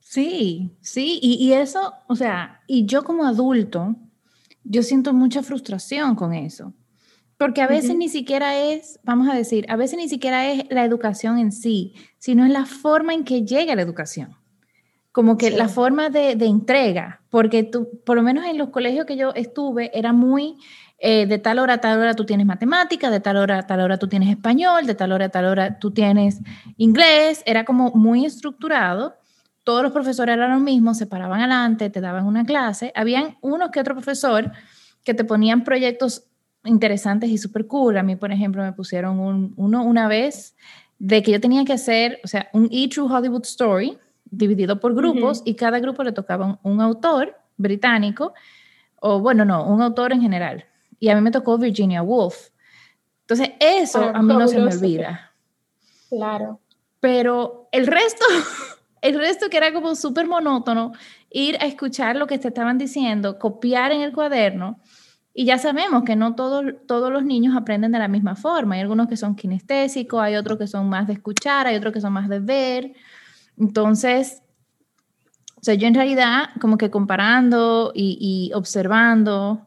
Sí, 0.00 0.70
sí, 0.80 1.20
y, 1.22 1.34
y, 1.34 1.52
eso, 1.52 1.92
o 2.08 2.16
sea, 2.16 2.62
y 2.66 2.84
yo 2.86 3.04
como 3.04 3.24
adulto, 3.24 3.94
yo 4.64 4.82
siento 4.82 5.12
mucha 5.12 5.44
frustración 5.44 6.16
con 6.16 6.34
eso, 6.34 6.72
porque 7.38 7.62
a 7.62 7.66
veces 7.66 7.96
ni 7.96 8.08
siquiera 8.08 8.58
es, 8.58 8.98
vamos 9.02 9.28
a 9.28 9.34
decir, 9.34 9.66
a 9.68 9.76
veces 9.76 9.98
ni 9.98 10.08
siquiera 10.08 10.50
es 10.50 10.64
la 10.70 10.84
educación 10.84 11.38
en 11.38 11.52
sí, 11.52 11.94
sino 12.18 12.44
es 12.44 12.50
la 12.50 12.64
forma 12.64 13.14
en 13.14 13.24
que 13.24 13.44
llega 13.44 13.74
la 13.74 13.82
educación, 13.82 14.36
como 15.12 15.36
que 15.36 15.50
la 15.50 15.68
forma 15.68 16.08
de, 16.08 16.36
de 16.36 16.46
entrega, 16.46 17.22
porque 17.30 17.62
tú, 17.62 18.00
por 18.04 18.16
lo 18.16 18.22
menos 18.22 18.46
en 18.46 18.58
los 18.58 18.70
colegios 18.70 19.06
que 19.06 19.16
yo 19.16 19.32
estuve, 19.34 19.90
era 19.98 20.12
muy 20.12 20.56
eh, 20.98 21.26
de 21.26 21.38
tal 21.38 21.58
hora 21.58 21.74
a 21.74 21.78
tal 21.78 21.98
hora 21.98 22.14
tú 22.14 22.24
tienes 22.24 22.46
matemática, 22.46 23.10
de 23.10 23.20
tal 23.20 23.36
hora 23.36 23.58
a 23.58 23.66
tal 23.66 23.80
hora 23.80 23.98
tú 23.98 24.08
tienes 24.08 24.30
español, 24.30 24.86
de 24.86 24.94
tal 24.94 25.12
hora 25.12 25.26
a 25.26 25.28
tal 25.28 25.44
hora 25.44 25.78
tú 25.78 25.90
tienes 25.90 26.40
inglés, 26.78 27.42
era 27.44 27.64
como 27.64 27.90
muy 27.90 28.24
estructurado. 28.24 29.16
Todos 29.62 29.82
los 29.82 29.92
profesores 29.92 30.34
eran 30.34 30.52
los 30.52 30.60
mismos, 30.60 30.96
se 30.96 31.06
paraban 31.06 31.40
adelante, 31.40 31.90
te 31.90 32.00
daban 32.00 32.24
una 32.24 32.44
clase. 32.44 32.92
Habían 32.94 33.36
uno 33.42 33.70
que 33.70 33.80
otro 33.80 33.94
profesor 33.94 34.52
que 35.04 35.12
te 35.12 35.24
ponían 35.24 35.64
proyectos 35.64 36.24
interesantes 36.66 37.30
y 37.30 37.38
súper 37.38 37.66
cool. 37.66 37.96
A 37.98 38.02
mí, 38.02 38.16
por 38.16 38.32
ejemplo, 38.32 38.62
me 38.62 38.72
pusieron 38.72 39.52
uno 39.56 39.82
una 39.82 40.08
vez 40.08 40.54
de 40.98 41.22
que 41.22 41.32
yo 41.32 41.40
tenía 41.40 41.64
que 41.64 41.72
hacer, 41.72 42.20
o 42.24 42.28
sea, 42.28 42.48
un 42.52 42.68
E-True 42.72 43.12
Hollywood 43.12 43.44
Story 43.44 43.98
dividido 44.24 44.80
por 44.80 44.94
grupos 44.94 45.42
y 45.44 45.54
cada 45.54 45.78
grupo 45.78 46.02
le 46.02 46.12
tocaba 46.12 46.58
un 46.62 46.80
autor 46.80 47.36
británico, 47.56 48.34
o 49.00 49.20
bueno, 49.20 49.44
no, 49.44 49.64
un 49.66 49.82
autor 49.82 50.12
en 50.12 50.20
general 50.20 50.64
y 50.98 51.08
a 51.08 51.14
mí 51.14 51.20
me 51.20 51.30
tocó 51.30 51.58
Virginia 51.58 52.02
Woolf. 52.02 52.50
Entonces, 53.22 53.50
eso 53.60 54.00
ah, 54.00 54.12
a 54.14 54.22
mí 54.22 54.34
no 54.34 54.46
se 54.48 54.58
me 54.58 54.74
olvida. 54.74 55.32
Claro. 56.08 56.60
Pero 57.00 57.68
el 57.72 57.86
resto, 57.86 58.24
el 59.02 59.18
resto 59.18 59.48
que 59.50 59.56
era 59.56 59.72
como 59.72 59.94
súper 59.94 60.26
monótono, 60.26 60.92
ir 61.30 61.56
a 61.60 61.66
escuchar 61.66 62.16
lo 62.16 62.26
que 62.26 62.38
te 62.38 62.48
estaban 62.48 62.78
diciendo, 62.78 63.38
copiar 63.38 63.92
en 63.92 64.02
el 64.02 64.12
cuaderno, 64.12 64.80
y 65.38 65.44
ya 65.44 65.58
sabemos 65.58 66.04
que 66.04 66.16
no 66.16 66.34
todos, 66.34 66.64
todos 66.86 67.12
los 67.12 67.22
niños 67.22 67.54
aprenden 67.54 67.92
de 67.92 67.98
la 67.98 68.08
misma 68.08 68.36
forma. 68.36 68.76
Hay 68.76 68.80
algunos 68.80 69.06
que 69.06 69.18
son 69.18 69.36
kinestésicos, 69.36 70.18
hay 70.18 70.34
otros 70.34 70.56
que 70.56 70.66
son 70.66 70.88
más 70.88 71.06
de 71.06 71.12
escuchar, 71.12 71.66
hay 71.66 71.76
otros 71.76 71.92
que 71.92 72.00
son 72.00 72.14
más 72.14 72.30
de 72.30 72.40
ver. 72.40 72.94
Entonces, 73.58 74.42
o 75.56 75.62
sea, 75.62 75.74
yo 75.74 75.86
en 75.88 75.94
realidad 75.94 76.48
como 76.58 76.78
que 76.78 76.90
comparando 76.90 77.92
y, 77.94 78.50
observando, 78.54 79.66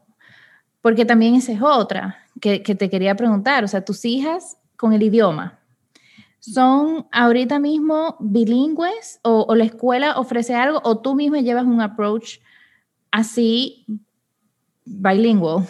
porque 0.82 1.04
también 1.04 1.36
esa 1.36 1.52
es 1.52 1.62
otra 1.62 2.18
que, 2.40 2.58
te 2.58 2.90
quería 2.90 3.14
preguntar. 3.14 3.62
O 3.62 3.68
sea, 3.68 3.84
tus 3.84 4.04
hijas 4.04 4.56
con 4.76 4.92
el 4.92 5.04
idioma, 5.04 5.60
¿son 6.40 7.06
ahorita 7.12 7.60
mismo 7.60 8.16
bilingües 8.18 9.20
o, 9.22 9.54
la 9.54 9.64
escuela 9.64 10.18
ofrece 10.18 10.56
algo 10.56 10.80
o 10.82 10.98
tú 10.98 11.14
misma 11.14 11.38
llevas 11.38 11.64
un 11.64 11.80
approach 11.80 12.40
así 13.12 13.86
bilingüe? 14.90 15.64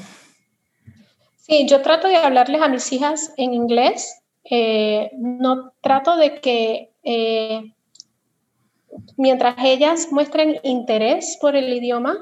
Sí, 1.37 1.67
yo 1.69 1.83
trato 1.83 2.09
de 2.09 2.17
hablarles 2.17 2.63
a 2.63 2.69
mis 2.69 2.93
hijas 2.93 3.33
en 3.37 3.55
inglés. 3.55 4.23
Eh, 4.45 5.11
no 5.19 5.73
trato 5.81 6.17
de 6.17 6.41
que 6.41 6.93
eh, 7.03 7.73
mientras 9.17 9.57
ellas 9.63 10.09
muestren 10.11 10.59
interés 10.63 11.39
por 11.41 11.57
el 11.57 11.73
idioma, 11.73 12.17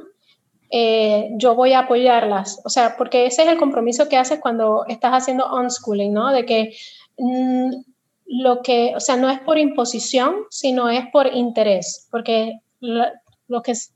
eh, 0.71 1.31
yo 1.37 1.55
voy 1.55 1.73
a 1.73 1.81
apoyarlas. 1.81 2.61
O 2.65 2.69
sea, 2.69 2.97
porque 2.97 3.27
ese 3.27 3.43
es 3.43 3.49
el 3.49 3.59
compromiso 3.59 4.09
que 4.09 4.17
haces 4.17 4.41
cuando 4.41 4.85
estás 4.87 5.13
haciendo 5.13 5.55
unschooling, 5.55 6.13
¿no? 6.13 6.31
De 6.33 6.45
que 6.45 6.75
mm, 7.17 7.71
lo 8.27 8.63
que, 8.63 8.93
o 8.95 9.01
sea, 9.01 9.17
no 9.17 9.31
es 9.31 9.41
por 9.41 9.59
imposición, 9.59 10.45
sino 10.51 10.91
es 10.91 11.07
por 11.11 11.35
interés, 11.35 12.07
porque 12.11 12.61
lo, 12.81 13.63
que 13.63 13.73
es, 13.73 13.95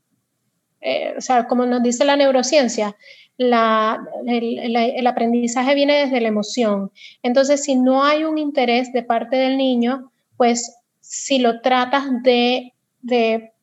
eh, 0.83 1.13
o 1.17 1.21
sea, 1.21 1.47
como 1.47 1.65
nos 1.65 1.81
dice 1.81 2.05
la 2.05 2.15
neurociencia, 2.15 2.95
el, 3.37 5.07
aprendizaje 5.07 5.75
viene 5.75 6.05
desde 6.05 6.21
la 6.21 6.27
emoción. 6.27 6.91
Entonces, 7.23 7.63
si 7.63 7.75
no 7.75 8.03
hay 8.03 8.23
un 8.23 8.37
interés 8.37 8.93
de 8.93 9.03
parte 9.03 9.37
del 9.37 9.57
niño, 9.57 10.11
pues 10.37 10.75
si 10.99 11.39
lo 11.39 11.61
tratas 11.61 12.05
de, 12.23 12.73
de 13.01 13.53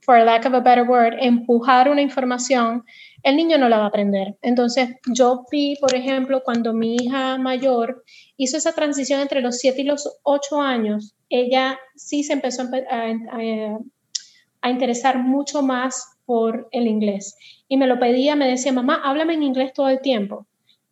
for 0.00 0.18
lack 0.20 0.46
of 0.46 0.54
a 0.54 0.60
better 0.60 0.88
word, 0.88 1.14
empujar 1.20 1.90
una 1.90 2.00
información, 2.00 2.84
el 3.22 3.36
niño 3.36 3.58
no 3.58 3.68
la 3.68 3.78
va 3.78 3.84
a 3.84 3.88
aprender. 3.88 4.36
Entonces, 4.40 4.90
yo 5.12 5.44
vi, 5.50 5.76
por 5.80 5.94
ejemplo, 5.94 6.42
cuando 6.44 6.72
mi 6.72 6.94
hija 6.94 7.38
mayor 7.38 8.04
hizo 8.36 8.56
esa 8.56 8.72
transición 8.72 9.20
entre 9.20 9.40
los 9.40 9.58
7 9.58 9.80
y 9.80 9.84
los 9.84 10.18
8 10.22 10.60
años, 10.60 11.14
ella 11.28 11.78
sí 11.96 12.22
se 12.22 12.34
empezó 12.34 12.62
a, 12.62 12.68
a, 14.62 14.70
interesar 14.70 15.18
mucho 15.18 15.62
más 15.62 16.15
por 16.26 16.68
el 16.72 16.86
inglés. 16.86 17.38
Y 17.68 17.76
me 17.76 17.86
lo 17.86 17.98
pedía, 17.98 18.36
me 18.36 18.48
decía, 18.48 18.72
mamá, 18.72 19.00
háblame 19.04 19.34
en 19.34 19.44
inglés 19.44 19.72
todo 19.72 19.88
el 19.88 20.00
tiempo. 20.00 20.46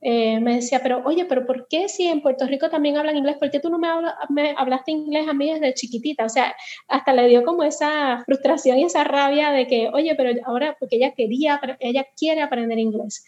Eh, 0.06 0.38
me 0.38 0.56
decía, 0.56 0.80
pero 0.82 1.02
oye, 1.06 1.24
pero 1.24 1.46
¿por 1.46 1.66
qué 1.66 1.88
si 1.88 2.06
en 2.06 2.20
Puerto 2.20 2.46
Rico 2.46 2.68
también 2.68 2.98
hablan 2.98 3.16
inglés? 3.16 3.36
¿Por 3.38 3.50
qué 3.50 3.58
tú 3.58 3.70
no 3.70 3.78
me, 3.78 3.88
me, 4.28 4.54
hablaste 4.56 4.92
inglés 4.92 5.26
a 5.26 5.32
mí 5.32 5.50
desde 5.50 5.72
chiquitita? 5.72 6.26
O 6.26 6.28
sea, 6.28 6.54
hasta 6.88 7.14
le 7.14 7.26
dio 7.26 7.42
como 7.42 7.62
esa 7.62 8.22
frustración 8.26 8.78
y 8.78 8.84
esa 8.84 9.02
rabia 9.02 9.50
de 9.50 9.66
que, 9.66 9.88
oye, 9.94 10.14
pero 10.14 10.30
ahora, 10.44 10.76
porque 10.78 10.96
ella 10.96 11.14
quería, 11.14 11.58
ella 11.80 12.06
quiere 12.18 12.42
aprender 12.42 12.78
inglés. 12.78 13.24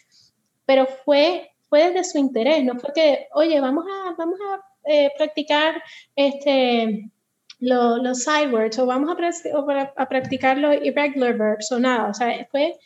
Pero 0.65 0.85
fue, 0.85 1.49
fue 1.67 1.87
desde 1.91 2.03
su 2.03 2.19
interés, 2.19 2.63
no 2.63 2.79
fue 2.79 2.91
que, 2.93 3.27
oye, 3.33 3.59
vamos 3.59 3.85
a, 3.87 4.13
vamos 4.15 4.39
a 4.39 4.61
eh, 4.85 5.11
practicar 5.17 5.81
este, 6.15 7.09
los 7.59 8.23
side 8.23 8.51
words 8.51 8.77
o 8.79 8.85
vamos 8.85 9.09
a, 9.09 9.93
a 9.95 10.09
practicar 10.09 10.57
los 10.57 10.75
irregular 10.83 11.37
verbs 11.37 11.71
o 11.71 11.79
nada. 11.79 12.09
O 12.09 12.13
sea, 12.13 12.47
fue 12.51 12.77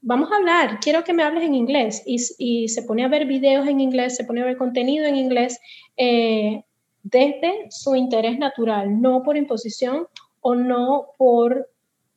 vamos 0.00 0.30
a 0.30 0.36
hablar, 0.36 0.80
quiero 0.80 1.04
que 1.04 1.12
me 1.12 1.22
hables 1.22 1.44
en 1.44 1.54
inglés. 1.54 2.02
Y, 2.06 2.68
se 2.68 2.82
pone 2.82 3.04
a 3.04 3.08
ver 3.08 3.26
videos 3.26 3.66
en 3.66 3.80
inglés, 3.80 4.16
se 4.16 4.24
pone 4.24 4.42
a 4.42 4.46
ver 4.46 4.56
contenido 4.56 5.06
en 5.06 5.16
inglés 5.16 5.58
eh, 5.96 6.64
desde 7.02 7.66
su 7.70 7.94
interés 7.94 8.38
natural, 8.38 9.00
no 9.00 9.22
por 9.22 9.36
imposición 9.36 10.06
o 10.40 10.54
no 10.54 11.08
por 11.16 11.68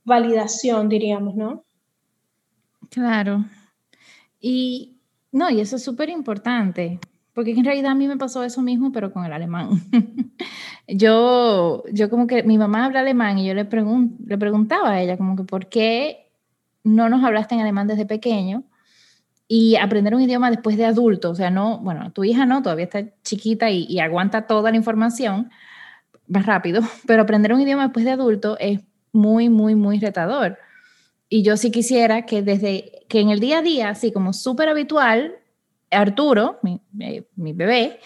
validación, 0.04 0.90
diríamos, 0.90 1.36
¿no? 1.36 1.64
Claro. 2.90 3.46
Y 4.40 4.98
no, 5.32 5.50
y 5.50 5.62
eso 5.62 5.78
es 5.78 5.84
súper 5.84 6.10
importante, 6.10 7.00
porque 7.34 7.52
en 7.52 7.64
realidad 7.64 7.92
a 7.92 7.96
mí 7.96 8.08
me 8.08 8.18
pasó 8.18 8.44
eso 8.44 8.62
mismo, 8.62 8.92
pero 8.92 9.14
con 9.14 9.26
el 9.26 9.34
alemán. 9.34 9.70
yo, 10.96 11.84
yo 11.92 12.10
como 12.10 12.28
que 12.28 12.44
mi 12.44 12.58
mamá 12.58 12.86
habla 12.86 13.02
alemán 13.02 13.38
y 13.38 13.48
yo 13.48 13.54
le, 13.54 13.64
le 13.64 14.38
preguntaba 14.38 14.92
a 14.92 15.02
ella 15.02 15.18
como 15.18 15.36
que 15.36 15.44
por 15.44 15.68
qué 15.68 16.32
no 16.84 17.10
nos 17.10 17.24
hablaste 17.24 17.56
en 17.56 17.62
alemán 17.62 17.88
desde 17.88 18.06
pequeño 18.06 18.64
y 19.48 19.76
aprender 19.76 20.16
un 20.16 20.22
idioma 20.22 20.50
después 20.50 20.78
de 20.78 20.86
adulto, 20.86 21.32
o 21.32 21.36
sea, 21.36 21.50
no, 21.50 21.80
bueno, 21.80 22.14
tu 22.14 22.24
hija 22.24 22.46
no, 22.46 22.62
todavía 22.62 22.86
está 22.86 23.04
chiquita 23.22 23.70
y, 23.70 24.00
aguanta 24.00 24.48
toda 24.48 24.72
la 24.72 24.78
información 24.78 25.50
más 26.28 26.46
rápido, 26.46 26.82
pero 27.06 27.24
aprender 27.24 27.54
un 27.54 27.60
idioma 27.60 27.84
después 27.84 28.06
de 28.06 28.12
adulto 28.12 28.58
es 28.60 28.80
muy, 29.12 29.50
muy, 29.50 29.76
muy 29.76 30.00
retador. 30.00 30.58
Y 31.28 31.44
yo 31.44 31.58
sí 31.58 31.70
quisiera 31.70 32.26
que 32.26 32.42
desde 32.42 33.04
que 33.10 33.20
en 33.20 33.30
el 33.30 33.42
día 33.42 33.60
a 33.60 33.62
día, 33.62 33.90
así 33.90 34.14
como 34.14 34.32
súper 34.32 34.70
habitual, 34.70 35.36
Arturo, 35.90 36.60
mi, 36.64 36.80
mi, 36.94 37.52
bebé, 37.52 38.00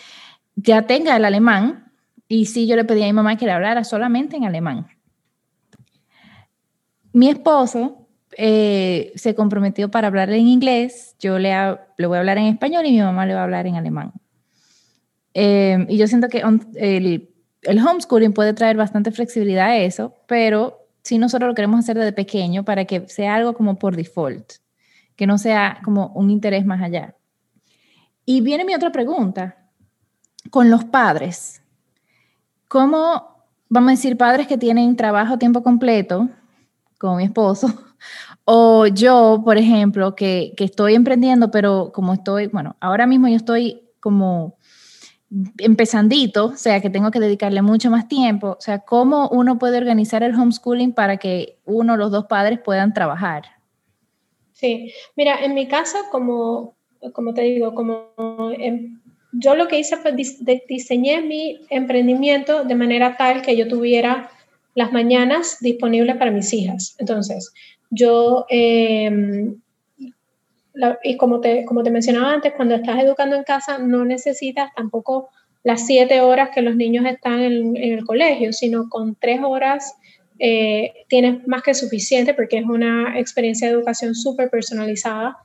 ya 0.56 0.88
tenga 0.88 1.16
el 1.16 1.26
alemán. 1.26 1.85
Y 2.28 2.46
sí, 2.46 2.68
yo 2.68 2.76
le 2.76 2.86
pedí 2.86 3.04
a 3.04 3.06
mi 3.06 3.14
mamá 3.14 3.38
que 3.38 3.46
le 3.46 3.52
hablara 3.52 3.84
solamente 3.84 4.36
en 4.36 4.46
alemán. 4.46 4.88
Mi 7.14 7.30
esposo 7.30 8.08
eh, 8.38 9.14
se 9.16 9.36
comprometió 9.36 9.90
para 9.90 10.08
hablar 10.08 10.30
en 10.32 10.48
inglés, 10.48 11.16
yo 11.20 11.40
le, 11.40 11.54
le, 11.98 12.08
voy 12.08 12.18
a 12.18 12.20
hablar 12.20 12.38
en 12.38 12.48
español 12.48 12.86
y 12.86 12.92
mi 12.92 13.00
mamá 13.00 13.26
le 13.26 13.34
va 13.34 13.42
a 13.42 13.44
hablar 13.44 13.68
en 13.68 13.76
alemán. 13.76 14.12
Eh, 15.34 15.86
y 15.88 15.98
yo 15.98 16.08
siento 16.08 16.28
que 16.28 16.40
el, 16.40 17.30
el, 17.62 17.80
homeschooling 17.80 18.34
puede 18.34 18.54
traer 18.54 18.76
bastante 18.76 19.12
flexibilidad 19.12 19.68
a 19.68 19.78
eso, 19.78 20.16
pero 20.28 20.88
si 21.04 21.18
nosotros 21.18 21.48
lo 21.48 21.56
queremos 21.56 21.80
hacer 21.80 21.98
desde 21.98 22.14
pequeño 22.14 22.66
para 22.66 22.86
que 22.86 23.08
sea 23.08 23.36
algo 23.36 23.54
como 23.54 23.78
por 23.78 23.96
default, 23.96 24.54
que 25.16 25.28
no 25.28 25.38
sea 25.38 25.80
como 25.84 26.08
un 26.16 26.32
interés 26.32 26.66
más 26.66 26.82
allá. 26.82 27.16
Y 28.26 28.42
viene 28.42 28.66
mi 28.66 28.74
otra 28.74 28.92
pregunta, 28.92 29.70
con 30.50 30.70
los 30.70 30.84
padres, 30.84 31.62
¿cómo 32.68 33.36
vamos 33.70 33.90
a 33.90 33.92
decir 33.92 34.18
padres 34.18 34.48
que 34.48 34.58
tienen 34.58 34.96
trabajo 34.96 35.36
a 35.36 35.40
tiempo 35.40 35.64
completo, 35.64 36.30
como 36.98 37.18
mi 37.18 37.24
esposo, 37.24 37.68
o 38.46 38.88
yo, 38.88 39.42
por 39.44 39.58
ejemplo, 39.58 40.16
que, 40.16 40.54
que, 40.56 40.64
estoy 40.64 40.96
emprendiendo, 40.96 41.52
pero 41.52 41.92
como 41.94 42.14
estoy, 42.14 42.48
bueno, 42.48 42.76
ahora 42.80 43.08
mismo 43.08 43.28
yo 43.28 43.36
estoy 43.36 43.82
como 44.00 44.58
empezandito, 45.58 46.46
o 46.46 46.56
sea, 46.56 46.82
que 46.82 46.90
tengo 46.90 47.12
que 47.12 47.20
dedicarle 47.20 47.62
mucho 47.62 47.90
más 47.90 48.08
tiempo, 48.08 48.56
o 48.58 48.62
sea, 48.62 48.80
¿cómo 48.80 49.28
uno 49.30 49.58
puede 49.58 49.78
organizar 49.78 50.24
el 50.24 50.36
homeschooling 50.36 50.94
para 50.94 51.18
que 51.18 51.60
uno 51.66 51.94
o 51.94 51.98
los 51.98 52.12
dos 52.12 52.26
padres 52.26 52.60
puedan 52.60 52.94
trabajar? 52.94 53.44
Sí, 54.54 54.94
mira, 55.16 55.44
en 55.44 55.54
mi 55.54 55.68
casa, 55.68 55.98
como, 56.12 56.76
como 57.12 57.34
te 57.34 57.42
digo, 57.42 57.74
como 57.74 58.14
yo 59.38 59.56
lo 59.56 59.68
que 59.68 59.80
hice 59.80 59.98
fue 59.98 60.14
diseñé 60.68 61.22
mi 61.22 61.66
emprendimiento 61.70 62.64
de 62.64 62.76
manera 62.76 63.18
tal 63.18 63.42
que 63.42 63.56
yo 63.56 63.68
tuviera 63.68 64.30
las 64.76 64.92
mañanas 64.92 65.58
disponibles 65.62 66.18
para 66.18 66.32
mis 66.32 66.54
hijas. 66.54 66.96
Entonces, 67.00 67.54
yo, 67.90 68.46
em, 68.50 69.56
y 71.04 71.18
como 71.18 71.40
te, 71.40 71.64
como 71.66 71.84
te 71.84 71.92
mencionaba 71.92 72.34
antes, 72.34 72.54
cuando 72.56 72.76
estás 72.76 73.02
educando 73.02 73.36
en 73.36 73.44
casa 73.44 73.78
no 73.78 74.04
necesitas 74.04 74.74
tampoco 74.76 75.30
las 75.64 75.88
siete 75.88 76.22
horas 76.22 76.50
que 76.54 76.62
los 76.62 76.76
niños 76.76 77.06
están 77.06 77.40
en, 77.42 77.78
el 77.78 78.06
colegio, 78.06 78.54
sino 78.54 78.88
con 78.90 79.16
tres 79.16 79.40
horas 79.44 79.96
eh, 80.38 80.94
tienes 81.08 81.48
más 81.48 81.64
que 81.64 81.74
suficiente 81.74 82.34
porque 82.34 82.58
es 82.58 82.66
una 82.66 83.18
experiencia 83.18 83.68
de 83.68 83.74
educación 83.74 84.14
súper 84.14 84.50
personalizada. 84.50 85.38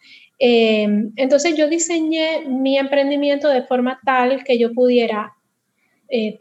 Em, 0.43 1.13
entonces 1.17 1.55
yo 1.55 1.69
diseñé 1.69 2.47
mi 2.47 2.79
emprendimiento 2.79 3.49
de 3.49 3.63
forma 3.63 4.01
tal 4.05 4.43
que 4.43 4.59
yo 4.59 4.73
pudiera 4.73 5.37
eh, 6.09 6.39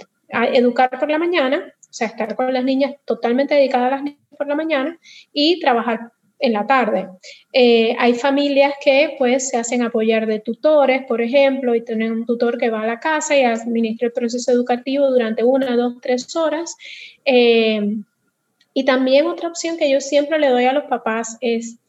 educar 0.53 0.89
por 0.97 1.11
la 1.11 1.17
mañana, 1.17 1.73
o 1.81 1.93
sea, 1.93 2.07
estar 2.07 2.33
con 2.35 2.53
las 2.53 2.63
niñas 2.63 2.95
totalmente 3.03 3.55
dedicadas 3.55 3.87
a 3.87 3.95
las 3.97 4.03
niñas 4.03 4.19
por 4.37 4.47
la 4.47 4.55
mañana 4.55 4.97
y 5.33 5.59
trabajar 5.59 6.11
en 6.39 6.53
la 6.53 6.65
tarde. 6.65 7.09
Eh, 7.51 7.93
hay 7.99 8.13
familias 8.13 8.73
que 8.81 9.15
pues 9.17 9.49
se 9.49 9.57
hacen 9.57 9.81
apoyar 9.81 10.25
de 10.27 10.39
tutores, 10.39 11.05
por 11.05 11.21
ejemplo, 11.21 11.75
y 11.75 11.83
tienen 11.83 12.13
un 12.13 12.25
tutor 12.25 12.57
que 12.57 12.69
va 12.69 12.83
a 12.83 12.87
la 12.87 13.01
casa 13.01 13.37
y 13.37 13.43
administra 13.43 14.07
el 14.07 14.13
proceso 14.13 14.49
educativo 14.49 15.09
durante 15.11 15.43
una, 15.43 15.75
dos, 15.75 15.95
tres 16.01 16.33
horas. 16.37 16.77
Eh, 17.25 17.97
y 18.73 18.85
también 18.85 19.27
otra 19.27 19.49
opción 19.49 19.77
que 19.77 19.91
yo 19.91 19.99
siempre 19.99 20.39
le 20.39 20.47
doy 20.47 20.63
a 20.63 20.73
los 20.73 20.85
papás 20.85 21.37
es, 21.41 21.79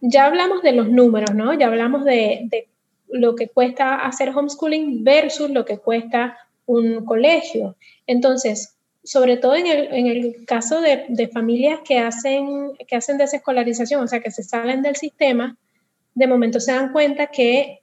ya 0.00 0.26
hablamos 0.26 0.62
de 0.62 0.72
los 0.72 0.88
números, 0.88 1.34
¿no? 1.34 1.52
Ya 1.54 1.66
hablamos 1.66 2.04
de, 2.04 2.68
lo 3.08 3.34
que 3.34 3.48
cuesta 3.48 3.96
hacer 3.96 4.30
homeschooling 4.36 5.02
versus 5.02 5.50
lo 5.50 5.64
que 5.64 5.78
cuesta 5.78 6.36
un 6.66 7.04
colegio. 7.04 7.76
Entonces, 8.06 8.76
sobre 9.02 9.38
todo 9.38 9.54
en 9.54 9.66
el, 9.66 10.44
caso 10.46 10.80
de, 10.80 11.30
familias 11.32 11.80
que 11.86 11.98
hacen, 11.98 12.72
que 12.86 12.96
hacen 12.96 13.16
desescolarización, 13.16 14.02
o 14.02 14.08
sea, 14.08 14.20
que 14.20 14.30
se 14.30 14.42
salen 14.42 14.82
del 14.82 14.96
sistema, 14.96 15.56
de 16.14 16.26
momento 16.26 16.60
se 16.60 16.72
dan 16.72 16.92
cuenta 16.92 17.28
que 17.28 17.80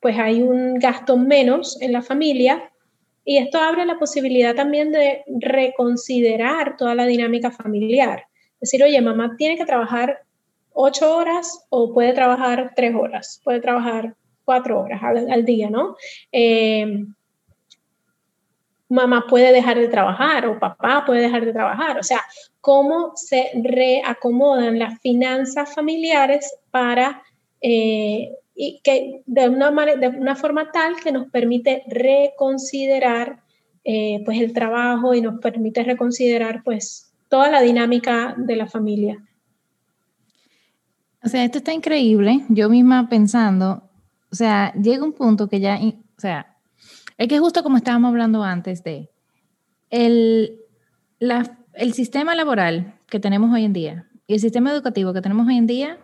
pues 0.00 0.18
hay 0.18 0.42
un 0.42 0.74
gasto 0.78 1.16
menos 1.16 1.80
en 1.80 1.92
la 1.92 2.02
familia 2.02 2.70
y 3.24 3.38
esto 3.38 3.58
abre 3.58 3.84
la 3.84 3.98
posibilidad 3.98 4.54
también 4.54 4.92
de 4.92 5.22
reconsiderar 5.26 6.76
toda 6.76 6.94
la 6.94 7.06
dinámica 7.06 7.50
familiar. 7.50 8.24
Decir, 8.60 8.82
oye, 8.82 9.00
mamá 9.00 9.34
tiene 9.36 9.56
que 9.56 9.66
trabajar 9.66 10.20
ocho 10.80 11.16
horas 11.16 11.66
o 11.70 11.92
puede 11.92 12.12
trabajar 12.12 12.72
tres 12.76 12.94
horas, 12.94 13.40
puede 13.42 13.60
trabajar 13.60 14.14
cuatro 14.44 14.80
horas 14.80 15.02
al, 15.02 15.44
día, 15.44 15.68
¿no? 15.68 15.96
Eh, 16.30 17.04
mamá 18.88 19.26
puede 19.28 19.52
dejar 19.52 19.76
de 19.76 19.88
trabajar 19.88 20.46
o 20.46 20.60
papá 20.60 21.02
puede 21.04 21.22
dejar 21.22 21.44
de 21.44 21.52
trabajar. 21.52 21.98
O 21.98 22.04
sea, 22.04 22.20
cómo 22.60 23.12
se 23.16 23.50
reacomodan 23.54 24.78
las 24.78 25.00
finanzas 25.00 25.74
familiares 25.74 26.56
para 26.70 27.24
eh, 27.60 28.30
y 28.54 28.80
que 28.84 29.22
de 29.26 29.48
una, 29.48 29.70
de 29.72 30.08
una 30.08 30.36
forma 30.36 30.70
tal 30.70 30.94
que 31.02 31.10
nos 31.10 31.28
permite 31.28 31.82
reconsiderar 31.88 33.40
eh, 33.82 34.22
pues 34.24 34.40
el 34.40 34.52
trabajo 34.52 35.12
y 35.12 35.22
nos 35.22 35.40
permite 35.40 35.82
reconsiderar 35.82 36.62
pues 36.62 37.12
toda 37.28 37.50
la 37.50 37.62
dinámica 37.62 38.34
de 38.36 38.54
la 38.54 38.68
familia. 38.68 39.27
O 41.22 41.28
sea, 41.28 41.44
esto 41.44 41.58
está 41.58 41.72
increíble. 41.72 42.44
Yo 42.48 42.68
misma 42.68 43.08
pensando, 43.08 43.90
o 44.30 44.34
sea, 44.34 44.72
llega 44.74 45.04
un 45.04 45.12
punto 45.12 45.48
que 45.48 45.60
ya, 45.60 45.78
o 45.80 46.20
sea, 46.20 46.56
es 47.16 47.28
que 47.28 47.38
justo 47.38 47.62
como 47.62 47.76
estábamos 47.76 48.10
hablando 48.10 48.44
antes 48.44 48.84
de 48.84 49.10
el, 49.90 50.60
el 51.18 51.92
sistema 51.92 52.34
laboral 52.34 52.94
que 53.06 53.18
tenemos 53.18 53.52
hoy 53.52 53.64
en 53.64 53.72
día 53.72 54.08
y 54.26 54.34
el 54.34 54.40
sistema 54.40 54.70
educativo 54.70 55.12
que 55.12 55.22
tenemos 55.22 55.46
hoy 55.48 55.56
en 55.56 55.66
día, 55.66 55.98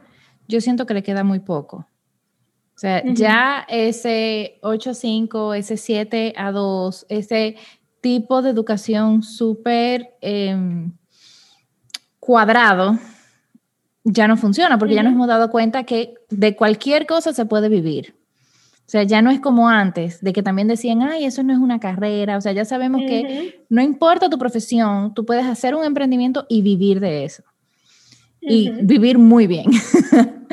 yo 0.48 0.60
siento 0.60 0.86
que 0.86 0.94
le 0.94 1.02
queda 1.02 1.22
muy 1.22 1.40
poco. 1.40 1.86
O 2.74 2.78
sea, 2.78 3.04
ya 3.04 3.64
ese 3.68 4.58
8 4.62 4.90
a 4.90 4.94
5, 4.94 5.54
ese 5.54 5.76
7 5.76 6.34
a 6.36 6.50
2, 6.50 7.06
ese 7.08 7.56
tipo 8.00 8.42
de 8.42 8.50
educación 8.50 9.22
súper 9.22 10.16
em, 10.20 10.92
cuadrado, 12.18 12.98
ya 14.04 14.28
no 14.28 14.36
funciona 14.36 14.78
porque 14.78 14.94
ya 14.94 15.02
nos 15.02 15.14
hemos 15.14 15.26
dado 15.26 15.50
cuenta 15.50 15.84
que 15.84 16.14
de 16.30 16.54
cualquier 16.54 17.06
cosa 17.06 17.32
se 17.32 17.46
puede 17.46 17.68
vivir. 17.68 18.14
O 18.86 18.90
sea, 18.90 19.02
ya 19.02 19.22
no 19.22 19.30
es 19.30 19.40
como 19.40 19.70
antes, 19.70 20.20
de 20.20 20.34
que 20.34 20.42
también 20.42 20.68
decían, 20.68 21.00
ay, 21.00 21.24
eso 21.24 21.42
no 21.42 21.54
es 21.54 21.58
una 21.58 21.80
carrera. 21.80 22.36
O 22.36 22.40
sea, 22.42 22.52
ya 22.52 22.66
sabemos 22.66 23.00
que 23.06 23.64
no 23.70 23.80
importa 23.80 24.28
tu 24.28 24.38
profesión, 24.38 25.14
tú 25.14 25.24
puedes 25.24 25.46
hacer 25.46 25.74
un 25.74 25.84
emprendimiento 25.84 26.44
y 26.50 26.60
vivir 26.60 27.00
de 27.00 27.24
eso. 27.24 27.42
Y 28.42 28.70
vivir 28.82 29.18
muy 29.18 29.46
bien. 29.46 29.66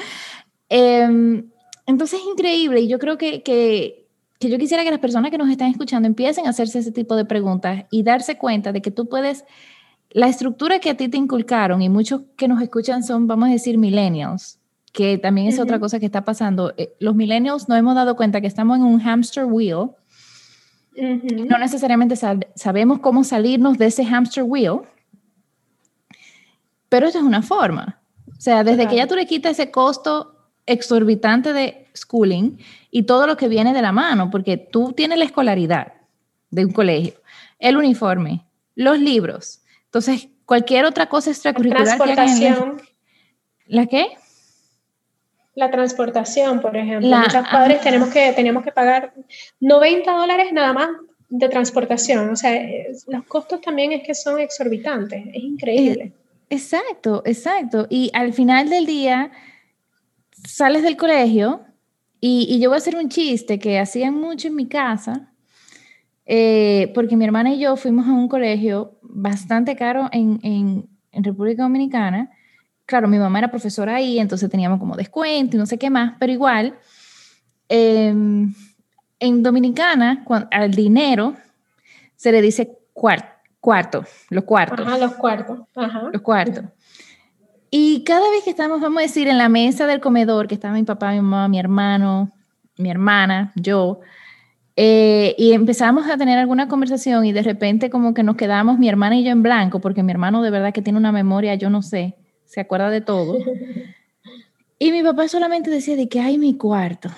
Em, 0.74 1.52
entonces 1.86 2.22
es 2.22 2.26
increíble 2.26 2.80
y 2.80 2.88
yo 2.88 2.98
creo 2.98 3.18
que, 3.18 3.44
que, 3.44 4.08
que, 4.40 4.50
yo 4.50 4.58
quisiera 4.58 4.86
que 4.86 4.90
las 4.90 5.02
personas 5.02 5.30
que 5.30 5.38
nos 5.38 5.50
están 5.50 5.70
escuchando 5.70 6.08
empiecen 6.08 6.48
a 6.48 6.52
hacerse 6.52 6.80
ese 6.80 6.94
tipo 6.94 7.18
de 7.18 7.26
preguntas 7.26 7.84
y 7.92 8.04
darse 8.04 8.38
cuenta 8.38 8.72
de 8.72 8.82
que 8.82 8.90
tú 8.90 9.10
puedes, 9.10 9.44
la 10.12 10.28
estructura 10.28 10.80
que 10.80 10.90
a 10.90 10.98
ti 10.98 11.10
te 11.10 11.18
inculcaron 11.18 11.82
y 11.82 11.90
muchos 11.90 12.22
que 12.38 12.48
nos 12.48 12.62
escuchan 12.62 13.04
son, 13.04 13.28
vamos 13.28 13.50
a 13.50 13.52
decir, 13.52 13.78
millennials 13.78 14.62
que 14.92 15.18
también 15.18 15.48
es 15.48 15.60
otra 15.60 15.80
cosa 15.80 16.00
que 16.00 16.06
está 16.06 16.26
pasando. 16.26 16.74
Eh, 16.78 16.94
los 17.00 17.16
millennials 17.16 17.70
no 17.70 17.76
hemos 17.76 17.96
dado 17.96 18.16
cuenta 18.16 18.42
que 18.42 18.48
estamos 18.48 18.78
en 18.78 18.84
un 18.84 19.00
hamster 19.00 19.46
wheel. 19.46 19.92
No 20.96 21.58
necesariamente 21.58 22.16
sabemos 22.56 23.00
cómo 23.00 23.24
salirnos 23.24 23.78
de 23.78 23.86
ese 23.86 24.06
hamster 24.06 24.44
wheel, 24.44 24.82
pero 26.90 27.08
esa 27.08 27.20
es 27.20 27.24
una 27.24 27.42
forma. 27.42 28.02
O 28.28 28.42
sea, 28.42 28.64
desde 28.64 28.88
que 28.88 28.98
ya 28.98 29.08
tú 29.08 29.16
le 29.16 29.26
quitas 29.26 29.54
ese 29.54 29.72
costo 29.72 30.36
exorbitante 30.66 31.54
de 31.54 31.88
schooling 31.96 32.58
y 32.92 33.04
todo 33.04 33.26
lo 33.26 33.38
que 33.38 33.48
viene 33.48 33.74
de 33.74 33.82
la 33.82 33.94
mano, 33.94 34.30
porque 34.30 34.58
tú 34.58 34.92
tienes 34.92 35.18
la 35.18 35.26
escolaridad 35.26 35.94
de 36.50 36.66
un 36.66 36.74
colegio, 36.74 37.14
el 37.60 37.78
uniforme, 37.78 38.46
los 38.76 39.00
libros. 39.00 39.62
Entonces, 39.92 40.30
cualquier 40.46 40.86
otra 40.86 41.10
cosa 41.10 41.32
extracurricular. 41.32 41.86
La 41.86 41.98
transportación. 41.98 42.82
¿La 43.66 43.88
qué? 43.88 44.08
La 45.54 45.70
transportación, 45.70 46.62
por 46.62 46.78
ejemplo. 46.78 47.10
Muchos 47.10 47.46
padres 47.50 47.82
tenemos 47.82 48.08
que, 48.08 48.32
tenemos 48.32 48.64
que 48.64 48.72
pagar 48.72 49.14
90 49.60 50.10
dólares 50.10 50.54
nada 50.54 50.72
más 50.72 50.90
de 51.28 51.50
transportación. 51.50 52.30
O 52.30 52.38
sea, 52.38 52.58
los 53.08 53.26
costos 53.26 53.60
también 53.60 53.92
es 53.92 54.04
que 54.04 54.16
son 54.16 54.40
exorbitantes. 54.40 55.26
Es 55.34 55.44
increíble. 55.44 56.04
Eh, 56.04 56.14
exacto, 56.52 57.22
exacto. 57.26 57.88
Y 57.90 58.12
al 58.14 58.32
final 58.32 58.70
del 58.70 58.86
día, 58.86 59.30
sales 60.48 60.84
del 60.84 60.96
colegio 60.96 61.66
y, 62.22 62.60
yo 62.62 62.70
voy 62.70 62.76
a 62.76 62.78
hacer 62.78 62.96
un 62.96 63.10
chiste 63.10 63.60
que 63.60 63.78
hacían 63.78 64.14
mucho 64.14 64.48
en 64.48 64.56
mi 64.56 64.68
casa, 64.68 65.34
eh, 66.26 66.92
porque 66.94 67.18
mi 67.18 67.26
hermana 67.26 67.54
y 67.54 67.60
yo 67.60 67.76
fuimos 67.76 68.08
a 68.08 68.12
un 68.12 68.30
colegio 68.30 69.01
bastante 69.14 69.76
caro 69.76 70.10
en, 70.12 70.40
en, 70.44 70.90
en 71.12 71.24
República 71.24 71.64
Dominicana 71.64 72.30
claro, 72.92 73.08
mi 73.08 73.18
mamá 73.18 73.40
era 73.40 73.50
profesora 73.50 73.96
ahí, 73.96 74.20
entonces 74.20 74.50
teníamos 74.50 74.78
como 74.78 74.98
descuento 74.98 75.56
y 75.56 75.60
no 75.60 75.66
sé 75.66 75.78
qué 75.78 75.90
más, 75.90 76.16
pero 76.20 76.34
igual, 76.34 76.76
em, 77.70 78.54
en 79.18 79.44
Dominicana, 79.44 80.26
al 80.52 80.72
dinero 80.72 81.36
se 82.18 82.34
le 82.34 82.42
dice 82.42 82.78
cuarto, 82.92 84.04
los 84.30 84.44
cuartos. 84.44 84.86
Ajá, 84.86 84.98
los 84.98 85.14
cuartos. 85.14 85.60
Ajá. 85.74 86.10
Los 86.12 86.22
cuartos. 86.22 86.66
Y 87.70 88.04
cada 88.04 88.30
vez 88.30 88.44
que 88.44 88.50
estamos, 88.50 88.82
vamos 88.82 89.00
a 89.00 89.04
decir, 89.04 89.30
en 89.30 89.38
la 89.38 89.48
mesa 89.48 89.88
del 89.88 90.02
comedor, 90.02 90.50
que 90.50 90.56
estaba 90.56 90.74
mi 90.74 90.84
papá, 90.84 91.12
mi 91.12 91.22
mamá, 91.22 91.48
mi 91.48 91.60
hermano, 91.60 92.30
mi 92.78 92.92
hermana, 92.92 93.54
yo, 93.56 94.02
eh, 94.76 95.36
y 95.38 95.54
empezamos 95.54 96.10
a 96.10 96.18
tener 96.18 96.40
alguna 96.40 96.68
conversación 96.68 97.26
y 97.26 97.34
de 97.34 97.44
repente 97.44 97.90
como 97.90 98.14
que 98.14 98.24
nos 98.24 98.36
quedamos 98.36 98.80
mi 98.80 98.88
hermana 98.88 99.18
y 99.18 99.24
yo 99.24 99.32
en 99.32 99.44
blanco, 99.44 99.80
porque 99.80 100.04
mi 100.04 100.12
hermano 100.12 100.42
de 100.42 100.50
verdad 100.50 100.74
que 100.74 100.82
tiene 100.82 100.98
una 100.98 101.12
memoria, 101.12 101.56
yo 101.56 101.70
no 101.70 101.82
sé, 101.82 102.16
se 102.46 102.62
acuerda 102.62 102.90
de 102.90 103.02
todo. 103.02 103.38
Y 104.84 104.92
mi 104.92 105.04
papá 105.04 105.28
solamente 105.28 105.70
decía 105.70 105.96
de 105.96 106.10
que 106.10 106.20
hay 106.20 106.40
mi 106.40 106.58
cuarto. 106.58 107.12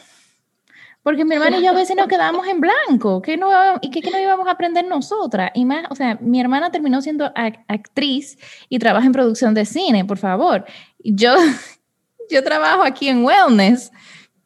Porque 1.02 1.24
mi 1.24 1.34
hermana 1.34 1.60
y 1.60 1.64
yo 1.64 1.70
a 1.70 1.74
veces 1.74 1.96
nos 1.96 2.10
quedábamos 2.10 2.46
en 2.46 2.60
blanco, 2.60 3.22
que 3.22 3.38
no, 3.38 3.50
y 3.82 3.90
que, 3.90 4.12
no 4.12 4.20
íbamos 4.20 4.50
a 4.50 4.52
aprender 4.52 4.86
nosotras. 4.86 5.50
Y 5.54 5.64
más, 5.64 5.86
o 5.90 5.96
sea, 5.96 6.18
mi 6.20 6.42
hermana 6.42 6.72
terminó 6.72 7.02
siendo 7.02 7.32
actriz 7.36 8.38
y 8.68 8.80
trabaja 8.80 9.06
en 9.06 9.14
producción 9.14 9.54
de 9.54 9.64
cine, 9.64 10.04
por 10.04 10.18
favor. 10.18 10.66
Yo, 11.00 11.36
yo 12.30 12.44
trabajo 12.44 12.84
aquí 12.84 13.08
en 13.08 13.24
wellness. 13.24 13.94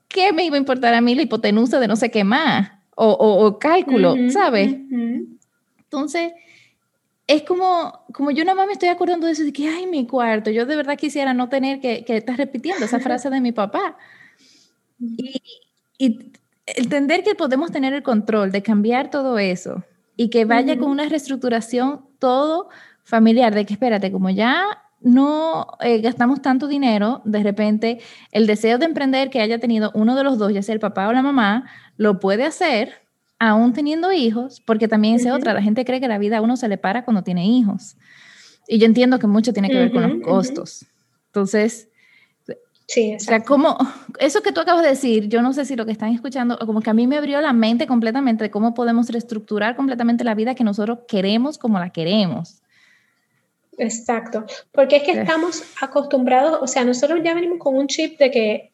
¿Qué 0.08 0.32
me 0.32 0.43
iba 0.43 0.55
a 0.55 0.60
importar 0.60 0.93
a 0.93 1.01
mí 1.01 1.16
la 1.16 1.24
hipotenusa 1.24 1.80
de 1.80 1.88
no 1.88 1.95
sé 1.95 2.12
qué 2.12 2.24
más? 2.24 2.70
O, 2.98 3.60
cálculo, 3.60 4.16
¿sabes? 4.30 4.76
Entonces, 5.80 6.34
es 7.28 7.43
como, 7.43 8.06
como 8.14 8.32
yo 8.32 8.43
nada 8.43 8.56
más 8.56 8.68
me 8.68 8.74
estoy 8.74 8.89
acordando 8.89 9.28
de 9.28 9.34
eso, 9.34 9.43
de 9.43 9.54
que, 9.54 9.68
ay, 9.68 9.86
mi 9.86 10.08
cuarto, 10.08 10.50
yo 10.50 10.66
de 10.66 10.76
verdad 10.76 10.98
quisiera 10.98 11.34
no 11.34 11.50
tener 11.50 11.80
que, 11.80 12.04
que 12.06 12.18
estar 12.18 12.38
repitiendo 12.38 12.86
esa 12.86 13.00
frase 13.00 13.30
de 13.30 13.41
mi 13.41 13.52
papá. 13.52 13.98
Y, 15.00 15.41
y 15.98 16.32
entender 16.66 17.24
que 17.24 17.36
podemos 17.36 17.72
tener 17.72 17.93
el 17.93 18.04
control 18.04 18.52
de 18.52 18.64
cambiar 18.64 19.12
todo 19.12 19.38
eso 19.38 19.84
y 20.16 20.30
que 20.30 20.45
vaya 20.45 20.78
con 20.78 20.89
una 20.89 21.08
reestructuración 21.08 22.06
todo 22.18 22.70
familiar, 23.04 23.54
de 23.54 23.66
que 23.66 23.74
espérate, 23.74 24.12
como 24.12 24.30
ya 24.30 24.84
no 25.02 25.68
eh, 25.80 26.00
gastamos 26.00 26.41
tanto 26.41 26.68
dinero, 26.68 27.22
de 27.26 27.43
repente 27.43 28.00
el 28.32 28.48
deseo 28.48 28.78
de 28.78 28.86
emprender 28.86 29.30
que 29.30 29.41
haya 29.41 29.60
tenido 29.60 29.91
uno 29.93 30.16
de 30.16 30.24
los 30.24 30.38
dos, 30.38 30.54
ya 30.54 30.64
sea 30.64 30.74
el 30.74 30.80
papá 30.80 31.08
o 31.08 31.14
la 31.14 31.22
mamá, 31.22 31.70
lo 31.98 32.20
puede 32.20 32.43
hacer 32.43 32.93
aún 33.39 33.74
teniendo 33.74 34.12
hijos, 34.12 34.62
porque 34.66 34.88
también 34.88 35.16
es 35.16 35.28
otra, 35.28 35.54
la 35.54 35.62
gente 35.62 35.86
cree 35.86 36.00
que 36.00 36.08
la 36.08 36.18
vida 36.18 36.38
a 36.38 36.41
uno 36.41 36.58
se 36.58 36.68
le 36.68 36.78
para 36.78 37.06
cuando 37.06 37.24
tiene 37.24 37.45
hijos. 37.45 37.95
Y 38.68 38.80
yo 38.80 38.86
entiendo 38.86 39.20
que 39.20 39.28
mucho 39.28 39.54
tiene 39.54 39.70
que 39.70 39.78
ver 39.78 39.91
con 39.91 40.02
los 40.02 40.22
costos. 40.22 40.86
Entonces, 41.28 41.88
Sí, 42.88 43.16
o 43.16 43.20
sea, 43.20 43.43
como 43.43 43.78
eso 44.20 44.41
que 44.41 44.54
tú 44.54 44.62
acabas 44.62 44.82
de 44.82 44.89
decir, 44.89 45.28
yo 45.28 45.41
no 45.41 45.54
sé 45.54 45.66
si 45.66 45.76
lo 45.76 45.86
que 45.86 45.91
están 45.91 46.14
escuchando, 46.14 46.58
como 46.60 46.82
que 46.82 46.89
a 46.89 46.93
mí 46.93 47.06
me 47.06 47.18
abrió 47.18 47.41
la 47.41 47.54
mente 47.54 47.86
completamente 47.86 48.45
de 48.45 48.52
cómo 48.52 48.74
podemos 48.74 49.10
reestructurar 49.10 49.76
completamente 49.76 50.24
la 50.24 50.36
vida 50.36 50.56
que 50.56 50.64
nosotros 50.64 51.00
queremos 51.08 51.58
como 51.58 51.80
la 51.80 51.89
queremos. 51.89 52.62
Exacto, 53.78 54.45
porque 54.71 54.97
es 54.97 55.03
que 55.03 55.11
estamos 55.11 55.63
acostumbrados, 55.82 56.59
o 56.61 56.67
sea, 56.67 56.84
nosotros 56.84 57.19
ya 57.23 57.36
venimos 57.36 57.59
con 57.59 57.75
un 57.75 57.88
chip 57.88 58.17
de 58.17 58.32
que, 58.32 58.71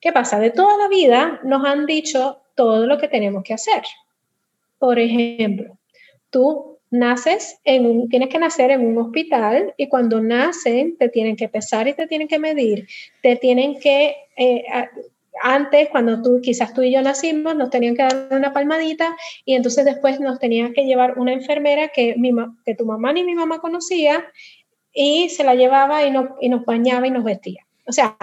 ¿qué 0.00 0.12
pasa? 0.12 0.40
De 0.40 0.50
toda 0.50 0.76
la 0.76 0.88
vida 0.88 1.40
nos 1.44 1.64
han 1.64 1.86
dicho 1.86 2.40
todo 2.56 2.86
lo 2.86 2.98
que 2.98 3.06
tenemos 3.06 3.44
que 3.44 3.54
hacer. 3.54 3.84
Por 4.78 4.98
ejemplo, 4.98 5.78
tú 6.30 6.78
naces 6.90 7.60
en 7.64 7.86
un, 7.86 8.08
tienes 8.08 8.28
que 8.28 8.38
nacer 8.38 8.72
en 8.72 8.84
un 8.84 8.98
hospital 8.98 9.72
y 9.76 9.88
cuando 9.88 10.20
nacen 10.20 10.96
te 10.96 11.08
tienen 11.08 11.36
que 11.36 11.48
pesar 11.48 11.86
y 11.86 11.94
te 11.94 12.06
tienen 12.06 12.28
que 12.28 12.38
medir, 12.38 12.88
te 13.22 13.36
tienen 13.36 13.78
que, 13.78 14.16
eh, 14.36 14.64
antes 15.42 15.88
cuando 15.90 16.22
tú, 16.22 16.40
quizás 16.42 16.72
tú 16.72 16.82
y 16.82 16.92
yo 16.92 17.02
nacimos, 17.02 17.56
nos 17.56 17.70
tenían 17.70 17.94
que 17.94 18.02
dar 18.02 18.28
una 18.30 18.52
palmadita 18.52 19.16
y 19.44 19.54
entonces 19.54 19.84
después 19.84 20.20
nos 20.20 20.38
tenían 20.38 20.72
que 20.72 20.84
llevar 20.84 21.18
una 21.18 21.32
enfermera 21.32 21.88
que, 21.88 22.14
mi, 22.16 22.32
que 22.64 22.74
tu 22.74 22.86
mamá 22.86 23.12
ni 23.12 23.24
mi 23.24 23.34
mamá 23.34 23.60
conocía 23.60 24.24
y 24.92 25.28
se 25.28 25.44
la 25.44 25.54
llevaba 25.54 26.04
y, 26.04 26.12
y 26.40 26.48
nos 26.48 26.64
bañaba 26.64 27.06
y 27.06 27.10
nos 27.10 27.24
vestía. 27.24 27.66
O 27.86 27.92
sea, 27.92 28.16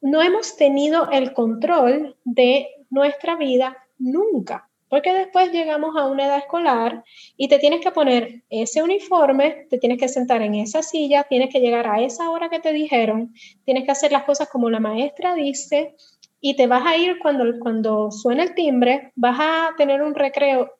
no 0.00 0.22
hemos 0.22 0.56
tenido 0.56 1.10
el 1.10 1.32
control 1.32 2.16
de 2.24 2.68
nuestra 2.90 3.36
vida 3.36 3.76
nunca. 3.98 4.68
Porque 4.88 5.12
después 5.12 5.50
llegamos 5.50 5.96
a 5.96 6.06
una 6.06 6.26
edad 6.26 6.38
escolar 6.38 7.04
y 7.36 7.48
te 7.48 7.58
tienes 7.58 7.80
que 7.80 7.90
poner 7.90 8.42
ese 8.50 8.82
uniforme, 8.82 9.66
te 9.70 9.78
tienes 9.78 9.98
que 9.98 10.08
sentar 10.08 10.42
en 10.42 10.54
esa 10.54 10.82
silla, 10.82 11.24
tienes 11.24 11.50
que 11.50 11.60
llegar 11.60 11.86
a 11.86 12.00
esa 12.00 12.30
hora 12.30 12.48
que 12.48 12.60
te 12.60 12.72
dijeron, 12.72 13.34
tienes 13.64 13.84
que 13.84 13.92
hacer 13.92 14.12
las 14.12 14.24
cosas 14.24 14.48
como 14.48 14.70
la 14.70 14.80
maestra 14.80 15.34
dice 15.34 15.94
y 16.40 16.56
te 16.56 16.66
vas 16.66 16.84
a 16.86 16.96
ir 16.96 17.18
cuando, 17.20 17.58
cuando 17.58 18.10
suena 18.10 18.42
el 18.42 18.54
timbre, 18.54 19.12
vas 19.16 19.38
a 19.40 19.70
tener 19.78 20.02
un 20.02 20.14
recreo 20.14 20.74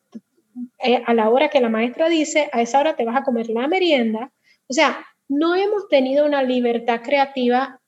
eh, 0.79 1.03
a 1.07 1.15
la 1.15 1.31
hora 1.31 1.49
que 1.49 1.61
la 1.61 1.71
maestra 1.71 2.09
dice, 2.09 2.51
a 2.53 2.61
esa 2.61 2.79
hora 2.79 2.97
te 2.97 3.05
vas 3.05 3.17
a 3.17 3.25
comer 3.25 3.49
la 3.49 3.67
merienda. 3.67 4.31
O 4.69 4.75
sea, 4.75 5.05
no 5.29 5.55
hemos 5.55 5.89
tenido 5.89 6.27
una 6.27 6.43
libertad 6.43 7.01
creativa 7.03 7.81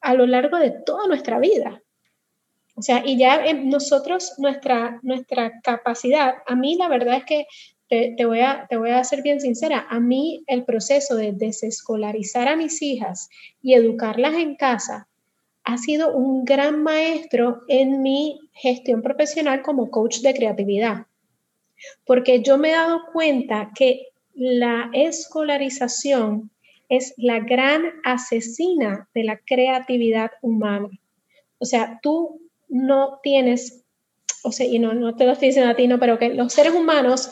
a 0.00 0.14
lo 0.14 0.26
largo 0.26 0.58
de 0.58 0.70
toda 0.70 1.06
nuestra 1.06 1.38
vida. 1.38 1.79
O 2.74 2.82
sea, 2.82 3.02
y 3.04 3.18
ya 3.18 3.52
nosotros, 3.54 4.34
nuestra, 4.38 5.00
nuestra 5.02 5.60
capacidad, 5.60 6.34
a 6.46 6.54
mí 6.54 6.76
la 6.76 6.88
verdad 6.88 7.16
es 7.18 7.24
que 7.24 7.46
te, 7.88 8.24
voy 8.24 8.40
a, 8.40 8.66
te 8.70 8.76
voy 8.76 8.90
a 8.90 9.02
ser 9.02 9.22
bien 9.22 9.40
sincera, 9.40 9.86
a 9.90 9.98
mí 9.98 10.44
el 10.46 10.64
proceso 10.64 11.16
de 11.16 11.32
desescolarizar 11.32 12.46
a 12.46 12.54
mis 12.54 12.80
hijas 12.82 13.28
y 13.62 13.74
educarlas 13.74 14.34
en 14.34 14.54
casa 14.54 15.08
ha 15.64 15.76
sido 15.76 16.16
un 16.16 16.44
gran 16.44 16.82
maestro 16.82 17.62
en 17.68 18.00
mi 18.02 18.38
gestión 18.52 19.02
profesional 19.02 19.62
como 19.62 19.90
coach 19.90 20.20
de 20.20 20.34
creatividad. 20.34 21.06
Porque 22.06 22.42
yo 22.42 22.58
me 22.58 22.70
he 22.70 22.72
dado 22.72 23.00
cuenta 23.12 23.70
que 23.74 24.06
la 24.34 24.90
escolarización 24.92 26.50
es 26.88 27.14
la 27.16 27.40
gran 27.40 27.84
asesina 28.04 29.08
de 29.14 29.24
la 29.24 29.38
creatividad 29.38 30.30
humana. 30.42 30.88
O 31.58 31.64
sea, 31.64 31.98
tú 32.02 32.40
no 32.70 33.20
tienes, 33.22 33.84
o 34.44 34.52
sea, 34.52 34.66
y 34.66 34.78
no, 34.78 34.94
no 34.94 35.16
te 35.16 35.26
lo 35.26 35.32
estoy 35.32 35.48
diciendo 35.48 35.70
a 35.70 35.76
ti, 35.76 35.86
no, 35.86 35.98
pero 35.98 36.18
que 36.18 36.30
los 36.30 36.52
seres 36.52 36.72
humanos, 36.72 37.30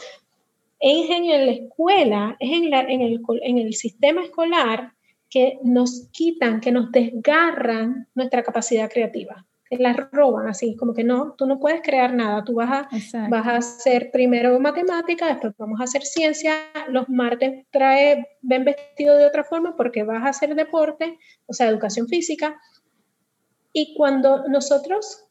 en 0.80 0.96
ingenio 0.96 1.34
en 1.34 1.46
la 1.46 1.52
escuela, 1.52 2.36
es 2.40 2.50
en, 2.50 2.74
en, 2.74 3.00
el, 3.00 3.20
en 3.42 3.58
el 3.58 3.74
sistema 3.74 4.22
escolar 4.22 4.92
que 5.30 5.58
nos 5.62 6.08
quitan, 6.12 6.60
que 6.60 6.72
nos 6.72 6.90
desgarran 6.90 8.08
nuestra 8.14 8.42
capacidad 8.42 8.90
creativa, 8.90 9.46
que 9.68 9.76
la 9.76 9.92
roban 9.92 10.48
así, 10.48 10.74
como 10.76 10.94
que 10.94 11.04
no, 11.04 11.34
tú 11.36 11.46
no 11.46 11.60
puedes 11.60 11.82
crear 11.82 12.14
nada, 12.14 12.44
tú 12.44 12.54
vas 12.54 12.70
a, 12.70 13.28
vas 13.28 13.46
a 13.46 13.56
hacer 13.56 14.10
primero 14.10 14.58
matemática, 14.58 15.26
después 15.26 15.54
vamos 15.58 15.80
a 15.80 15.84
hacer 15.84 16.02
ciencia, 16.02 16.54
los 16.88 17.08
martes 17.08 17.66
trae, 17.70 18.26
ven 18.40 18.64
vestido 18.64 19.16
de 19.16 19.26
otra 19.26 19.44
forma 19.44 19.76
porque 19.76 20.02
vas 20.02 20.24
a 20.24 20.30
hacer 20.30 20.54
deporte, 20.54 21.18
o 21.46 21.52
sea, 21.52 21.68
educación 21.68 22.08
física, 22.08 22.58
y 23.72 23.94
cuando 23.94 24.48
nosotros 24.48 25.27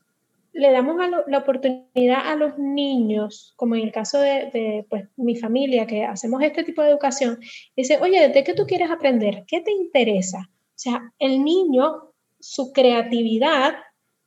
le 0.57 0.71
damos 0.71 0.95
la 1.27 1.37
oportunidad 1.37 2.31
a 2.31 2.35
los 2.35 2.57
niños, 2.57 3.53
como 3.55 3.75
en 3.75 3.83
el 3.83 3.91
caso 3.91 4.19
de, 4.19 4.85
pues, 4.89 5.05
mi 5.15 5.35
familia, 5.35 5.85
que 5.85 6.03
hacemos 6.03 6.41
este 6.41 6.63
tipo 6.63 6.81
de 6.81 6.89
educación, 6.89 7.39
dice, 7.75 7.99
oye, 8.01 8.29
¿de 8.29 8.43
qué 8.43 8.53
tú 8.53 8.65
quieres 8.65 8.89
aprender? 8.89 9.45
¿Qué 9.47 9.61
te 9.61 9.71
interesa? 9.71 10.49
O 10.49 10.79
sea, 10.79 11.13
el 11.19 11.43
niño, 11.43 12.11
su 12.39 12.73
creatividad 12.73 13.75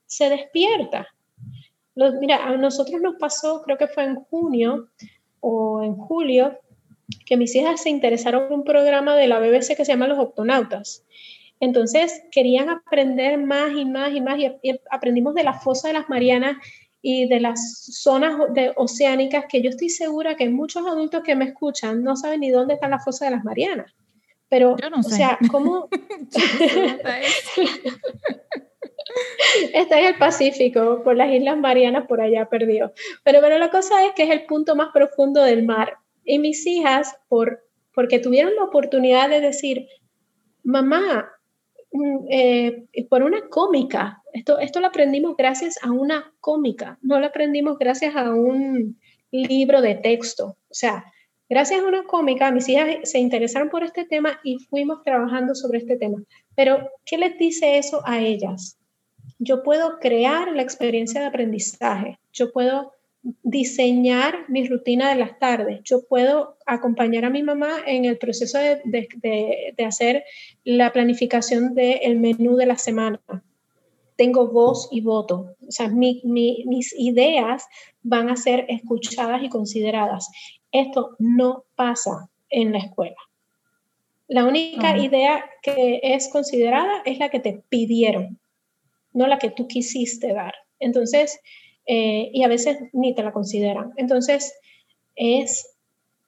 se 0.06 0.28
despierta. 0.28 1.08
mira, 2.20 2.46
a 2.46 2.56
nosotros 2.56 3.00
nos 3.00 3.16
pasó, 3.16 3.62
creo 3.62 3.76
que 3.76 3.88
fue 3.88 4.04
en 4.04 4.16
junio 4.16 4.88
o 5.40 5.82
en 5.82 5.96
julio, 5.96 6.58
que 7.26 7.36
mis 7.36 7.54
hijas 7.56 7.82
se 7.82 7.90
interesaron 7.90 8.46
en 8.46 8.52
un 8.52 8.64
programa 8.64 9.16
de 9.16 9.26
la 9.26 9.40
BBC 9.40 9.76
que 9.76 9.84
se 9.84 9.92
llama 9.92 10.06
Los 10.06 10.18
Octonautas. 10.18 11.04
Entonces 11.60 12.22
querían 12.32 12.70
aprender 12.70 13.38
más 13.38 13.72
y 13.76 13.84
más 13.84 14.12
y 14.12 14.20
más 14.20 14.38
y, 14.38 14.80
aprendimos 14.90 15.34
de 15.34 15.44
la 15.44 15.52
fosa 15.52 15.88
de 15.88 15.94
las 15.94 16.08
Marianas 16.08 16.56
y 17.02 17.28
de 17.28 17.40
las 17.40 17.84
zonas 18.00 18.36
oceánicas 18.76 19.44
que 19.48 19.62
yo 19.62 19.70
estoy 19.70 19.90
segura 19.90 20.36
que 20.36 20.48
muchos 20.48 20.86
adultos 20.86 21.22
que 21.22 21.36
me 21.36 21.44
escuchan 21.46 22.02
no 22.02 22.16
saben 22.16 22.40
ni 22.40 22.50
dónde 22.50 22.74
está 22.74 22.88
la 22.88 22.98
fosa 22.98 23.26
de 23.26 23.30
las 23.32 23.44
Marianas. 23.44 23.94
Pero, 24.48 24.74
o 24.96 25.02
sea, 25.02 25.38
¿cómo? 25.50 25.88
está 29.74 30.00
en 30.00 30.06
el 30.06 30.16
Pacífico, 30.16 31.02
por 31.04 31.16
las 31.16 31.30
Islas 31.30 31.58
Marianas, 31.58 32.06
por 32.06 32.20
allá 32.20 32.48
perdido. 32.48 32.92
Pero, 33.22 33.40
pero 33.40 33.58
la 33.58 33.70
cosa 33.70 34.04
es 34.04 34.12
que 34.12 34.24
es 34.24 34.30
el 34.30 34.46
punto 34.46 34.76
más 34.76 34.88
profundo 34.92 35.42
del 35.42 35.64
mar. 35.64 35.98
Y 36.24 36.38
mis 36.38 36.66
hijas, 36.66 37.16
por, 37.28 37.64
porque 37.94 38.18
tuvieron 38.18 38.54
la 38.56 38.64
oportunidad 38.64 39.28
de 39.28 39.40
decir, 39.40 39.86
mamá, 40.62 41.30
eh, 42.28 42.86
por 43.08 43.22
una 43.22 43.48
cómica. 43.48 44.22
Esto, 44.32 44.58
esto 44.58 44.80
lo 44.80 44.86
aprendimos 44.86 45.36
gracias 45.36 45.78
a 45.82 45.90
una 45.90 46.32
cómica, 46.40 46.98
no 47.02 47.18
lo 47.18 47.26
aprendimos 47.26 47.78
gracias 47.78 48.14
a 48.14 48.32
un 48.32 48.98
libro 49.32 49.80
de 49.80 49.96
texto. 49.96 50.56
O 50.68 50.74
sea, 50.74 51.04
gracias 51.48 51.80
a 51.80 51.86
una 51.86 52.04
cómica, 52.04 52.52
mis 52.52 52.68
hijas 52.68 53.10
se 53.10 53.18
interesaron 53.18 53.70
por 53.70 53.82
este 53.82 54.04
tema 54.04 54.40
y 54.44 54.58
fuimos 54.58 55.02
trabajando 55.02 55.54
sobre 55.54 55.78
este 55.78 55.96
tema. 55.96 56.22
Pero, 56.54 56.88
¿qué 57.04 57.18
les 57.18 57.36
dice 57.38 57.78
eso 57.78 58.02
a 58.04 58.20
ellas? 58.20 58.78
Yo 59.38 59.62
puedo 59.62 59.98
crear 59.98 60.52
la 60.52 60.62
experiencia 60.62 61.20
de 61.20 61.26
aprendizaje, 61.26 62.20
yo 62.32 62.52
puedo 62.52 62.92
diseñar 63.22 64.48
mi 64.48 64.66
rutina 64.66 65.10
de 65.10 65.16
las 65.16 65.38
tardes. 65.38 65.80
Yo 65.84 66.06
puedo 66.06 66.56
acompañar 66.66 67.24
a 67.24 67.30
mi 67.30 67.42
mamá 67.42 67.78
en 67.86 68.04
el 68.04 68.18
proceso 68.18 68.58
de, 68.58 69.74
hacer 69.86 70.24
la 70.64 70.92
planificación 70.92 71.74
del 71.74 72.18
menú 72.18 72.56
de 72.56 72.66
la 72.66 72.78
semana. 72.78 73.20
Tengo 74.16 74.48
voz 74.48 74.88
y 74.90 75.00
voto. 75.00 75.56
O 75.66 75.70
sea, 75.70 75.88
mis 75.88 76.94
ideas 76.98 77.66
van 78.02 78.30
a 78.30 78.36
ser 78.36 78.66
escuchadas 78.68 79.42
y 79.42 79.48
consideradas. 79.48 80.30
Esto 80.72 81.16
no 81.18 81.64
pasa 81.74 82.30
en 82.48 82.72
la 82.72 82.78
escuela. 82.78 83.16
La 84.28 84.44
única 84.44 84.96
idea 84.96 85.44
que 85.60 86.00
es 86.02 86.28
considerada 86.28 87.02
es 87.04 87.18
la 87.18 87.30
que 87.30 87.40
te 87.40 87.64
pidieron, 87.68 88.38
no 89.12 89.26
la 89.26 89.38
que 89.38 89.50
tú 89.50 89.66
quisiste 89.66 90.32
dar. 90.32 90.54
Entonces, 90.78 91.40
eh, 91.92 92.30
y 92.32 92.44
a 92.44 92.48
veces 92.48 92.78
ni 92.92 93.16
te 93.16 93.24
la 93.24 93.32
consideran. 93.32 93.92
Entonces, 93.96 94.54
es 95.16 95.74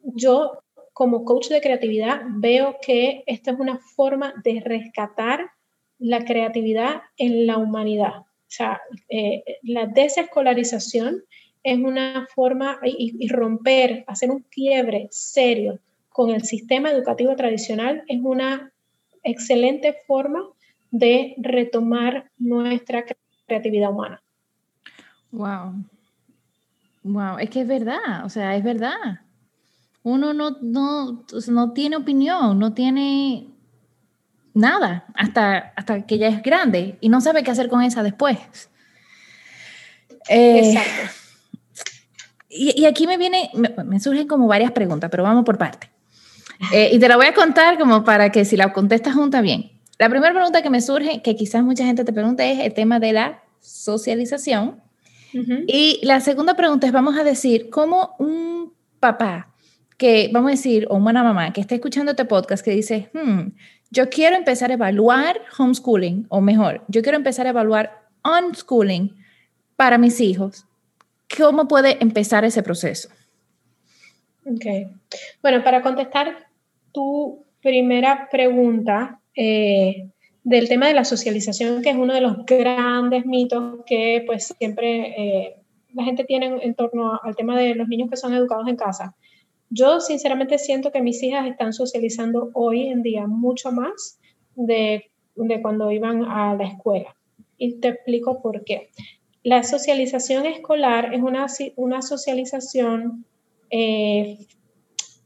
yo 0.02 0.58
como 0.92 1.24
coach 1.24 1.50
de 1.50 1.60
creatividad 1.60 2.22
veo 2.30 2.78
que 2.84 3.22
esta 3.26 3.52
es 3.52 3.60
una 3.60 3.78
forma 3.94 4.34
de 4.42 4.60
rescatar 4.60 5.52
la 6.00 6.24
creatividad 6.24 7.02
en 7.16 7.46
la 7.46 7.58
humanidad. 7.58 8.22
O 8.22 8.48
sea, 8.48 8.80
eh, 9.08 9.44
la 9.62 9.86
desescolarización 9.86 11.22
es 11.62 11.78
una 11.78 12.26
forma 12.34 12.80
y, 12.82 13.28
romper, 13.28 14.02
hacer 14.08 14.32
un 14.32 14.44
quiebre 14.50 15.06
serio 15.12 15.78
con 16.08 16.30
el 16.30 16.42
sistema 16.42 16.90
educativo 16.90 17.36
tradicional 17.36 18.02
es 18.08 18.18
una 18.20 18.72
excelente 19.22 19.94
forma 20.08 20.42
de 20.90 21.36
retomar 21.38 22.32
nuestra 22.36 23.04
creatividad 23.46 23.92
humana. 23.92 24.20
Wow. 25.32 25.84
Wow, 27.02 27.38
es 27.38 27.50
que 27.50 27.62
es 27.62 27.66
verdad, 27.66 28.24
o 28.24 28.28
sea, 28.28 28.54
es 28.54 28.62
verdad. 28.62 29.20
Uno 30.04 30.32
no, 30.32 30.58
no, 30.62 31.24
no 31.48 31.72
tiene 31.72 31.96
opinión, 31.96 32.58
no 32.58 32.72
tiene 32.74 33.48
nada 34.54 35.06
hasta, 35.14 35.72
hasta 35.76 36.06
que 36.06 36.18
ya 36.18 36.28
es 36.28 36.42
grande 36.42 36.98
y 37.00 37.08
no 37.08 37.20
sabe 37.20 37.42
qué 37.42 37.50
hacer 37.50 37.68
con 37.68 37.82
esa 37.82 38.02
después. 38.02 38.38
Eh, 40.28 40.72
Exacto. 40.72 41.22
Y, 42.54 42.84
aquí 42.84 43.06
me 43.06 43.16
viene, 43.16 43.50
me, 43.54 43.98
surgen 43.98 44.28
como 44.28 44.46
varias 44.46 44.72
preguntas, 44.72 45.10
pero 45.10 45.22
vamos 45.22 45.42
por 45.42 45.56
parte. 45.56 45.90
Eh, 46.72 46.90
y 46.92 46.98
te 46.98 47.08
la 47.08 47.16
voy 47.16 47.24
a 47.24 47.32
contar 47.32 47.78
como 47.78 48.04
para 48.04 48.30
que 48.30 48.44
si 48.44 48.58
la 48.58 48.74
contestas 48.74 49.14
junta 49.14 49.40
bien. 49.40 49.72
La 49.98 50.10
primera 50.10 50.34
pregunta 50.34 50.60
que 50.60 50.68
me 50.68 50.82
surge, 50.82 51.22
que 51.22 51.34
quizás 51.34 51.64
mucha 51.64 51.86
gente 51.86 52.04
te 52.04 52.12
pregunte, 52.12 52.52
es 52.52 52.58
el 52.60 52.74
tema 52.74 53.00
de 53.00 53.14
la 53.14 53.42
socialización. 53.60 54.82
Y 55.66 56.00
la 56.02 56.20
segunda 56.20 56.54
pregunta 56.54 56.86
es, 56.86 56.92
vamos 56.92 57.18
a 57.18 57.24
decir, 57.24 57.70
¿cómo 57.70 58.14
un 58.18 58.74
papá 59.00 59.52
que, 59.96 60.30
vamos 60.32 60.48
a 60.48 60.52
decir, 60.52 60.86
o 60.90 60.96
una 60.96 61.22
mamá 61.22 61.52
que 61.52 61.60
está 61.60 61.74
escuchando 61.74 62.12
este 62.12 62.24
podcast 62.24 62.64
que 62.64 62.72
dice, 62.72 63.10
hmm, 63.12 63.52
yo 63.90 64.08
quiero 64.08 64.36
empezar 64.36 64.70
a 64.70 64.74
evaluar 64.74 65.40
homeschooling, 65.58 66.26
o 66.28 66.40
mejor, 66.40 66.84
yo 66.88 67.02
quiero 67.02 67.18
empezar 67.18 67.46
a 67.46 67.50
evaluar 67.50 68.02
unschooling 68.24 69.14
para 69.76 69.98
mis 69.98 70.20
hijos, 70.20 70.66
¿cómo 71.36 71.68
puede 71.68 72.02
empezar 72.02 72.44
ese 72.44 72.62
proceso? 72.62 73.08
Ok. 74.46 74.90
Bueno, 75.40 75.62
para 75.62 75.82
contestar 75.82 76.48
tu 76.92 77.44
primera 77.60 78.28
pregunta 78.30 79.20
eh, 79.34 80.10
del 80.44 80.68
tema 80.68 80.88
de 80.88 80.94
la 80.94 81.04
socialización, 81.04 81.82
que 81.82 81.90
es 81.90 81.96
uno 81.96 82.14
de 82.14 82.20
los 82.20 82.44
grandes 82.44 83.26
mitos 83.26 83.80
que 83.86 84.24
pues 84.26 84.54
siempre 84.58 85.14
eh, 85.16 85.56
la 85.94 86.04
gente 86.04 86.24
tiene 86.24 86.58
en 86.62 86.74
torno 86.74 87.20
al 87.22 87.36
tema 87.36 87.56
de 87.56 87.74
los 87.74 87.88
niños 87.88 88.10
que 88.10 88.16
son 88.16 88.34
educados 88.34 88.66
en 88.68 88.76
casa. 88.76 89.14
Yo 89.70 90.00
sinceramente 90.00 90.58
siento 90.58 90.90
que 90.90 91.00
mis 91.00 91.22
hijas 91.22 91.46
están 91.46 91.72
socializando 91.72 92.50
hoy 92.54 92.88
en 92.88 93.02
día 93.02 93.26
mucho 93.26 93.72
más 93.72 94.18
de, 94.54 95.10
cuando 95.62 95.90
iban 95.90 96.24
a 96.24 96.54
la 96.54 96.64
escuela. 96.64 97.16
Y 97.56 97.80
te 97.80 97.88
explico 97.88 98.42
por 98.42 98.64
qué. 98.64 98.90
La 99.42 99.62
socialización 99.62 100.46
escolar 100.46 101.14
es 101.14 101.22
una, 101.22 101.46
una 101.76 102.02
socialización, 102.02 103.24
eh, 103.70 104.38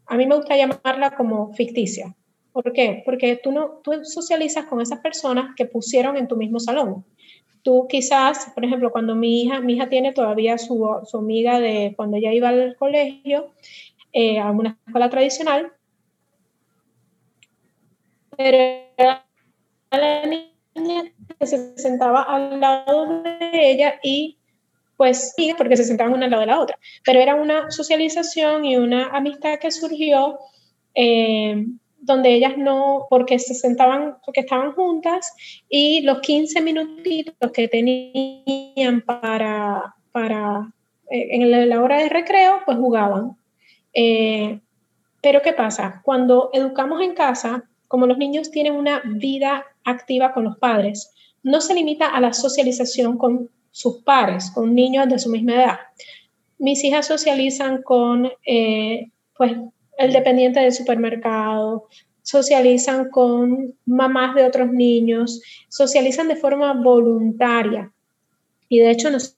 a 0.06 0.16
mí 0.16 0.26
me 0.26 0.36
gusta 0.36 0.56
llamarla 0.56 1.16
como 1.16 1.52
ficticia. 1.54 2.14
¿Por 2.57 2.72
qué? 2.72 3.02
Porque 3.04 3.36
tú, 3.36 3.52
no, 3.52 3.82
tú 3.84 4.02
socializas 4.02 4.64
con 4.64 4.80
esas 4.80 5.00
personas 5.00 5.54
que 5.54 5.66
pusieron 5.66 6.16
en 6.16 6.26
tu 6.26 6.36
mismo 6.36 6.59
salón. 6.59 7.04
Tú 7.61 7.86
quizás, 7.86 8.50
por 8.54 8.64
ejemplo, 8.64 8.90
cuando 8.90 9.14
mi 9.14 9.42
hija, 9.42 9.61
mi 9.61 9.74
hija 9.74 9.90
tiene 9.90 10.14
todavía 10.14 10.57
su, 10.57 10.88
su 11.04 11.18
amiga 11.18 11.61
de 11.61 11.92
cuando 11.96 12.16
ella 12.16 12.32
iba 12.32 12.48
al 12.48 12.74
colegio, 12.76 13.50
eh, 14.11 14.38
a 14.38 14.50
una 14.52 14.78
escuela 14.86 15.11
tradicional, 15.11 15.70
pero 18.38 18.86
la 19.90 20.26
niña 20.26 21.12
que 21.38 21.46
se 21.46 21.76
sentaba 21.76 22.22
al 22.22 22.59
lado 22.59 23.22
de 23.22 23.70
ella 23.70 24.00
y 24.02 24.38
pues 24.96 25.34
sí, 25.36 25.52
porque 25.59 25.76
se 25.76 25.84
sentaban 25.84 26.14
una 26.14 26.24
al 26.24 26.30
lado 26.30 26.40
de 26.40 26.46
la 26.46 26.61
otra, 26.61 26.78
pero 27.04 27.20
era 27.20 27.34
una 27.34 27.70
socialización 27.70 28.64
y 28.64 28.78
una 28.78 29.09
amistad 29.09 29.59
que 29.59 29.70
surgió 29.70 30.38
eh, 30.94 31.66
donde 32.07 32.32
ellas 32.32 32.57
no, 32.57 33.07
porque 33.11 33.38
se 33.38 33.54
sentaban, 33.54 34.16
porque 34.24 34.40
estaban 34.40 34.72
juntas 34.72 35.32
y 35.68 36.02
los 36.02 36.20
15 36.20 36.61
minutitos 36.62 37.52
que 37.52 37.68
tenían 37.68 39.02
para, 39.02 39.94
para 40.12 40.72
eh, 41.11 41.28
en 41.30 41.68
la 41.68 41.82
hora 41.82 41.98
de 41.98 42.09
recreo, 42.09 42.61
pues 42.64 42.78
jugaban. 42.78 43.36
Eh, 43.92 44.61
pero 45.20 45.42
¿qué 45.42 45.52
pasa? 45.52 46.00
Cuando 46.04 46.50
educamos 46.52 47.02
en 47.02 47.14
casa, 47.14 47.64
como 47.88 48.07
los 48.07 48.18
niños 48.18 48.50
tienen 48.50 48.74
una 48.74 49.02
vida 49.04 49.64
activa 49.84 50.32
con 50.32 50.44
los 50.44 50.57
padres, 50.59 51.12
no 51.42 51.61
se 51.61 51.74
limita 51.74 52.07
a 52.07 52.20
la 52.20 52.32
socialización 52.32 53.18
con 53.18 53.50
sus 53.70 53.98
pares, 54.02 54.50
con 54.50 54.74
niños 54.74 55.09
de 55.09 55.18
su 55.18 55.28
misma 55.28 55.54
edad. 55.54 55.78
Mis 56.59 56.82
hijas 56.84 57.07
socializan 57.07 57.82
con 57.82 58.30
eh, 58.46 59.11
pues, 59.36 59.52
el 59.99 60.12
dependiente 60.12 60.61
del 60.61 60.72
supermercado, 60.72 61.88
socializan 62.22 63.09
con 63.11 63.74
mamás 63.84 64.34
de 64.34 64.44
otros 64.44 64.70
niños, 64.72 65.40
socializan 65.68 66.28
de 66.28 66.36
forma 66.36 66.72
voluntaria. 66.74 67.92
Y 68.68 68.80
de 68.80 68.90
hecho 68.90 69.11
nosotros 69.11 69.36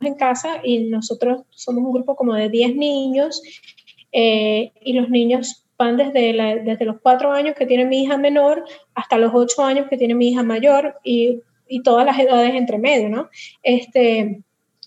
en 0.00 0.14
casa 0.16 0.60
y 0.62 0.80
nosotros 0.80 1.42
somos 1.50 1.84
un 1.84 1.92
grupo 1.92 2.16
como 2.16 2.34
de 2.34 2.48
10 2.48 2.76
niños 2.76 3.40
eh, 4.12 4.72
y 4.82 4.92
los 4.92 5.08
niños 5.08 5.64
van 5.78 5.96
desde, 5.96 6.62
desde 6.64 6.84
los 6.84 7.00
cuatro 7.00 7.32
años 7.32 7.54
que 7.56 7.66
tiene 7.66 7.84
mi 7.84 8.02
hija 8.02 8.16
menor 8.16 8.64
hasta 8.94 9.18
los 9.18 9.32
ocho 9.34 9.64
años 9.64 9.86
que 9.88 9.96
tiene 9.96 10.14
mi 10.14 10.30
hija 10.30 10.42
mayor 10.42 10.96
y, 11.02 11.40
y 11.68 11.82
todas 11.82 12.04
las 12.04 12.18
edades 12.18 12.54
entre 12.54 12.78
medio, 12.78 13.08
¿no? 13.08 13.28
Este, 13.62 14.42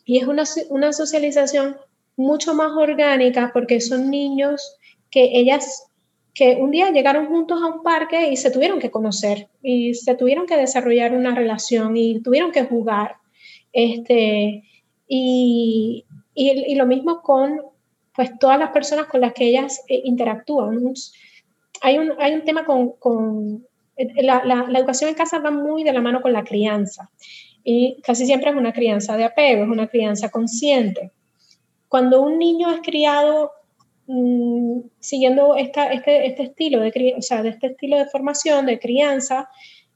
y 0.06 0.18
es 0.18 0.28
una, 0.28 0.44
una 0.70 0.94
socialización 0.94 1.78
mucho 2.18 2.54
más 2.54 2.72
orgánica 2.74 3.52
porque 3.54 3.80
son 3.80 4.10
niños 4.10 4.78
que 5.10 5.40
ellas 5.40 5.88
que 6.34 6.56
un 6.60 6.70
día 6.70 6.92
llegaron 6.92 7.28
juntos 7.28 7.60
a 7.64 7.66
un 7.66 7.82
parque 7.82 8.30
y 8.30 8.38
se 8.38 8.52
tuvieron 8.52 8.80
que 8.80 8.92
conocer 8.92 9.48
y 9.64 9.96
se 9.96 10.14
tuvieron 10.14 10.46
que 10.46 10.56
desarrollar 10.56 11.14
una 11.14 11.34
relación 11.34 11.98
y 11.98 12.22
tuvieron 12.22 12.52
que 12.52 12.64
jugar. 12.64 13.16
Este, 13.74 14.64
y, 15.08 16.06
y, 16.36 16.76
lo 16.76 16.86
mismo 16.86 17.22
con 17.24 17.62
pues 18.14 18.38
todas 18.38 18.60
las 18.60 18.70
personas 18.70 19.08
con 19.08 19.22
las 19.22 19.34
que 19.34 19.46
ellas 19.46 19.84
eh, 19.88 20.02
interactúan. 20.04 20.94
Hay 21.82 21.98
un, 21.98 22.14
hay 22.20 22.36
un 22.36 22.44
tema 22.44 22.66
con, 22.66 22.92
con 22.94 23.66
la, 23.98 24.44
la, 24.46 24.78
educación 24.78 25.10
en 25.10 25.16
casa 25.16 25.40
va 25.40 25.50
muy 25.50 25.84
de 25.84 25.94
la 25.94 26.02
mano 26.02 26.22
con 26.22 26.34
la 26.34 26.44
crianza 26.44 27.10
y 27.64 28.00
casi 28.02 28.26
siempre 28.28 28.52
es 28.52 28.56
una 28.56 28.74
crianza 28.74 29.18
de 29.18 29.26
apego, 29.26 29.64
es 29.64 29.70
una 29.70 29.88
crianza 29.88 30.30
consciente. 30.30 31.12
Cuando 31.88 32.22
un 32.22 32.38
niño 32.38 32.72
es 32.72 32.82
criado 32.82 33.52
mm, 34.08 34.80
siguiendo 35.00 35.56
este, 35.56 35.94
este, 35.94 36.44
estilo 36.44 36.82
de, 36.82 37.16
o 37.18 37.22
sea, 37.22 37.44
de 37.44 37.50
este 37.50 37.68
estilo 37.68 37.98
de 37.98 38.08
formación, 38.08 38.66
de 38.66 38.80
crianza, 38.80 39.50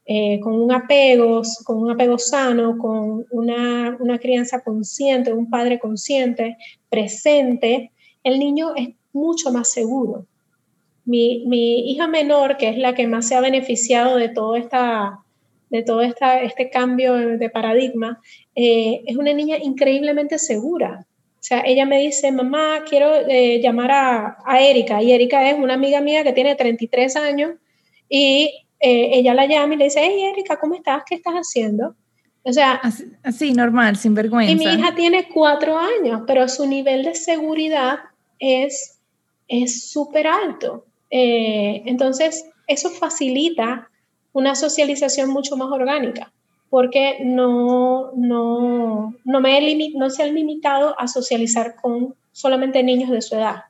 eh, 0.06 0.40
con 0.42 0.60
un 0.60 0.72
apego, 0.72 1.42
con 1.64 1.78
un 1.78 1.92
apego 1.92 2.18
sano, 2.18 2.78
con 2.78 3.26
una, 3.32 3.96
una 4.00 4.18
crianza 4.20 4.62
consciente, 4.62 5.32
un 5.32 5.50
padre 5.50 5.80
consciente, 5.80 6.58
presente, 6.90 7.92
el 8.24 8.40
niño 8.40 8.74
es 8.76 8.90
mucho 9.14 9.52
más 9.52 9.70
seguro. 9.70 10.26
Mi, 11.06 11.44
hija 11.92 12.08
menor, 12.08 12.58
que 12.58 12.70
es 12.70 12.78
la 12.78 12.94
que 12.94 13.08
más 13.08 13.28
se 13.28 13.36
ha 13.36 13.42
beneficiado 13.42 14.18
de 14.18 14.30
todo, 14.30 14.56
esta, 14.56 15.20
de 15.70 15.84
todo 15.84 16.02
esta, 16.02 16.42
este 16.42 16.70
cambio 16.70 17.14
de 17.16 17.50
paradigma, 17.50 18.22
eh, 18.56 19.02
es 19.06 19.18
una 19.18 19.34
niña 19.34 19.58
increíblemente 19.58 20.38
segura. 20.38 21.06
O 21.42 21.44
sea, 21.44 21.64
ella 21.66 21.88
me 21.88 22.00
dice, 22.00 22.32
mamá, 22.32 22.84
quiero 22.88 23.12
eh, 23.28 23.60
llamar 23.62 23.92
a, 23.92 24.38
a, 24.46 24.62
Erika. 24.62 25.02
Y 25.02 25.12
Erika 25.12 25.50
es 25.50 25.58
una 25.58 25.74
amiga 25.74 26.00
mía 26.00 26.24
que 26.24 26.34
tiene 26.34 26.54
33 26.56 27.16
años 27.16 27.56
y 28.08 28.68
eh, 28.80 29.10
ella 29.14 29.34
la 29.34 29.48
llama 29.48 29.74
y 29.74 29.78
le 29.78 29.86
dice, 29.86 30.02
hey 30.04 30.32
Erika, 30.34 30.60
¿cómo 30.60 30.76
estás? 30.76 31.02
¿Qué 31.04 31.16
estás 31.16 31.34
haciendo? 31.34 31.96
O 32.44 32.54
sea, 32.54 32.80
así, 33.24 33.54
normal, 33.54 33.98
sin 33.98 34.14
vergüenza. 34.14 34.52
Y 34.52 34.56
mi 34.56 34.66
hija 34.66 34.94
tiene 34.94 35.30
cuatro 35.30 35.78
años, 35.78 36.22
pero 36.28 36.48
su 36.48 36.68
nivel 36.68 37.04
de 37.04 37.16
seguridad 37.16 38.00
es 38.38 39.00
súper 39.92 40.28
alto. 40.28 40.86
Eh, 41.12 41.84
entonces, 41.86 42.46
eso 42.68 42.90
facilita 42.90 43.90
una 44.32 44.56
socialización 44.56 45.30
mucho 45.30 45.58
más 45.58 45.70
orgánica, 45.70 46.32
porque 46.72 47.18
no, 47.22 48.14
no, 48.16 49.14
no, 49.26 49.42
me 49.42 49.92
no 49.94 50.10
se 50.10 50.24
han 50.24 50.34
limitado 50.34 50.98
a 50.98 51.06
socializar 51.08 51.76
con 51.76 52.16
solamente 52.32 52.82
niños 52.82 53.10
de 53.10 53.22
su 53.22 53.36
edad. 53.36 53.66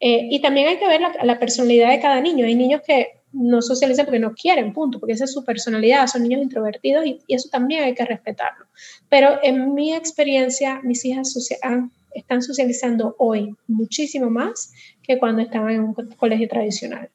Eh, 0.00 0.26
y 0.30 0.40
también 0.40 0.66
hay 0.66 0.78
que 0.78 0.88
ver 0.88 1.00
la, 1.22 1.38
personalidad 1.38 1.90
de 1.90 2.00
cada 2.00 2.20
niño. 2.20 2.44
Hay 2.44 2.56
niños 2.56 2.82
que 2.84 3.20
no 3.32 3.62
socializan 3.62 4.04
porque 4.04 4.18
no 4.18 4.34
quieren, 4.34 4.72
punto, 4.72 4.98
porque 4.98 5.12
esa 5.12 5.26
es 5.26 5.32
su 5.32 5.44
personalidad, 5.44 6.08
son 6.08 6.24
niños 6.24 6.42
introvertidos 6.42 7.06
y, 7.06 7.20
y 7.28 7.36
eso 7.36 7.48
también 7.50 7.84
hay 7.84 7.94
que 7.94 8.04
respetarlo. 8.04 8.66
Pero 9.08 9.38
en 9.44 9.72
mi 9.72 9.94
experiencia, 9.94 10.80
mis 10.82 11.04
hijas 11.04 11.32
han 11.62 11.92
están 12.14 12.42
socializando 12.42 13.14
hoy 13.18 13.54
muchísimo 13.66 14.30
más 14.30 14.72
que 15.02 15.18
cuando 15.18 15.42
estaban 15.42 15.70
en 15.70 15.80
un 15.82 15.94
colegio 15.94 16.48
tradicional. 16.48 17.10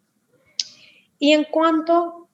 Y 1.17 1.33
en 1.33 1.45
cuanto 1.45 2.27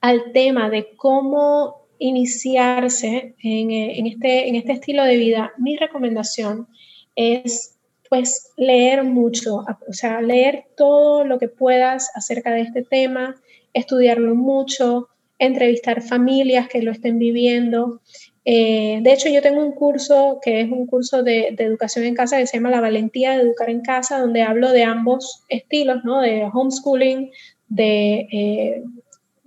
al 0.00 0.32
tema 0.32 0.68
de 0.70 0.94
cómo 0.96 1.79
iniciarse 2.00 3.34
en, 3.42 4.06
este, 4.06 4.48
en 4.48 4.56
este 4.56 4.72
estilo 4.72 5.04
de 5.04 5.16
vida, 5.16 5.52
mi 5.58 5.76
recomendación 5.76 6.66
es 7.14 7.76
pues 8.08 8.50
leer 8.56 9.04
mucho, 9.04 9.58
o 9.58 9.92
sea, 9.92 10.20
leer 10.20 10.64
todo 10.76 11.24
lo 11.24 11.38
que 11.38 11.46
puedas 11.46 12.10
acerca 12.16 12.50
de 12.50 12.62
este 12.62 12.82
tema, 12.82 13.36
estudiarlo 13.72 14.34
mucho, 14.34 15.08
entrevistar 15.38 16.02
familias 16.02 16.68
que 16.68 16.82
lo 16.82 16.90
estén 16.90 17.20
viviendo. 17.20 18.00
Eh, 18.44 18.98
de 19.02 19.12
hecho, 19.12 19.28
yo 19.28 19.42
tengo 19.42 19.64
un 19.64 19.72
curso 19.72 20.40
que 20.42 20.62
es 20.62 20.72
un 20.72 20.86
curso 20.86 21.22
de, 21.22 21.54
educación 21.56 22.04
en 22.04 22.16
casa 22.16 22.38
que 22.38 22.48
se 22.48 22.56
llama 22.56 22.70
La 22.70 22.80
valentía 22.80 23.32
de 23.32 23.42
educar 23.42 23.70
en 23.70 23.82
casa, 23.82 24.18
donde 24.18 24.42
hablo 24.42 24.72
de 24.72 24.82
ambos 24.82 25.44
estilos, 25.48 26.02
¿no? 26.02 26.20
De 26.20 26.48
homeschooling, 26.52 27.30
de 27.68 28.26
eh, 28.32 28.82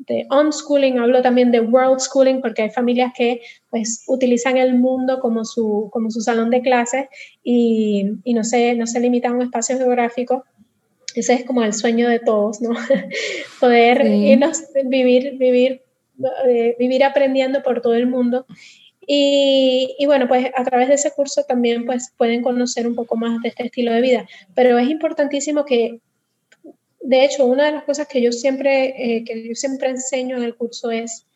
de 0.07 0.25
unschooling, 0.29 0.99
hablo 0.99 1.21
también 1.21 1.51
de 1.51 1.61
world 1.61 1.99
schooling, 1.99 2.41
porque 2.41 2.63
hay 2.63 2.69
familias 2.69 3.11
que 3.15 3.41
pues 3.69 4.03
utilizan 4.07 4.57
el 4.57 4.75
mundo 4.75 5.19
como 5.19 5.45
su, 5.45 5.89
como 5.91 6.09
su 6.11 6.21
salón 6.21 6.49
de 6.49 6.61
clases 6.61 7.07
y, 7.43 8.05
y 8.23 8.33
no, 8.33 8.43
se, 8.43 8.75
no 8.75 8.87
se 8.87 8.99
limitan 8.99 9.33
a 9.33 9.35
un 9.35 9.41
espacio 9.43 9.77
geográfico. 9.77 10.43
Ese 11.15 11.33
es 11.33 11.45
como 11.45 11.63
el 11.63 11.73
sueño 11.73 12.09
de 12.09 12.19
todos, 12.19 12.61
¿no? 12.61 12.71
Poder 13.59 14.05
irnos, 14.05 14.63
vivir, 14.85 15.37
vivir, 15.37 15.83
eh, 16.47 16.75
vivir 16.79 17.03
aprendiendo 17.03 17.61
por 17.61 17.81
todo 17.81 17.93
el 17.93 18.07
mundo. 18.07 18.45
Y, 19.05 19.95
y, 19.99 20.05
bueno, 20.05 20.27
pues 20.27 20.49
a 20.55 20.63
través 20.63 20.87
de 20.87 20.95
ese 20.95 21.11
curso 21.11 21.43
también 21.43 21.85
pues 21.85 22.13
pueden 22.17 22.41
conocer 22.41 22.87
un 22.87 22.95
poco 22.95 23.17
más 23.17 23.41
de 23.41 23.49
este 23.49 23.65
estilo 23.65 23.91
de 23.91 24.01
vida. 24.01 24.25
Pero 24.55 24.79
es 24.79 24.89
importantísimo 24.89 25.65
que 25.65 25.99
de 27.03 27.25
hecho, 27.25 27.45
una 27.45 27.65
de 27.65 27.73
las 27.73 27.83
cosas 27.83 28.07
que 28.07 28.21
yo 28.21 28.31
siempre, 28.31 29.17
eh, 29.17 29.23
que 29.25 29.47
yo 29.47 29.55
siempre 29.55 29.89
enseño 29.89 30.37
en 30.37 30.43
el 30.43 30.55
curso 30.55 30.89
es, 30.89 31.27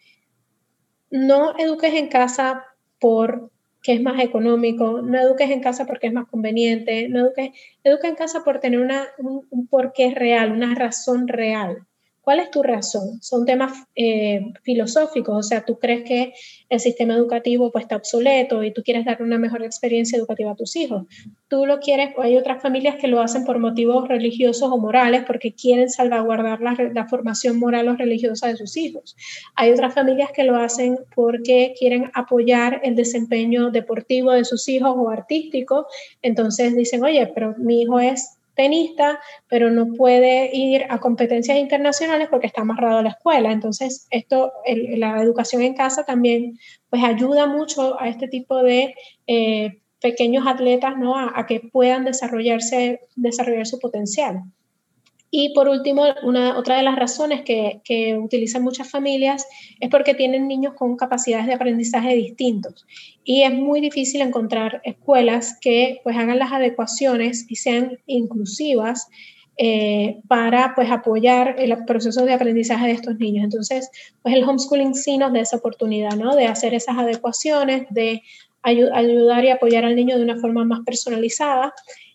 no 1.11 1.57
eduques 1.57 1.93
en 1.93 2.07
casa 2.07 2.65
por 2.99 3.51
que 3.83 3.93
es 3.93 4.01
más 4.01 4.19
económico, 4.21 5.01
no 5.01 5.19
eduques 5.19 5.49
en 5.49 5.61
casa 5.61 5.85
porque 5.85 6.07
es 6.07 6.13
más 6.13 6.27
conveniente, 6.27 7.07
no 7.09 7.19
eduques, 7.19 7.51
educa 7.83 8.07
en 8.07 8.15
casa 8.15 8.43
por 8.43 8.59
tener 8.59 8.79
una, 8.79 9.07
un, 9.17 9.45
un 9.49 9.67
porqué 9.67 10.11
real, 10.13 10.51
una 10.51 10.73
razón 10.73 11.27
real. 11.27 11.85
¿Cuál 12.27 12.41
es 12.41 12.51
tu 12.51 12.61
razón? 12.61 13.21
Son 13.21 13.45
temas 13.45 13.71
eh, 13.95 14.51
filosóficos, 14.63 15.33
o 15.33 15.41
sea, 15.41 15.63
tú 15.63 15.79
crees 15.79 16.03
que 16.03 16.33
el 16.67 16.81
sistema 16.81 17.13
educativo 17.13 17.71
pues, 17.71 17.83
está 17.83 17.95
obsoleto 17.95 18.65
y 18.65 18.73
tú 18.73 18.83
quieres 18.83 19.05
dar 19.05 19.21
una 19.21 19.37
mejor 19.37 19.63
experiencia 19.63 20.17
educativa 20.17 20.51
a 20.51 20.55
tus 20.55 20.75
hijos. 20.75 21.03
Tú 21.47 21.65
lo 21.65 21.79
quieres, 21.79 22.09
hay 22.17 22.35
otras 22.35 22.61
familias 22.61 22.97
que 22.99 23.07
lo 23.07 23.21
hacen 23.21 23.45
por 23.45 23.59
motivos 23.59 24.09
religiosos 24.09 24.69
o 24.69 24.77
morales 24.77 25.23
porque 25.25 25.53
quieren 25.53 25.89
salvaguardar 25.89 26.59
la, 26.59 26.75
la 26.93 27.07
formación 27.07 27.59
moral 27.59 27.87
o 27.87 27.95
religiosa 27.95 28.49
de 28.49 28.57
sus 28.57 28.75
hijos. 28.75 29.15
Hay 29.55 29.71
otras 29.71 29.93
familias 29.93 30.31
que 30.33 30.43
lo 30.43 30.57
hacen 30.57 30.97
porque 31.15 31.75
quieren 31.79 32.11
apoyar 32.13 32.81
el 32.83 32.97
desempeño 32.97 33.71
deportivo 33.71 34.33
de 34.33 34.43
sus 34.43 34.67
hijos 34.67 34.95
o 34.97 35.09
artístico. 35.09 35.87
Entonces 36.21 36.75
dicen, 36.75 37.05
oye, 37.05 37.31
pero 37.33 37.55
mi 37.57 37.83
hijo 37.83 38.01
es 38.01 38.36
tenista, 38.57 39.21
pero 39.47 39.69
no 39.69 39.93
puede 39.93 40.49
ir 40.53 40.85
a 40.89 40.99
competencias 40.99 41.57
internacionales 41.57 42.27
porque 42.29 42.47
está 42.47 42.61
amarrado 42.61 42.97
a 42.97 43.03
la 43.03 43.11
escuela. 43.11 43.51
Entonces, 43.51 44.07
esto, 44.09 44.51
la 44.65 45.21
educación 45.21 45.61
en 45.61 45.75
casa 45.75 46.03
también, 46.03 46.57
pues 46.89 47.03
ayuda 47.03 47.45
mucho 47.47 48.01
a 48.01 48.09
este 48.09 48.27
tipo 48.27 48.61
de 48.63 48.95
eh, 49.27 49.79
pequeños 50.01 50.45
atletas, 50.47 50.97
¿no? 50.97 51.17
A, 51.17 51.31
a, 51.39 51.45
que 51.45 51.61
puedan 51.71 52.03
desarrollarse, 52.03 52.99
desarrollar 53.15 53.67
su 53.67 53.79
potencial. 53.79 54.41
Y 55.29 55.53
por 55.53 55.67
último, 55.67 56.05
otra 56.55 56.77
de 56.77 56.83
las 56.83 56.95
razones 56.95 57.41
que, 57.41 57.81
que, 57.83 58.17
utilizan 58.17 58.63
muchas 58.63 58.89
familias 58.89 59.45
es 59.79 59.89
porque 59.89 60.13
tienen 60.13 60.47
niños 60.47 60.73
con 60.75 60.95
capacidades 60.95 61.47
de 61.47 61.53
aprendizaje 61.53 62.15
distintos. 62.15 62.85
Y 63.25 63.43
es 63.43 63.53
muy 63.53 63.81
difícil 63.81 64.21
encontrar 64.21 64.81
escuelas 64.85 65.57
que 65.59 65.99
pues 66.03 66.15
hagan 66.15 66.39
las 66.39 66.53
adecuaciones 66.53 67.45
y 67.49 67.57
sean 67.57 67.99
inclusivas 68.05 69.09
eh, 69.59 70.21
para 70.27 70.75
pues 70.75 70.91
apoyar 70.91 71.55
el 71.57 71.75
proceso 71.85 72.23
de 72.25 72.33
aprendizaje 72.33 72.85
de 72.85 72.93
estos 72.93 73.17
niños. 73.17 73.43
Entonces, 73.43 73.89
pues 74.21 74.35
el 74.35 74.43
homeschooling 74.43 74.93
sí 74.93 75.17
nos 75.17 75.33
da 75.33 75.39
esa 75.39 75.57
oportunidad, 75.57 76.15
¿no? 76.15 76.35
De 76.35 76.45
hacer 76.45 76.75
esas 76.75 76.95
adecuaciones, 76.95 77.87
de 77.89 78.21
ayudar 78.61 79.43
y 79.43 79.49
apoyar 79.49 79.83
al 79.83 79.95
niño 79.95 80.17
de 80.17 80.23
una 80.23 80.37
forma 80.37 80.63
más 80.63 80.81
personalizada. 80.85 81.73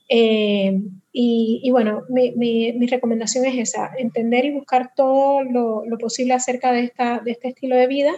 Eh, 0.09 0.81
y, 1.13 1.69
bueno, 1.71 2.03
mi, 2.09 2.87
recomendación 2.87 3.45
es 3.45 3.71
esa, 3.71 3.91
entender 3.99 4.47
y 4.47 4.55
buscar 4.55 4.93
todo 4.97 5.43
lo, 5.43 5.85
posible 5.99 6.33
acerca 6.33 6.73
de, 6.73 6.85
esta, 6.85 7.21
de 7.21 7.33
este 7.33 7.49
estilo 7.49 7.77
de 7.77 7.87
vida 7.87 8.13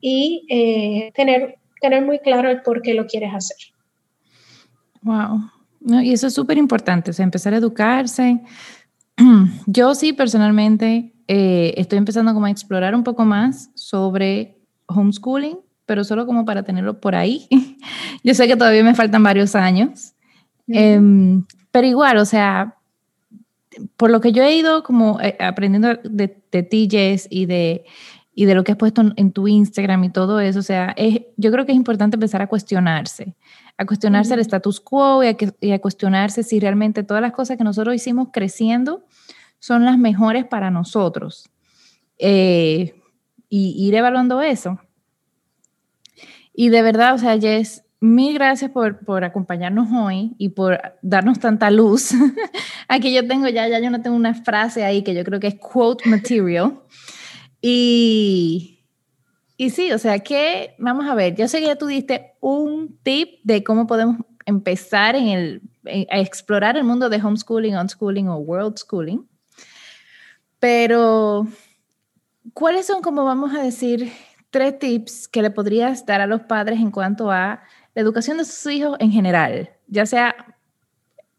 y 0.00 0.46
eh, 0.48 1.12
tener, 1.14 1.56
tener 1.80 2.04
muy 2.04 2.20
claro 2.20 2.48
el 2.48 2.62
por 2.62 2.82
qué 2.82 2.94
lo 2.94 3.06
quieres 3.06 3.34
hacer. 3.34 3.56
Wow. 5.02 5.50
y 6.00 6.12
eso 6.12 6.28
es 6.28 6.34
súper 6.34 6.58
importante, 6.58 7.10
o 7.10 7.14
sea, 7.14 7.24
empezar 7.24 7.54
a 7.54 7.56
educarse. 7.56 8.40
Yo 9.66 9.94
sí, 9.96 10.12
personalmente, 10.12 11.12
eh, 11.26 11.74
estoy 11.76 11.98
empezando 11.98 12.32
como 12.34 12.46
a 12.46 12.50
explorar 12.50 12.94
un 12.94 13.02
poco 13.02 13.24
más 13.24 13.70
sobre 13.74 14.58
homeschooling, 14.86 15.58
pero 15.86 16.04
solo 16.04 16.24
como 16.24 16.44
para 16.44 16.62
tenerlo 16.62 17.00
por 17.00 17.16
ahí. 17.16 17.48
Yo 18.22 18.32
sé 18.34 18.46
que 18.46 18.56
todavía 18.56 18.84
me 18.84 18.94
faltan 18.94 19.24
varios 19.24 19.56
años, 19.56 20.14
Em, 20.68 21.44
pero 21.72 21.86
igual, 21.86 22.18
o 22.18 22.24
sea, 22.24 22.76
por 23.96 24.10
lo 24.10 24.20
que 24.20 24.32
yo 24.32 24.44
he 24.44 24.54
ido 24.54 24.82
como 24.82 25.20
eh, 25.20 25.36
aprendiendo 25.40 25.94
de, 26.04 26.40
de 26.52 26.62
ti, 26.62 26.86
Jess, 26.90 27.26
y 27.30 27.46
de, 27.46 27.84
y 28.34 28.44
de 28.44 28.54
lo 28.54 28.62
que 28.62 28.72
has 28.72 28.78
puesto 28.78 29.02
en, 29.16 29.32
tu 29.32 29.48
Instagram 29.48 30.04
y 30.04 30.10
todo 30.10 30.38
eso, 30.38 30.60
o 30.60 30.62
sea, 30.62 30.94
es, 30.96 31.22
yo 31.36 31.50
creo 31.50 31.66
que 31.66 31.72
es 31.72 31.76
importante 31.76 32.16
empezar 32.16 32.42
a 32.42 32.46
cuestionarse, 32.46 33.34
a 33.76 33.86
cuestionarse 33.86 34.34
el 34.34 34.40
status 34.40 34.80
quo 34.80 35.24
y 35.24 35.28
a, 35.28 35.36
y 35.60 35.72
a, 35.72 35.80
cuestionarse 35.80 36.42
si 36.42 36.60
realmente 36.60 37.02
todas 37.02 37.22
las 37.22 37.32
cosas 37.32 37.56
que 37.56 37.64
nosotros 37.64 37.94
hicimos 37.94 38.28
creciendo 38.32 39.04
son 39.58 39.84
las 39.84 39.98
mejores 39.98 40.44
para 40.44 40.70
nosotros. 40.70 41.48
Eh, 42.18 42.94
y 43.48 43.86
ir 43.86 43.94
evaluando 43.94 44.40
eso. 44.40 44.78
Y 46.54 46.70
de 46.70 46.80
verdad, 46.80 47.14
o 47.14 47.18
sea, 47.18 47.38
Jess, 47.38 47.84
Mil 48.02 48.34
gracias 48.34 48.68
por, 48.72 49.04
por, 49.04 49.22
acompañarnos 49.22 49.86
hoy 49.92 50.34
y 50.36 50.48
por 50.48 50.80
darnos 51.02 51.38
tanta 51.38 51.70
luz. 51.70 52.10
Aquí 52.88 53.14
yo 53.14 53.28
tengo 53.28 53.46
ya, 53.46 53.68
ya 53.68 53.78
yo 53.78 53.90
no 53.92 54.02
tengo 54.02 54.16
una 54.16 54.34
frase 54.34 54.84
ahí 54.84 55.04
que 55.04 55.14
yo 55.14 55.22
creo 55.22 55.38
que 55.38 55.46
es 55.46 55.54
quote 55.54 56.08
material. 56.08 56.80
Y, 57.60 58.80
y 59.56 59.70
sí, 59.70 59.92
o 59.92 59.98
sea 59.98 60.18
que, 60.18 60.74
vamos 60.78 61.06
a 61.06 61.14
ver, 61.14 61.36
yo 61.36 61.46
sé 61.46 61.60
que 61.60 61.66
ya 61.66 61.76
tú 61.76 61.86
diste 61.86 62.32
un 62.40 62.98
tip 63.04 63.38
de 63.44 63.62
cómo 63.62 63.86
podemos 63.86 64.16
empezar 64.46 65.14
en 65.14 65.28
el, 65.28 65.62
a 66.10 66.18
explorar 66.18 66.76
el 66.76 66.82
mundo 66.82 67.08
de 67.08 67.22
homeschooling, 67.22 67.76
unschooling 67.76 68.28
o 68.28 68.36
world 68.38 68.78
schooling. 68.78 69.28
Pero, 70.58 71.46
¿cuáles 72.52 72.84
son, 72.84 73.00
como 73.00 73.22
vamos 73.22 73.54
a 73.54 73.62
decir, 73.62 74.10
tres 74.50 74.76
tips 74.80 75.28
que 75.28 75.40
le 75.40 75.52
podrías 75.52 76.04
dar 76.04 76.20
a 76.20 76.26
los 76.26 76.40
padres 76.40 76.80
en 76.80 76.90
cuanto 76.90 77.30
a 77.30 77.62
la 77.94 78.02
educación 78.02 78.38
de 78.38 78.44
sus 78.44 78.66
hijos 78.72 78.96
en 79.00 79.10
general, 79.10 79.70
ya 79.86 80.06
sea 80.06 80.56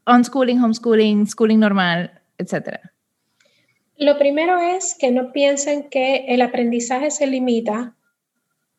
unschooling, 0.05 0.61
homeschooling, 0.61 1.27
schooling 1.27 1.59
normal, 1.59 2.21
etc. 2.37 2.79
Lo 3.97 4.17
primero 4.17 4.59
es 4.59 4.95
que 4.95 5.11
no 5.11 5.31
piensen 5.31 5.89
que 5.89 6.25
el 6.27 6.41
aprendizaje 6.41 7.11
se 7.11 7.27
limita 7.27 7.95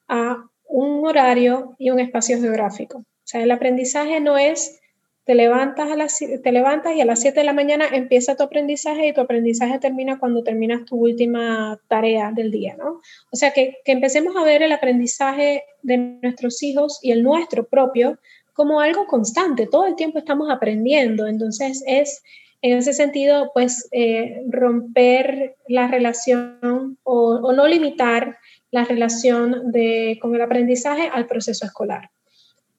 a 0.09 0.45
un 0.67 1.07
horario 1.07 1.77
y 1.79 1.91
un 1.91 2.01
espacio 2.01 2.41
geográfico. 2.41 2.99
O 2.99 3.27
sea, 3.27 3.43
el 3.43 3.51
aprendizaje 3.51 4.21
no 4.21 4.37
es 4.37 4.81
te 5.25 5.35
levantas, 5.35 5.91
a 5.91 5.97
las, 5.97 6.19
te 6.19 6.53
levantas 6.53 6.95
y 6.95 7.01
a 7.01 7.05
las 7.05 7.21
7 7.21 7.41
de 7.41 7.47
la 7.47 7.53
mañana 7.53 7.87
empieza 7.91 8.37
tu 8.37 8.43
aprendizaje 8.43 9.09
y 9.09 9.13
tu 9.15 9.23
aprendizaje 9.23 9.79
termina 9.79 10.19
cuando 10.19 10.43
terminas 10.43 10.85
tu 10.85 10.97
última 10.97 11.81
tarea 11.89 12.31
del 12.33 12.51
día, 12.51 12.77
¿no? 12.77 13.01
O 13.33 13.37
sea, 13.37 13.53
que, 13.53 13.79
que 13.85 13.93
empecemos 13.93 14.37
a 14.37 14.45
ver 14.45 14.63
el 14.63 14.73
aprendizaje 14.73 15.65
de 15.83 15.97
nuestros 15.97 16.63
hijos 16.63 16.99
y 17.03 17.13
el 17.13 17.23
nuestro 17.23 17.67
propio 17.67 18.19
como 18.53 18.81
algo 18.81 19.07
constante, 19.07 19.67
todo 19.67 19.87
el 19.87 19.97
tiempo 19.97 20.19
estamos 20.19 20.51
aprendiendo, 20.51 21.27
entonces 21.27 21.83
es 21.87 22.23
en 22.63 22.79
ese 22.79 22.95
sentido, 22.95 23.51
pues 23.53 23.89
eh, 23.93 24.43
romper 24.49 25.57
la 25.69 25.87
relación 25.87 26.97
o, 27.03 27.41
o, 27.43 27.53
no 27.53 27.67
limitar 27.67 28.39
la 28.71 28.85
relación 28.85 29.71
de, 29.71 30.19
con 30.19 30.35
el 30.35 30.41
aprendizaje 30.41 31.11
al 31.13 31.27
proceso 31.27 31.67
escolar. 31.67 32.11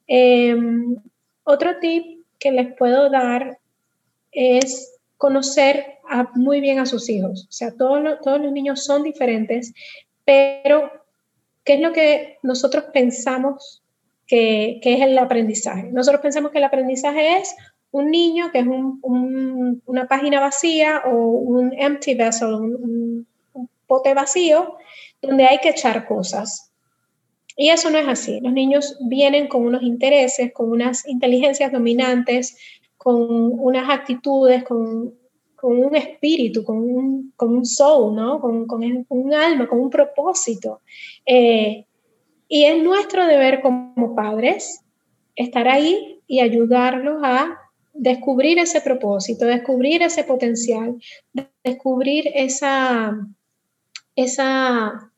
Eh, 0.08 0.56
otro 1.44 1.78
tip 1.78 2.15
que 2.38 2.52
les 2.52 2.74
puedo 2.74 3.10
dar 3.10 3.58
es 4.32 4.98
conocer 5.16 5.96
muy 6.34 6.60
bien 6.60 6.78
a 6.78 6.86
sus 6.86 7.08
hijos. 7.08 7.46
O 7.48 7.52
sea, 7.52 7.72
todos, 7.76 8.20
todos 8.22 8.40
los 8.40 8.52
niños 8.52 8.84
son 8.84 9.02
diferentes, 9.02 9.72
pero 10.24 10.90
¿qué 11.64 11.74
es 11.74 11.80
lo 11.80 11.92
que 11.92 12.38
nosotros 12.42 12.84
pensamos 12.92 13.82
que, 14.26 14.80
es 14.82 15.00
el 15.00 15.18
aprendizaje? 15.18 15.90
Nosotros 15.92 16.20
pensamos 16.20 16.52
que 16.52 16.58
el 16.58 16.64
aprendizaje 16.64 17.38
es 17.38 17.54
un 17.90 18.10
niño 18.10 18.50
que 18.52 18.60
es 18.60 18.66
una 18.66 20.06
página 20.08 20.40
vacía 20.40 21.02
o 21.06 21.14
un 21.14 21.72
empty 21.72 22.14
vessel, 22.14 22.54
un, 22.54 23.26
un 23.52 23.70
pote 23.86 24.14
vacío, 24.14 24.76
donde 25.22 25.46
hay 25.46 25.58
que 25.58 25.70
echar 25.70 26.06
cosas. 26.06 26.70
Y 27.56 27.70
eso 27.70 27.90
no 27.90 27.98
es 27.98 28.06
así. 28.06 28.40
Los 28.40 28.52
niños 28.52 28.98
vienen 29.08 29.48
con 29.48 29.62
unos 29.62 29.82
intereses, 29.82 30.52
con 30.52 30.70
unas 30.70 31.06
inteligencias 31.08 31.72
dominantes, 31.72 32.56
con 32.98 33.26
unas 33.58 33.88
actitudes, 33.88 34.62
con, 34.64 35.14
un 35.62 35.96
espíritu, 35.96 36.62
con 36.62 36.76
un, 36.78 37.32
con 37.34 37.56
un 37.56 37.64
soul, 37.64 38.14
¿no? 38.14 38.40
Con, 38.40 38.66
un 39.08 39.34
alma, 39.34 39.66
con 39.66 39.80
un 39.80 39.90
propósito. 39.90 40.80
Eh, 41.24 41.86
y 42.48 42.64
es 42.64 42.82
nuestro 42.82 43.26
deber 43.26 43.60
como 43.60 44.14
padres 44.14 44.84
estar 45.34 45.66
ahí 45.66 46.20
y 46.26 46.40
ayudarlos 46.40 47.20
a 47.22 47.58
descubrir 47.92 48.58
ese 48.58 48.80
propósito, 48.80 49.46
descubrir 49.46 50.02
ese 50.02 50.24
potencial, 50.24 50.96
descubrir 51.64 52.30
esa, 52.34 53.18
esa, 54.14 55.12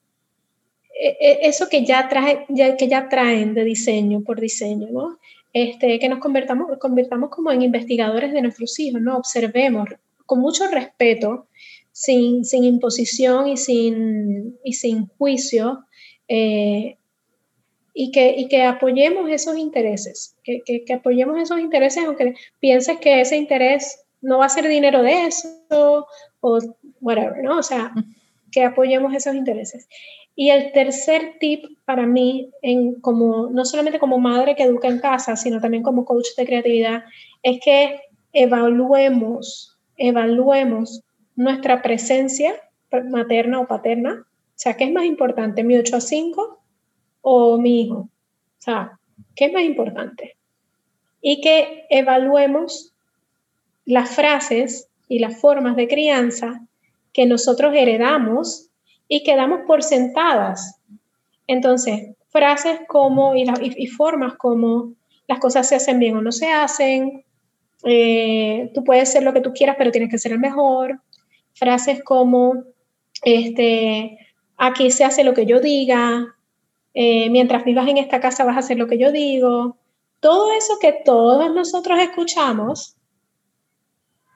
eso 0.99 1.68
que 1.68 1.84
ya, 1.84 2.09
trae, 2.09 2.44
que 2.76 2.88
ya 2.88 3.09
traen 3.09 3.55
de 3.55 3.64
diseño 3.64 4.22
por 4.22 4.40
diseño, 4.40 4.88
¿no? 4.90 5.18
Este, 5.53 5.99
que 5.99 6.09
nos 6.09 6.18
convertamos, 6.18 6.78
convirtamos 6.78 7.30
como 7.30 7.53
en 7.53 7.62
investigadores 7.62 8.32
de 8.32 8.42
nuestros 8.42 8.78
hijos, 8.80 9.01
¿no? 9.01 9.16
Observemos 9.16 9.88
con 10.26 10.40
mucho 10.40 10.66
respeto, 10.68 11.46
sin, 11.92 12.44
sin 12.44 12.64
imposición 12.64 13.49
y 13.49 13.57
sin, 13.57 14.59
y 14.64 14.74
sin 14.74 15.07
juicio, 15.07 15.84
eh, 16.28 16.99
y 17.94 18.12
que, 18.12 18.34
y 18.36 18.49
que 18.49 18.62
apoyemos 18.62 19.30
esos 19.30 19.57
intereses, 19.57 20.36
que, 20.44 20.61
que, 20.64 20.84
que, 20.84 20.92
apoyemos 20.92 21.38
esos 21.40 21.59
intereses 21.59 22.05
aunque 22.05 22.34
pienses 22.61 22.99
que 22.99 23.20
ese 23.20 23.36
interés 23.36 24.05
no 24.20 24.38
va 24.38 24.46
a 24.46 24.51
ser 24.51 24.68
dinero 24.68 25.03
de 25.03 25.26
eso 25.26 26.07
o 26.40 26.59
whatever, 27.01 27.42
¿no? 27.42 27.59
O 27.59 27.62
sea, 27.62 27.92
que 28.53 28.64
apoyemos 28.64 29.14
esos 29.14 29.34
intereses. 29.34 29.88
Y 30.41 30.51
el 30.51 30.70
tercer 30.70 31.34
tip 31.41 31.64
para 31.84 32.07
mí, 32.07 32.53
en 32.62 33.01
como, 33.01 33.51
no 33.51 33.64
solamente 33.64 33.99
como 33.99 34.20
madre 34.20 34.55
que 34.55 34.62
educa 34.62 34.86
en 34.86 35.01
casa, 35.01 35.34
sino 35.34 35.61
también 35.61 35.82
como 35.82 36.05
coach 36.05 36.28
de 36.36 36.47
creatividad, 36.47 37.03
es 37.43 37.59
que 37.61 38.03
evaluemos, 38.32 39.76
evaluemos 39.97 41.03
nuestra 41.34 41.82
presencia 41.82 42.55
materna 43.11 43.59
o 43.59 43.66
paterna. 43.66 44.28
O 44.30 44.55
sea, 44.55 44.76
¿qué 44.76 44.84
es 44.84 44.93
más 44.93 45.07
importante, 45.07 45.64
mi 45.64 45.76
8 45.76 45.97
a 45.97 46.01
5 46.01 46.61
o 47.22 47.59
mi 47.59 47.80
hijo? 47.80 47.97
O 47.97 48.11
sea, 48.59 48.97
¿qué 49.34 49.47
es 49.47 49.53
más 49.53 49.64
importante? 49.64 50.36
Y 51.20 51.41
que 51.41 51.84
evaluemos 51.91 52.95
las 53.84 54.11
frases 54.11 54.89
y 55.09 55.18
las 55.18 55.41
formas 55.41 55.74
de 55.74 55.89
crianza 55.89 56.64
que 57.12 57.26
nosotros 57.26 57.74
heredamos 57.74 58.67
y 59.09 59.22
quedamos 59.22 59.61
por 59.66 59.82
sentadas. 59.82 60.78
Entonces, 61.46 62.14
frases 62.28 62.80
como 62.86 63.34
y, 63.34 63.86
formas 63.86 64.34
como 64.34 64.92
las 65.26 65.40
cosas 65.40 65.68
se 65.68 65.76
hacen 65.76 65.98
bien 65.98 66.16
o 66.16 66.22
no 66.22 66.30
se 66.30 66.52
hacen, 66.52 67.24
eh, 67.84 68.70
tú 68.74 68.84
puedes 68.84 69.11
ser 69.11 69.22
lo 69.22 69.32
que 69.32 69.40
tú 69.40 69.52
quieras, 69.52 69.76
pero 69.78 69.90
tienes 69.90 70.11
que 70.11 70.18
ser 70.18 70.32
el 70.32 70.38
mejor. 70.38 71.00
Frases 71.54 72.02
como, 72.04 72.64
este, 73.24 74.18
aquí 74.56 74.90
se 74.90 75.04
hace 75.04 75.24
lo 75.24 75.34
que 75.34 75.46
yo 75.46 75.61
diga, 75.61 76.36
eh, 76.94 77.30
mientras 77.30 77.64
vivas 77.64 77.88
en 77.88 77.96
esta 77.96 78.20
casa 78.20 78.44
vas 78.44 78.56
a 78.56 78.61
hacer 78.61 78.76
lo 78.76 78.86
que 78.86 78.98
yo 78.98 79.11
digo. 79.11 79.76
Todo 80.20 80.52
eso 80.52 80.78
que 80.80 80.92
todos 81.04 81.54
nosotros 81.54 81.98
escuchamos 82.00 82.96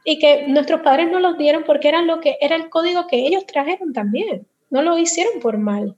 y 0.04 0.18
que 0.18 0.46
nuestros 0.48 0.80
padres 0.80 1.10
no 1.10 1.20
los 1.20 1.36
dieron 1.36 1.64
porque 1.64 1.88
eran 1.88 2.06
lo 2.06 2.20
que 2.20 2.36
era 2.40 2.56
el 2.56 2.70
código 2.70 3.06
que 3.06 3.26
ellos 3.26 3.46
trajeron 3.46 3.92
también 3.92 4.46
no 4.72 4.82
lo 4.82 4.98
hicieron 4.98 5.38
por 5.40 5.58
mal. 5.58 5.96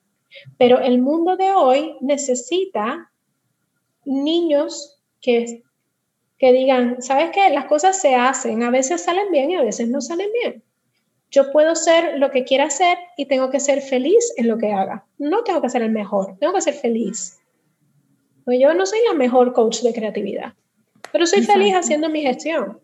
Pero 0.58 0.80
el 0.80 1.00
mundo 1.00 1.36
de 1.36 1.52
hoy 1.52 1.94
necesita 2.00 3.12
niños 4.04 5.00
que, 5.20 5.62
que 6.38 6.52
digan, 6.52 7.00
¿sabes 7.00 7.30
qué? 7.32 7.48
Las 7.50 7.66
cosas 7.66 8.00
se 8.00 8.16
hacen, 8.16 8.64
a 8.64 8.70
veces 8.70 9.02
salen 9.02 9.30
bien 9.30 9.52
y 9.52 9.54
a 9.54 9.62
veces 9.62 9.88
no 9.88 10.00
salen 10.00 10.28
bien. 10.32 10.62
Yo 11.30 11.52
puedo 11.52 11.76
ser 11.76 12.18
lo 12.18 12.32
que 12.32 12.44
quiera 12.44 12.68
ser 12.68 12.98
y 13.16 13.26
tengo 13.26 13.48
que 13.50 13.60
ser 13.60 13.80
feliz 13.80 14.34
en 14.36 14.48
lo 14.48 14.58
que 14.58 14.72
haga. 14.72 15.06
No 15.18 15.44
tengo 15.44 15.62
que 15.62 15.70
ser 15.70 15.82
el 15.82 15.92
mejor, 15.92 16.36
tengo 16.40 16.52
que 16.52 16.60
ser 16.60 16.74
feliz. 16.74 17.38
Pues 18.44 18.58
yo 18.60 18.74
no 18.74 18.86
soy 18.86 18.98
la 19.06 19.14
mejor 19.14 19.52
coach 19.52 19.82
de 19.82 19.94
creatividad, 19.94 20.54
pero 21.12 21.26
soy 21.26 21.42
feliz 21.42 21.74
haciendo 21.74 22.08
mi 22.08 22.22
gestión. 22.22 22.80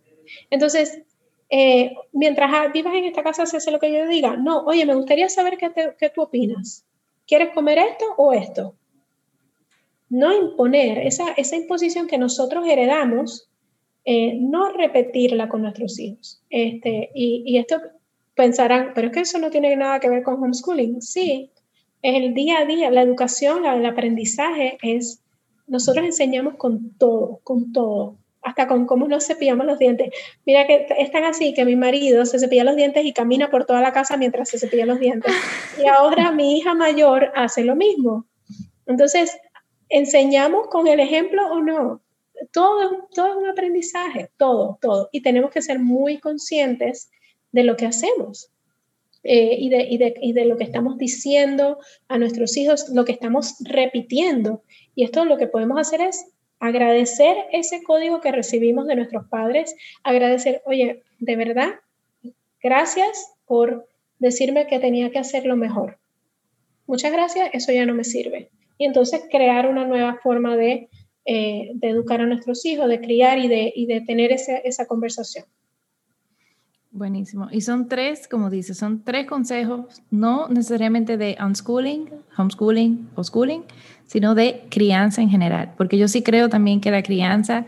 Entonces, 0.50 1.02
eh, 1.50 1.94
mientras 2.12 2.72
vivas 2.72 2.94
en 2.94 3.04
esta 3.04 3.24
casa 3.24 3.44
se 3.44 3.56
hace 3.56 3.72
lo 3.72 3.80
que 3.80 3.92
yo 3.92 4.06
diga. 4.06 4.36
No, 4.36 4.60
oye, 4.60 4.86
me 4.86 4.94
gustaría 4.94 5.28
saber 5.28 5.58
qué, 5.58 6.10
tú 6.10 6.22
opinas. 6.22 6.84
¿Quieres 7.26 7.52
comer 7.52 7.78
esto 7.78 8.04
o 8.16 8.32
esto? 8.32 8.76
No 10.08 10.32
imponer 10.32 10.98
esa, 10.98 11.32
esa 11.32 11.56
imposición 11.56 12.06
que 12.06 12.18
nosotros 12.18 12.66
heredamos, 12.68 13.48
eh, 14.04 14.38
no 14.40 14.72
repetirla 14.72 15.48
con 15.48 15.62
nuestros 15.62 15.98
hijos. 15.98 16.40
Este, 16.50 17.10
y, 17.14 17.42
y, 17.44 17.58
esto 17.58 17.80
pensarán, 18.34 18.92
pero 18.94 19.08
es 19.08 19.12
que 19.12 19.20
eso 19.20 19.38
no 19.38 19.50
tiene 19.50 19.74
nada 19.76 19.98
que 19.98 20.08
ver 20.08 20.22
con 20.22 20.34
homeschooling. 20.34 21.02
Sí, 21.02 21.50
el 22.02 22.32
día 22.32 22.60
a 22.60 22.64
día, 22.64 22.90
la 22.90 23.02
educación, 23.02 23.66
el 23.66 23.84
aprendizaje 23.84 24.78
es, 24.82 25.22
nosotros 25.66 26.04
enseñamos 26.04 26.54
con 26.54 26.96
todo, 26.96 27.40
con 27.42 27.72
todo 27.72 28.19
hasta 28.42 28.66
con 28.66 28.86
cómo 28.86 29.06
nos 29.06 29.26
cepillamos 29.26 29.66
los 29.66 29.78
dientes. 29.78 30.10
Mira 30.46 30.66
que 30.66 30.86
es 30.98 31.10
tan 31.10 31.24
así 31.24 31.52
que 31.54 31.64
mi 31.64 31.76
marido 31.76 32.24
se 32.24 32.38
cepilla 32.38 32.64
los 32.64 32.76
dientes 32.76 33.04
y 33.04 33.12
camina 33.12 33.50
por 33.50 33.66
toda 33.66 33.80
la 33.80 33.92
casa 33.92 34.16
mientras 34.16 34.48
se 34.48 34.58
cepilla 34.58 34.86
los 34.86 35.00
dientes. 35.00 35.32
Y 35.82 35.86
ahora 35.86 36.32
mi 36.32 36.58
hija 36.58 36.74
mayor 36.74 37.32
hace 37.34 37.64
lo 37.64 37.76
mismo. 37.76 38.26
Entonces, 38.86 39.38
¿enseñamos 39.88 40.68
con 40.68 40.86
el 40.86 41.00
ejemplo 41.00 41.46
o 41.50 41.60
no? 41.60 42.00
Todo, 42.52 43.08
todo 43.14 43.28
es 43.28 43.36
un 43.36 43.48
aprendizaje, 43.48 44.30
todo, 44.36 44.78
todo. 44.80 45.08
Y 45.12 45.20
tenemos 45.20 45.50
que 45.50 45.62
ser 45.62 45.78
muy 45.78 46.18
conscientes 46.18 47.10
de 47.52 47.64
lo 47.64 47.76
que 47.76 47.86
hacemos. 47.86 48.50
Eh, 49.22 49.56
y, 49.58 49.68
de, 49.68 49.82
y, 49.82 49.98
de, 49.98 50.14
y 50.22 50.32
de 50.32 50.46
lo 50.46 50.56
que 50.56 50.64
estamos 50.64 50.96
diciendo 50.96 51.78
a 52.08 52.16
nuestros 52.16 52.56
hijos, 52.56 52.88
lo 52.88 53.04
que 53.04 53.12
estamos 53.12 53.56
repitiendo. 53.60 54.62
Y 54.94 55.04
esto 55.04 55.26
lo 55.26 55.36
que 55.36 55.46
podemos 55.46 55.78
hacer 55.78 56.00
es 56.00 56.32
agradecer 56.60 57.36
ese 57.52 57.82
código 57.82 58.20
que 58.20 58.30
recibimos 58.30 58.86
de 58.86 58.96
nuestros 58.96 59.26
padres, 59.28 59.74
agradecer, 60.04 60.62
oye, 60.66 61.02
de 61.18 61.36
verdad, 61.36 61.80
gracias 62.62 63.32
por 63.46 63.88
decirme 64.18 64.66
que 64.66 64.78
tenía 64.78 65.10
que 65.10 65.18
hacerlo 65.18 65.56
mejor. 65.56 65.98
Muchas 66.86 67.12
gracias, 67.12 67.50
eso 67.54 67.72
ya 67.72 67.86
no 67.86 67.94
me 67.94 68.04
sirve. 68.04 68.50
Y 68.76 68.84
entonces 68.84 69.22
crear 69.30 69.66
una 69.66 69.86
nueva 69.86 70.18
forma 70.22 70.56
de, 70.56 70.88
eh, 71.24 71.72
educar 71.82 72.20
a 72.20 72.26
nuestros 72.26 72.64
hijos, 72.64 72.88
de 72.88 73.00
criar 73.00 73.38
y 73.38 73.48
de, 73.48 73.72
y 73.74 73.86
de 73.86 74.02
tener 74.02 74.32
esa 74.32 74.86
conversación. 74.86 75.44
Buenísimo. 76.92 77.48
Y 77.52 77.60
son 77.60 77.86
tres, 77.86 78.26
como 78.26 78.50
dices, 78.50 78.76
son 78.76 79.04
tres 79.04 79.26
consejos, 79.26 80.02
no 80.10 80.48
necesariamente 80.48 81.16
de 81.16 81.36
unschooling, 81.40 82.10
homeschooling 82.36 83.10
o 83.14 83.22
schooling, 83.22 83.60
sino 84.06 84.34
de 84.34 84.66
crianza 84.70 85.22
en 85.22 85.30
general. 85.30 85.74
Porque 85.76 85.98
yo 85.98 86.08
sí 86.08 86.22
creo 86.22 86.48
también 86.48 86.80
que 86.80 86.90
la 86.90 87.04
crianza 87.04 87.64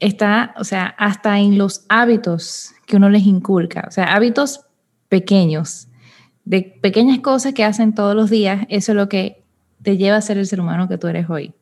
está, 0.00 0.54
o 0.58 0.64
sea, 0.64 0.86
hasta 0.98 1.38
en 1.38 1.56
los 1.56 1.84
hábitos 1.88 2.72
que 2.86 2.96
uno 2.96 3.10
les 3.10 3.24
inculca, 3.26 3.84
o 3.86 3.92
sea, 3.92 4.14
hábitos 4.14 4.62
pequeños, 5.08 5.86
de 6.44 6.62
pequeñas 6.62 7.20
cosas 7.20 7.54
que 7.54 7.64
hacen 7.64 7.94
todos 7.94 8.16
los 8.16 8.28
días, 8.28 8.66
eso 8.70 8.92
es 8.92 8.96
lo 8.96 9.08
que 9.08 9.44
te 9.82 9.96
lleva 9.96 10.16
a 10.16 10.20
ser 10.20 10.38
el 10.38 10.46
ser 10.46 10.60
humano 10.60 10.88
que 10.88 10.98
tú 10.98 11.06
eres 11.06 11.30
hoy. 11.30 11.54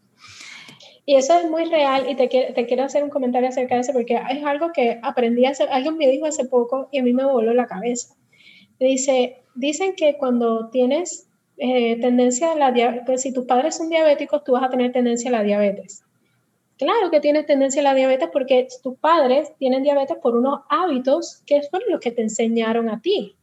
Y 1.09 1.15
eso 1.15 1.39
es 1.39 1.49
muy 1.49 1.67
real 1.67 2.11
y 2.11 2.17
te, 2.17 2.27
te 2.27 2.67
quiero 2.67 2.83
hacer 2.83 3.05
un 3.05 3.11
comentario 3.11 3.49
acerca 3.49 3.77
de 3.77 3.83
eso 3.83 3.93
porque 3.93 4.15
es 4.15 4.45
algo 4.45 4.73
que 4.73 4.99
aprendí, 5.03 5.47
hace, 5.47 5.63
alguien 5.65 5.97
me 5.97 6.09
dijo 6.09 6.27
hace 6.27 6.47
poco 6.47 6.89
y 6.91 6.99
a 6.99 7.03
mí 7.05 7.13
me 7.13 7.25
voló 7.25 7.55
la 7.55 7.69
cabeza. 7.69 8.17
Dice, 8.81 9.39
dicen 9.55 9.95
que 9.95 10.17
cuando 10.19 10.69
tienes 10.71 11.29
eh, 11.59 11.99
tendencia 12.01 12.53
a 12.53 12.57
la 12.57 12.73
diabetes, 12.73 13.05
pues 13.07 13.23
si 13.23 13.33
tus 13.33 13.47
padres 13.47 13.77
son 13.77 13.89
diabéticos, 13.89 14.43
tú 14.43 14.53
vas 14.53 14.65
a 14.65 14.69
tener 14.69 14.93
tendencia 14.93 15.31
a 15.31 15.33
la 15.33 15.43
diabetes. 15.45 16.03
Claro 16.77 17.11
que 17.11 17.21
tienes 17.21 17.47
tendencia 17.47 17.81
a 17.83 17.85
la 17.85 17.95
diabetes 17.95 18.29
porque 18.33 18.67
tus 18.83 18.99
padres 18.99 19.53
tienen 19.59 19.85
diabetes 19.85 20.17
por 20.21 20.35
unos 20.37 20.63
hábitos 20.69 21.43
que 21.47 21.63
fueron 21.71 21.93
los 21.93 22.01
que 22.01 22.11
te 22.11 22.23
enseñaron 22.23 22.91
a 22.91 23.01
ti. 23.01 23.37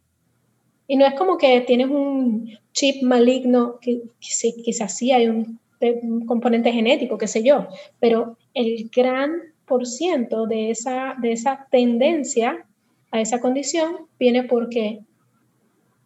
Y 0.85 0.97
no 0.97 1.05
es 1.05 1.13
como 1.13 1.37
que 1.37 1.61
tienes 1.61 1.87
un 1.87 2.59
chip 2.73 3.01
maligno, 3.03 3.79
que, 3.79 4.01
que 4.19 4.61
quizás 4.61 4.97
sí 4.97 5.13
hay 5.13 5.29
un 5.29 5.59
componente 6.25 6.71
genético, 6.71 7.17
qué 7.17 7.27
sé 7.27 7.43
yo, 7.43 7.67
pero 7.99 8.37
el 8.53 8.89
gran 8.95 9.31
por 9.65 9.85
ciento 9.85 10.45
de 10.45 10.69
esa, 10.69 11.15
de 11.21 11.31
esa 11.31 11.67
tendencia 11.71 12.65
a 13.11 13.21
esa 13.21 13.39
condición 13.39 14.07
viene 14.19 14.43
porque 14.43 15.01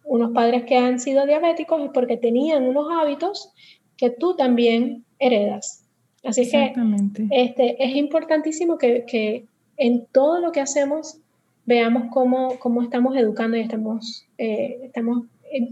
unos 0.04 0.32
padres 0.32 0.64
que 0.64 0.76
han 0.76 0.98
sido 0.98 1.26
diabéticos 1.26 1.82
es 1.82 1.90
porque 1.92 2.16
tenían 2.16 2.64
unos 2.64 2.86
hábitos 2.90 3.52
que 3.96 4.10
tú 4.10 4.36
también 4.36 5.04
heredas. 5.18 5.84
Así 6.24 6.50
que 6.50 6.72
este, 7.30 7.82
es 7.82 7.94
importantísimo 7.94 8.78
que, 8.78 9.04
que, 9.06 9.46
en 9.76 10.06
todo 10.06 10.40
lo 10.40 10.50
que 10.50 10.60
hacemos 10.60 11.18
veamos 11.64 12.04
cómo, 12.10 12.58
cómo 12.58 12.82
estamos 12.82 13.16
educando 13.16 13.56
y 13.56 13.60
estamos, 13.60 14.26
eh, 14.38 14.80
estamos 14.82 15.26
eh, 15.52 15.68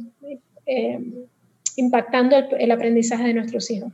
eh, 0.67 1.01
impactando 1.77 2.37
el, 2.59 2.70
aprendizaje 2.70 3.24
de 3.24 3.35
nuestros 3.35 3.70
hijos. 3.70 3.93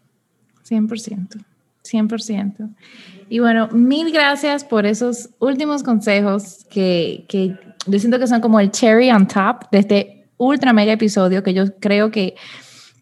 100%, 0.69 1.45
100%. 1.85 2.75
Y 3.29 3.39
bueno, 3.41 3.69
mil 3.73 4.13
gracias 4.13 4.65
por 4.65 4.87
esos 4.87 5.31
últimos 5.39 5.83
consejos 5.83 6.67
que, 6.71 7.25
que 7.29 7.57
yo 7.87 7.99
siento 7.99 8.19
que 8.19 8.27
son 8.27 8.41
como 8.41 8.61
el 8.61 8.71
cherry 8.71 9.11
on 9.11 9.27
top 9.27 9.71
de 9.71 9.79
este 9.79 10.29
ultra 10.37 10.73
mega 10.73 10.93
episodio 10.93 11.43
que 11.43 11.55
yo 11.55 11.77
creo 11.79 12.11
que, 12.11 12.35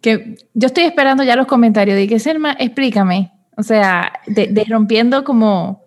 que 0.01 0.37
yo 0.55 0.67
estoy 0.67 0.85
esperando 0.85 1.23
ya 1.25 1.37
los 1.37 1.47
comentarios 1.47 1.97
de 1.97 2.09
que 2.09 2.19
Selma, 2.19 2.53
explícame, 2.59 3.33
o 3.57 3.63
sea, 3.63 4.13
de 4.27 4.65
rompiendo 4.69 5.25
como 5.25 5.83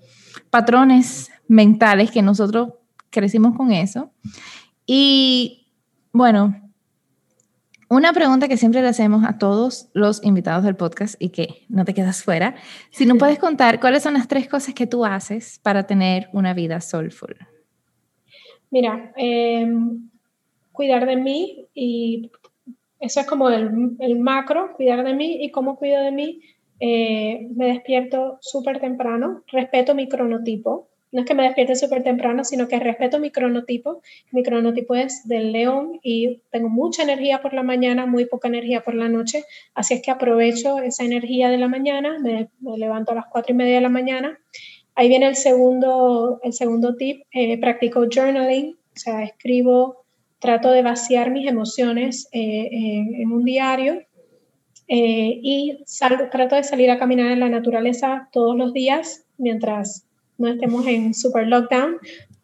patrones 0.49 1.31
mentales 1.47 2.11
que 2.11 2.21
nosotros 2.21 2.69
crecimos 3.09 3.55
con 3.55 3.71
eso. 3.71 4.11
Y 4.85 5.67
bueno, 6.11 6.62
una 7.89 8.13
pregunta 8.13 8.47
que 8.47 8.57
siempre 8.57 8.81
le 8.81 8.87
hacemos 8.87 9.23
a 9.25 9.37
todos 9.37 9.89
los 9.93 10.23
invitados 10.23 10.63
del 10.63 10.75
podcast 10.75 11.15
y 11.19 11.29
que 11.29 11.65
no 11.69 11.85
te 11.85 11.93
quedas 11.93 12.23
fuera, 12.23 12.55
si 12.91 13.05
no 13.05 13.15
puedes 13.15 13.39
contar 13.39 13.79
cuáles 13.79 14.03
son 14.03 14.13
las 14.13 14.27
tres 14.27 14.47
cosas 14.47 14.73
que 14.73 14.87
tú 14.87 15.05
haces 15.05 15.59
para 15.59 15.85
tener 15.85 16.29
una 16.33 16.53
vida 16.53 16.81
soulful. 16.81 17.35
Mira, 18.71 19.13
em, 19.15 20.09
cuidar 20.71 21.05
de 21.05 21.15
mí 21.15 21.67
y 21.73 22.31
eso 22.99 23.19
es 23.19 23.27
como 23.27 23.49
el, 23.49 23.97
el, 23.99 24.19
macro, 24.19 24.73
cuidar 24.75 25.03
de 25.03 25.13
mí 25.13 25.43
y 25.43 25.51
cómo 25.51 25.75
cuido 25.75 26.01
de 26.01 26.11
mí. 26.11 26.41
Eh, 26.79 27.47
me 27.55 27.67
despierto 27.67 28.37
súper 28.41 28.79
temprano, 28.79 29.43
respeto 29.51 29.93
mi 29.93 30.09
cronotipo, 30.09 30.89
no 31.13 31.21
es 31.21 31.27
que 31.27 31.35
me 31.35 31.43
despierte 31.43 31.75
súper 31.75 32.03
temprano, 32.03 32.43
sino 32.43 32.67
que 32.67 32.79
respeto 32.79 33.19
mi 33.19 33.29
cronotipo. 33.29 34.01
Mi 34.31 34.41
cronotipo 34.41 34.95
es 34.95 35.27
del 35.27 35.51
león 35.51 35.99
y 36.01 36.41
tengo 36.49 36.69
mucha 36.69 37.03
energía 37.03 37.39
por 37.39 37.53
la 37.53 37.61
mañana, 37.61 38.07
muy 38.07 38.25
poca 38.25 38.47
energía 38.47 38.83
por 38.83 38.95
la 38.95 39.07
noche. 39.07 39.43
Así 39.75 39.93
es 39.93 40.01
que 40.01 40.09
aprovecho 40.09 40.79
esa 40.79 41.03
energía 41.03 41.49
de 41.49 41.59
la 41.59 41.67
mañana, 41.67 42.17
me, 42.19 42.49
levanto 42.77 43.11
a 43.11 43.15
las 43.15 43.27
cuatro 43.27 43.53
y 43.53 43.57
media 43.57 43.75
de 43.75 43.81
la 43.81 43.89
mañana. 43.89 44.39
Ahí 44.95 45.07
viene 45.07 45.27
el 45.27 45.35
segundo, 45.35 46.39
el 46.41 46.53
segundo 46.53 46.95
tip, 46.95 47.21
eh, 47.31 47.59
practico 47.59 48.07
journaling, 48.09 48.71
o 48.71 48.99
sea, 48.99 49.23
escribo, 49.23 50.05
trato 50.39 50.71
de 50.71 50.81
vaciar 50.81 51.29
mis 51.29 51.47
emociones 51.47 52.27
eh, 52.31 52.69
en, 52.71 53.31
un 53.31 53.45
diario 53.45 54.01
eh, 54.87 55.39
y 55.43 55.77
trato 56.31 56.55
de 56.55 56.63
salir 56.63 56.89
a 56.89 56.97
caminar 56.97 57.31
en 57.31 57.39
la 57.39 57.49
naturaleza 57.49 58.29
todos 58.31 58.57
los 58.57 58.73
días 58.73 59.25
mientras 59.37 60.07
no 60.37 60.49
estemos 60.49 60.85
en 60.87 61.13
super 61.13 61.47
lockdown, 61.47 61.97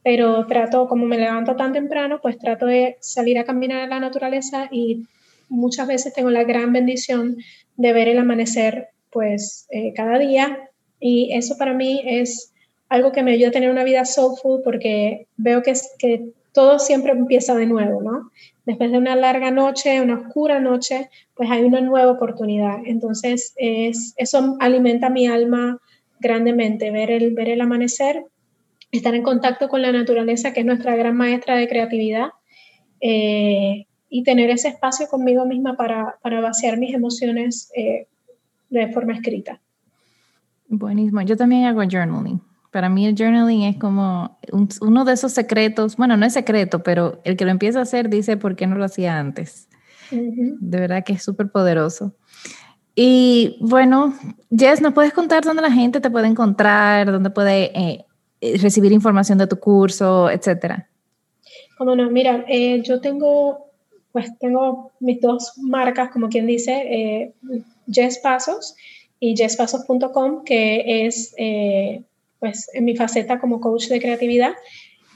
pero 0.03 0.45
trato, 0.47 0.87
como 0.87 1.05
me 1.05 1.17
levanto 1.17 1.55
tan 1.55 1.73
temprano, 1.73 2.19
pues 2.21 2.37
trato 2.37 2.65
de 2.65 2.97
salir 2.99 3.37
a 3.37 3.43
caminar 3.43 3.83
en 3.83 3.89
la 3.89 3.99
naturaleza 3.99 4.69
y 4.71 5.05
muchas 5.49 5.87
veces 5.87 6.13
tengo 6.13 6.29
la 6.29 6.43
gran 6.43 6.71
bendición 6.73 7.37
de 7.77 7.93
ver 7.93 8.07
el 8.07 8.19
amanecer 8.19 8.89
pues 9.11 9.67
eh, 9.71 9.93
cada 9.95 10.19
día 10.19 10.69
y 10.99 11.33
eso 11.33 11.57
para 11.57 11.73
mí 11.73 12.01
es 12.05 12.53
algo 12.87 13.11
que 13.11 13.23
me 13.23 13.31
ayuda 13.31 13.49
a 13.49 13.51
tener 13.51 13.69
una 13.69 13.83
vida 13.83 14.05
soulful 14.05 14.61
porque 14.63 15.27
veo 15.37 15.61
que, 15.63 15.73
que 15.97 16.31
todo 16.53 16.79
siempre 16.79 17.11
empieza 17.11 17.55
de 17.55 17.65
nuevo, 17.65 18.01
¿no? 18.01 18.31
Después 18.65 18.91
de 18.91 18.97
una 18.97 19.15
larga 19.15 19.51
noche, 19.51 20.01
una 20.01 20.19
oscura 20.19 20.59
noche, 20.59 21.09
pues 21.35 21.49
hay 21.49 21.63
una 21.63 21.81
nueva 21.81 22.11
oportunidad. 22.11 22.79
Entonces, 22.85 23.53
es, 23.57 24.13
eso 24.17 24.57
alimenta 24.59 25.09
mi 25.09 25.27
alma 25.27 25.79
grandemente, 26.19 26.91
ver 26.91 27.11
el, 27.11 27.33
ver 27.33 27.49
el 27.49 27.61
amanecer, 27.61 28.23
estar 28.91 29.15
en 29.15 29.23
contacto 29.23 29.69
con 29.69 29.81
la 29.81 29.91
naturaleza, 29.91 30.53
que 30.53 30.61
es 30.61 30.65
nuestra 30.65 30.95
gran 30.95 31.15
maestra 31.15 31.55
de 31.55 31.67
creatividad, 31.67 32.29
eh, 33.01 33.85
y 34.09 34.23
tener 34.23 34.49
ese 34.49 34.69
espacio 34.69 35.07
conmigo 35.07 35.45
misma 35.45 35.75
para, 35.77 36.17
para 36.21 36.41
vaciar 36.41 36.77
mis 36.77 36.93
emociones 36.93 37.71
eh, 37.75 38.07
de 38.69 38.91
forma 38.91 39.13
escrita. 39.13 39.61
Buenísimo. 40.67 41.21
Yo 41.21 41.37
también 41.37 41.65
hago 41.65 41.81
journaling. 41.81 42.41
Para 42.71 42.89
mí 42.89 43.07
el 43.07 43.15
journaling 43.15 43.63
es 43.63 43.77
como 43.77 44.37
uno 44.81 45.05
de 45.05 45.13
esos 45.13 45.31
secretos, 45.31 45.97
bueno, 45.97 46.17
no 46.17 46.25
es 46.25 46.33
secreto, 46.33 46.83
pero 46.83 47.19
el 47.23 47.35
que 47.35 47.45
lo 47.45 47.51
empieza 47.51 47.79
a 47.79 47.83
hacer 47.83 48.09
dice 48.09 48.37
por 48.37 48.55
qué 48.55 48.67
no 48.67 48.75
lo 48.75 48.85
hacía 48.85 49.19
antes. 49.19 49.67
De 50.11 50.79
verdad 50.79 51.03
que 51.03 51.13
es 51.13 51.23
súper 51.23 51.51
poderoso. 51.51 52.15
Y 53.01 53.55
bueno, 53.61 54.13
Jess, 54.51 54.81
¿nos 54.81 54.93
puedes 54.93 55.13
contar 55.13 55.45
dónde 55.45 55.61
la 55.61 55.71
gente 55.71 56.01
te 56.01 56.09
puede 56.09 56.27
encontrar, 56.27 57.09
dónde 57.09 57.29
puede 57.29 57.71
eh, 57.73 58.05
eh, 58.41 58.57
recibir 58.57 58.91
información 58.91 59.37
de 59.37 59.47
tu 59.47 59.57
curso, 59.57 60.29
etcétera? 60.29 60.89
Cómo 61.77 61.95
no, 61.95 62.09
mira, 62.11 62.43
eh, 62.49 62.81
yo 62.81 62.99
tengo, 62.99 63.67
pues 64.11 64.37
tengo 64.39 64.91
mis 64.99 65.21
dos 65.21 65.53
marcas, 65.61 66.11
como 66.11 66.27
quien 66.27 66.45
dice, 66.45 66.73
eh, 66.73 67.33
Jess 67.89 68.17
Pasos 68.17 68.75
y 69.17 69.33
jesspasos.com, 69.33 70.43
que 70.43 71.05
es 71.05 71.33
pues 72.39 72.69
en 72.73 72.83
mi 72.83 72.97
faceta 72.97 73.39
como 73.39 73.61
coach 73.61 73.87
de 73.87 74.01
creatividad. 74.01 74.55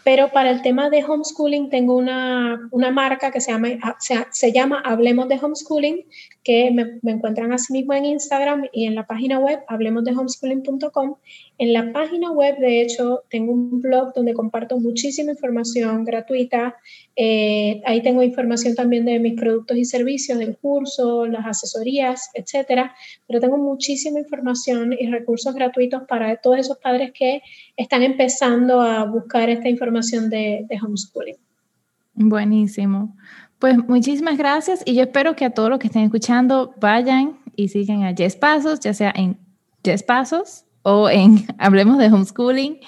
Pero 0.06 0.30
para 0.32 0.52
el 0.52 0.62
tema 0.62 0.90
de 0.90 1.04
homeschooling 1.04 1.70
tengo 1.70 1.98
una, 1.98 2.66
una 2.72 2.92
marca 2.92 3.32
que 3.32 3.42
se 3.42 3.52
llama, 3.52 3.70
se, 4.00 4.26
se, 4.32 4.52
llama 4.54 4.82
Hablemos 4.86 5.30
de 5.30 5.40
Homeschooling, 5.42 6.06
que 6.44 6.72
me, 6.72 7.00
me, 7.02 7.14
encuentran 7.14 7.54
así 7.54 7.72
mismo 7.72 7.94
en 7.94 8.06
Instagram 8.06 8.66
y 8.72 8.86
en 8.86 8.96
la 8.96 9.08
página 9.08 9.40
web 9.40 9.60
hablemosdehomeschooling.com. 9.68 11.16
En 11.58 11.74
la 11.74 11.94
página 11.94 12.32
web, 12.32 12.58
de 12.58 12.82
hecho, 12.82 13.24
tengo 13.30 13.54
un 13.54 13.80
blog 13.80 14.14
donde 14.14 14.34
comparto 14.34 14.80
muchísima 14.80 15.32
información 15.32 16.04
gratuita. 16.04 16.76
Eh, 17.16 17.82
ahí 17.86 18.02
tengo 18.02 18.24
información 18.24 18.76
también 18.76 19.06
de 19.06 19.20
mis 19.20 19.40
productos 19.40 19.78
y 19.78 19.86
servicios, 19.86 20.38
del 20.40 20.58
curso, 20.58 21.26
las 21.28 21.46
asesorías, 21.46 22.30
etcétera. 22.34 22.94
Pero 23.28 23.40
tengo 23.40 23.58
muchísima 23.58 24.20
información 24.20 24.94
y 24.94 25.08
recursos 25.08 25.56
gratuitos 25.56 26.04
para 26.08 26.36
todos 26.38 26.60
esos 26.60 26.78
padres 26.80 27.12
que 27.14 27.42
están 27.78 28.04
empezando 28.04 28.82
a 28.82 29.06
buscar 29.06 29.50
esta 29.50 29.70
información 29.70 30.30
de, 30.30 30.66
de 30.68 30.78
homeschooling. 30.82 31.38
Buenísimo. 32.16 33.16
Pues 33.64 33.78
muchísimas 33.88 34.38
gracias 34.38 34.84
y 34.86 34.94
yo 34.94 35.04
espero 35.04 35.38
que 35.38 35.46
a 35.46 35.52
todos 35.52 35.70
los 35.70 35.80
que 35.80 35.88
estén 35.88 36.04
escuchando 36.04 36.76
vayan 36.82 37.40
y 37.56 37.70
sigan 37.70 38.04
a 38.04 38.14
Jess 38.14 38.36
Pasos, 38.36 38.82
ya 38.82 38.94
sea 38.94 39.14
en 39.16 39.38
Jess 39.86 40.04
Pasos 40.04 40.66
o 40.82 41.10
en 41.10 41.46
Hablemos 41.60 41.98
de 41.98 42.08
Homeschooling 42.08 42.82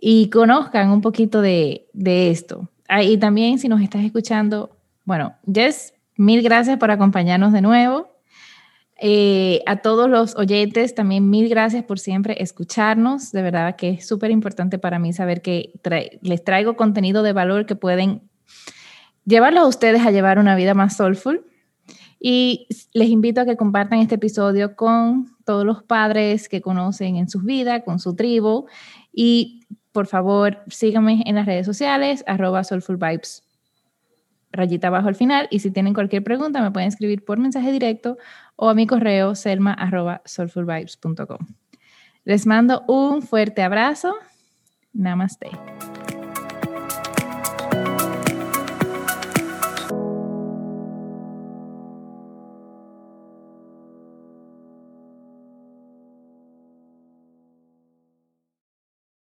y 0.00 0.30
conozcan 0.30 0.90
un 0.90 1.00
poquito 1.00 1.40
de, 1.40 1.88
de 1.92 2.30
esto. 2.30 2.70
Ah, 2.86 3.02
y 3.02 3.16
también 3.16 3.58
si 3.58 3.66
nos 3.66 3.80
estás 3.80 4.04
escuchando, 4.04 4.78
bueno, 5.04 5.34
Jess, 5.52 5.92
mil 6.14 6.40
gracias 6.40 6.78
por 6.78 6.92
acompañarnos 6.92 7.52
de 7.52 7.60
nuevo. 7.60 8.12
Eh, 9.00 9.60
a 9.66 9.78
todos 9.78 10.08
los 10.08 10.36
oyentes, 10.36 10.94
también 10.94 11.30
mil 11.30 11.48
gracias 11.48 11.82
por 11.82 11.98
siempre 11.98 12.40
escucharnos. 12.40 13.32
De 13.32 13.42
verdad 13.42 13.74
que 13.74 13.88
es 13.88 14.06
súper 14.06 14.30
importante 14.30 14.78
para 14.78 15.00
mí 15.00 15.12
saber 15.12 15.42
que 15.42 15.72
les 16.20 16.44
traigo 16.44 16.76
contenido 16.76 17.24
de 17.24 17.32
valor 17.32 17.66
que 17.66 17.74
pueden 17.74 18.30
llevarlos 19.24 19.64
a 19.64 19.66
ustedes 19.66 20.04
a 20.06 20.10
llevar 20.10 20.38
una 20.38 20.56
vida 20.56 20.74
más 20.74 20.96
soulful. 20.96 21.44
Y 22.24 22.68
les 22.92 23.08
invito 23.08 23.40
a 23.40 23.44
que 23.44 23.56
compartan 23.56 23.98
este 23.98 24.14
episodio 24.14 24.76
con 24.76 25.26
todos 25.44 25.64
los 25.64 25.82
padres 25.82 26.48
que 26.48 26.60
conocen 26.62 27.16
en 27.16 27.28
sus 27.28 27.44
vidas, 27.44 27.82
con 27.84 27.98
su 27.98 28.14
tribu. 28.14 28.66
Y 29.12 29.66
por 29.90 30.06
favor, 30.06 30.58
síganme 30.68 31.22
en 31.26 31.34
las 31.34 31.46
redes 31.46 31.66
sociales, 31.66 32.22
arroba 32.26 32.62
rayita 34.52 34.86
abajo 34.86 35.08
al 35.08 35.14
final. 35.14 35.48
Y 35.50 35.58
si 35.58 35.70
tienen 35.70 35.94
cualquier 35.94 36.22
pregunta, 36.22 36.62
me 36.62 36.70
pueden 36.70 36.88
escribir 36.88 37.24
por 37.24 37.38
mensaje 37.38 37.72
directo 37.72 38.18
o 38.56 38.68
a 38.68 38.74
mi 38.74 38.86
correo 38.86 39.34
selma 39.34 39.72
arroba 39.72 40.22
soulfulvibes.com. 40.24 41.38
Les 42.24 42.46
mando 42.46 42.84
un 42.86 43.22
fuerte 43.22 43.62
abrazo. 43.62 44.14
Namaste. 44.92 45.50